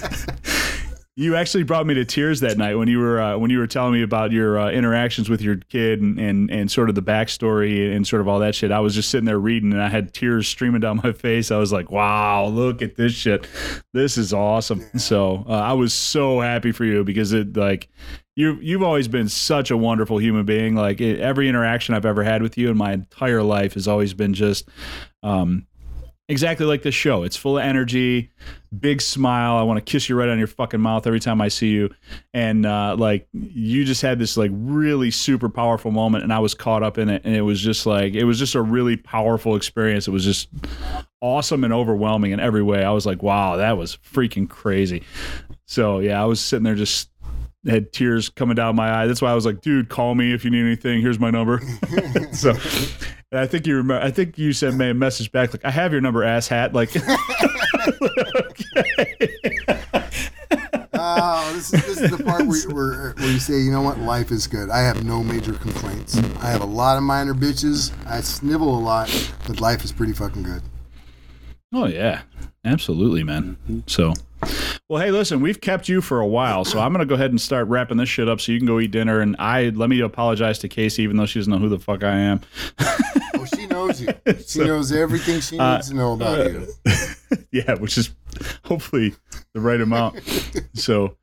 [1.19, 3.67] You actually brought me to tears that night when you were uh, when you were
[3.67, 7.03] telling me about your uh, interactions with your kid and, and and sort of the
[7.03, 8.71] backstory and sort of all that shit.
[8.71, 11.51] I was just sitting there reading and I had tears streaming down my face.
[11.51, 13.49] I was like, "Wow, look at this shit!
[13.95, 17.89] This is awesome!" So uh, I was so happy for you because it like
[18.35, 20.75] you you've always been such a wonderful human being.
[20.75, 24.13] Like it, every interaction I've ever had with you in my entire life has always
[24.13, 24.69] been just.
[25.23, 25.67] Um,
[26.29, 27.23] exactly like this show.
[27.23, 28.31] It's full of energy,
[28.79, 29.57] big smile.
[29.57, 31.95] I want to kiss you right on your fucking mouth every time I see you.
[32.35, 36.55] And uh, like you just had this like really super powerful moment, and I was
[36.55, 39.57] caught up in it, and it was just like it was just a really powerful
[39.57, 40.09] experience.
[40.09, 40.49] It was just
[41.21, 42.85] awesome and overwhelming in every way.
[42.85, 45.03] I was like, wow, that was freaking crazy.
[45.67, 47.11] So yeah, I was sitting there just
[47.69, 49.07] had tears coming down my eye.
[49.07, 51.01] That's why I was like, dude, call me if you need anything.
[51.01, 51.61] Here's my number.
[52.33, 52.55] so
[53.33, 55.71] and I think you remember, I think you sent me a message back like, I
[55.71, 56.73] have your number, ass hat.
[56.73, 56.91] Like,
[60.99, 63.99] Oh, this is, this is the part where, where, where you say, you know what,
[63.99, 64.71] life is good.
[64.71, 66.17] I have no major complaints.
[66.41, 67.93] I have a lot of minor bitches.
[68.07, 70.63] I snivel a lot, but life is pretty fucking good.
[71.75, 72.23] oh yeah,
[72.65, 73.57] absolutely, man.
[73.87, 74.15] So,
[74.89, 77.41] well, hey, listen, we've kept you for a while, so I'm gonna go ahead and
[77.41, 79.21] start wrapping this shit up so you can go eat dinner.
[79.21, 82.05] And I let me apologize to Casey, even though she doesn't know who the fuck
[82.05, 82.41] I am.
[82.79, 84.09] Oh, she knows you.
[84.47, 86.67] She knows everything she needs to know about you.
[87.53, 88.11] yeah, which is
[88.65, 89.15] hopefully
[89.55, 90.21] the right amount.
[90.75, 91.17] so,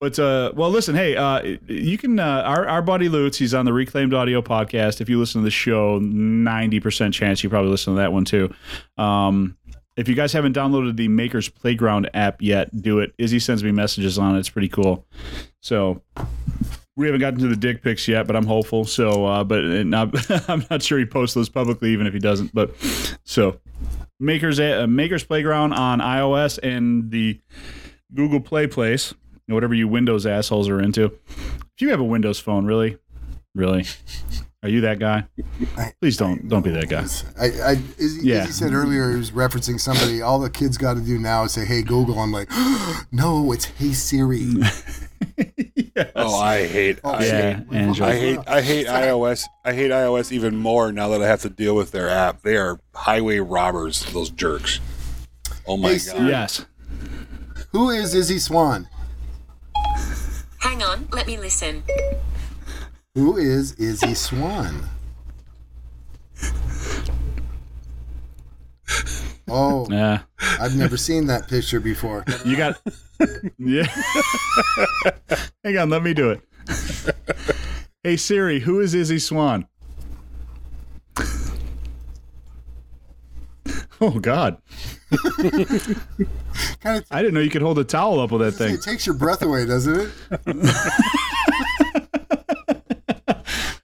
[0.00, 3.64] but uh, well, listen, hey, uh, you can uh, our our buddy Lutz, he's on
[3.64, 5.00] the Reclaimed Audio podcast.
[5.00, 8.24] If you listen to the show, ninety percent chance you probably listen to that one
[8.24, 8.52] too.
[8.96, 9.56] Um,
[9.98, 13.12] if you guys haven't downloaded the Makers Playground app yet, do it.
[13.18, 14.38] Izzy sends me messages on it.
[14.38, 15.04] It's pretty cool.
[15.60, 16.02] So
[16.94, 18.84] we haven't gotten to the dick pics yet, but I'm hopeful.
[18.84, 19.92] So, uh, but I'm,
[20.48, 22.54] I'm not sure he posts those publicly, even if he doesn't.
[22.54, 22.76] But
[23.24, 23.58] so
[24.20, 27.40] Makers uh, Makers Playground on iOS and the
[28.14, 29.14] Google Play Place,
[29.48, 31.06] whatever you Windows assholes are into.
[31.06, 32.98] If you have a Windows phone, really,
[33.56, 33.84] really,
[34.62, 35.24] are you that guy?
[36.00, 37.04] Please don't don't be that guy.
[37.40, 38.42] I, I Izzy, Yeah.
[38.44, 40.20] Izzy said earlier, he was referencing somebody.
[40.22, 42.50] All the kids got to do now is say, "Hey Google." I'm like,
[43.12, 44.54] no, it's "Hey Siri."
[46.14, 47.00] Oh, I hate.
[47.02, 47.66] Oh, I Yeah, hate.
[47.72, 48.08] Android.
[48.08, 48.38] I hate.
[48.46, 49.44] I hate iOS.
[49.64, 52.42] I hate iOS even more now that I have to deal with their app.
[52.42, 54.04] They are highway robbers.
[54.12, 54.78] Those jerks.
[55.66, 56.28] Oh my Hey, god.
[56.28, 56.64] Yes.
[57.72, 58.88] Who is Izzy Swan?
[60.60, 61.82] Hang on, let me listen.
[63.18, 64.88] Who is Izzy Swan?
[69.48, 70.20] Oh, Yeah.
[70.60, 72.24] I've never seen that picture before.
[72.44, 72.80] You got.
[73.58, 73.88] yeah.
[75.64, 76.42] Hang on, let me do it.
[78.04, 79.66] hey Siri, who is Izzy Swan?
[84.00, 84.58] Oh God!
[85.40, 88.74] Kind of, I didn't know you could hold a towel up with that thing.
[88.74, 90.12] it takes your breath away, doesn't it?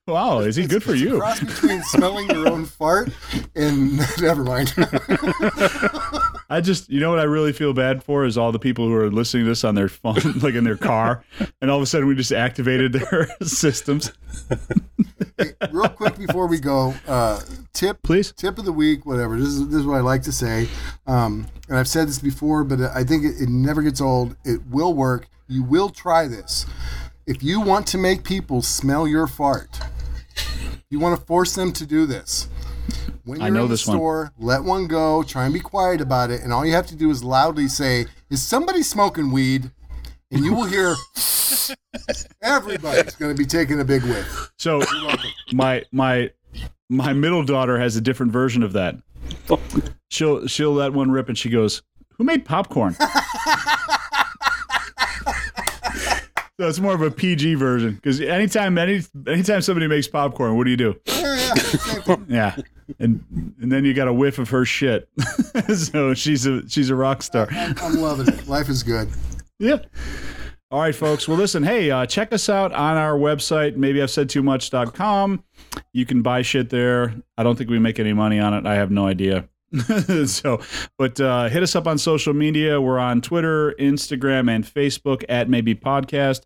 [0.07, 1.17] Wow, is he good for you?
[1.17, 3.09] Cross between smelling your own fart
[3.57, 4.75] and never mind.
[6.51, 8.95] I just, you know what I really feel bad for is all the people who
[8.95, 11.25] are listening to this on their phone, like in their car,
[11.63, 14.13] and all of a sudden we just activated their systems.
[15.39, 17.41] Hey, real quick before we go, uh,
[17.73, 18.31] tip Please.
[18.33, 19.39] tip of the week, whatever.
[19.39, 20.69] This is this is what I like to say,
[21.07, 24.37] um, and I've said this before, but I think it, it never gets old.
[24.45, 25.29] It will work.
[25.49, 26.67] You will try this.
[27.27, 29.81] If you want to make people smell your fart,
[30.95, 32.49] you want to force them to do this.
[33.25, 33.97] When I you're know in the this one.
[33.97, 35.25] store, let one go.
[35.25, 38.07] Try and be quiet about it, and all you have to do is loudly say,
[38.31, 39.73] "Is somebody smoking weed?"
[40.31, 40.95] And you will hear
[42.43, 44.53] everybody's going to be taking a big whiff.
[44.57, 44.83] So
[45.53, 46.31] my my
[46.89, 48.95] my middle daughter has a different version of that.
[50.11, 51.83] She'll she'll let one rip and she goes,
[52.19, 52.95] "Who made popcorn?"
[56.59, 60.65] so it's more of a PG version because anytime any anytime somebody makes popcorn, what
[60.65, 60.95] do you do?
[61.07, 62.27] Yeah, yeah, same thing.
[62.29, 62.57] Yeah,
[62.99, 63.25] and
[63.61, 65.09] and then you got a whiff of her shit.
[65.75, 67.49] so she's a she's a rock star.
[67.51, 68.47] I'm loving it.
[68.47, 69.09] Life is good.
[69.59, 69.79] Yeah.
[70.71, 71.29] All right, folks.
[71.29, 75.45] Well, listen, hey, uh, check us out on our website, maybe I've said too much.com.
[75.93, 77.15] You can buy shit there.
[77.39, 78.67] I don't think we make any money on it.
[78.67, 79.49] I have no idea.
[80.27, 80.61] so,
[80.99, 82.81] but uh, hit us up on social media.
[82.81, 86.43] We're on Twitter, Instagram, and Facebook at Maybe Podcast.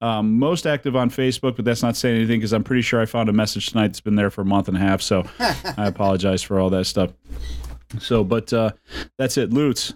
[0.00, 3.06] Um, most active on Facebook, but that's not saying anything because I'm pretty sure I
[3.06, 5.02] found a message tonight that's been there for a month and a half.
[5.02, 7.12] So I apologize for all that stuff.
[8.00, 8.72] So, but uh,
[9.18, 9.52] that's it.
[9.52, 9.94] Lutz,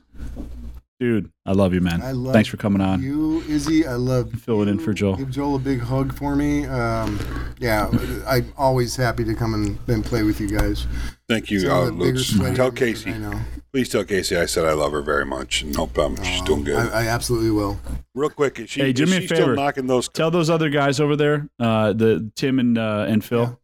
[1.01, 2.02] dude, I love you, man.
[2.02, 3.02] I love Thanks for coming on.
[3.02, 5.16] You, Izzy, I love Fill it in for Joel.
[5.16, 6.64] Give Joel a big hug for me.
[6.66, 7.18] Um,
[7.59, 7.90] yeah,
[8.27, 10.86] I'm always happy to come and, and play with you guys.
[11.28, 12.56] Thank you, Some uh, of the bigger, Luke.
[12.56, 13.10] Tell Casey.
[13.10, 13.40] I know.
[13.73, 16.64] Please tell Casey I said I love her very much and hope um, she's doing
[16.64, 16.77] good.
[16.78, 17.78] I, I absolutely will.
[18.14, 19.55] Real quick, is she, Hey, do is me a favor.
[19.55, 20.09] knocking those?
[20.09, 23.60] Tell those other guys over there, uh, the Tim and uh, and Phil.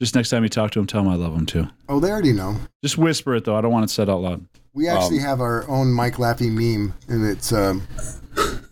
[0.00, 1.68] Just next time you talk to them, tell them I love them too.
[1.88, 2.56] Oh, they already know.
[2.82, 3.56] Just whisper it though.
[3.56, 4.46] I don't want it said out loud.
[4.72, 7.82] We actually Um, have our own Mike Laffey meme, and it's um,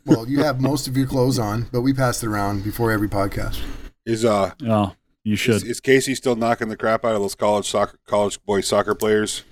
[0.06, 3.08] well, you have most of your clothes on, but we pass it around before every
[3.08, 3.58] podcast.
[4.06, 4.94] Is uh Oh,
[5.24, 5.62] you should.
[5.64, 9.44] is Casey still knocking the crap out of those college soccer college boy soccer players?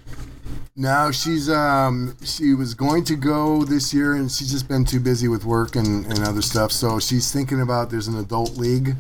[0.77, 5.01] No, she's um she was going to go this year and she's just been too
[5.01, 6.71] busy with work and, and other stuff.
[6.71, 8.95] So she's thinking about there's an adult league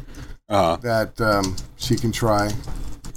[0.48, 2.50] Uh that um, she can try.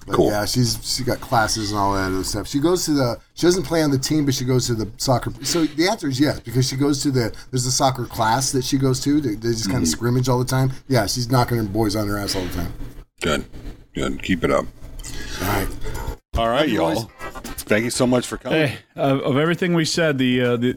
[0.10, 0.32] But Cool.
[0.32, 2.48] yeah, she's she got classes and all that other stuff.
[2.48, 4.90] She goes to the she doesn't play on the team, but she goes to the
[4.98, 5.32] soccer.
[5.44, 8.64] So the answer is yes because she goes to the there's a soccer class that
[8.66, 9.22] she goes to.
[9.22, 9.84] They, they just kind Mm-hmm.
[9.84, 10.72] of scrimmage all the time.
[10.88, 12.74] Yeah, she's knocking her boys on her ass all the time.
[13.22, 13.46] good,
[13.94, 14.24] good.
[14.24, 14.66] Keep it up.
[15.42, 15.68] All right.
[16.38, 17.12] All right, you, y'all.
[17.44, 18.68] Thank you so much for coming.
[18.68, 20.74] Hey, uh, of everything we said, the uh, the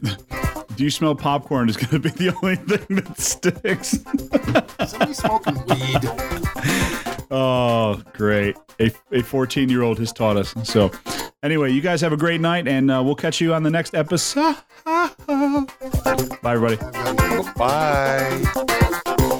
[0.75, 3.97] do you smell popcorn is going to be the only thing that sticks.
[4.89, 7.19] Somebody smoking weed.
[7.35, 8.55] Oh, great!
[8.79, 10.53] A a fourteen year old has taught us.
[10.63, 10.91] So,
[11.41, 13.95] anyway, you guys have a great night, and uh, we'll catch you on the next
[13.95, 14.55] episode.
[14.85, 15.09] Bye,
[16.45, 16.77] everybody.
[17.57, 19.39] Bye.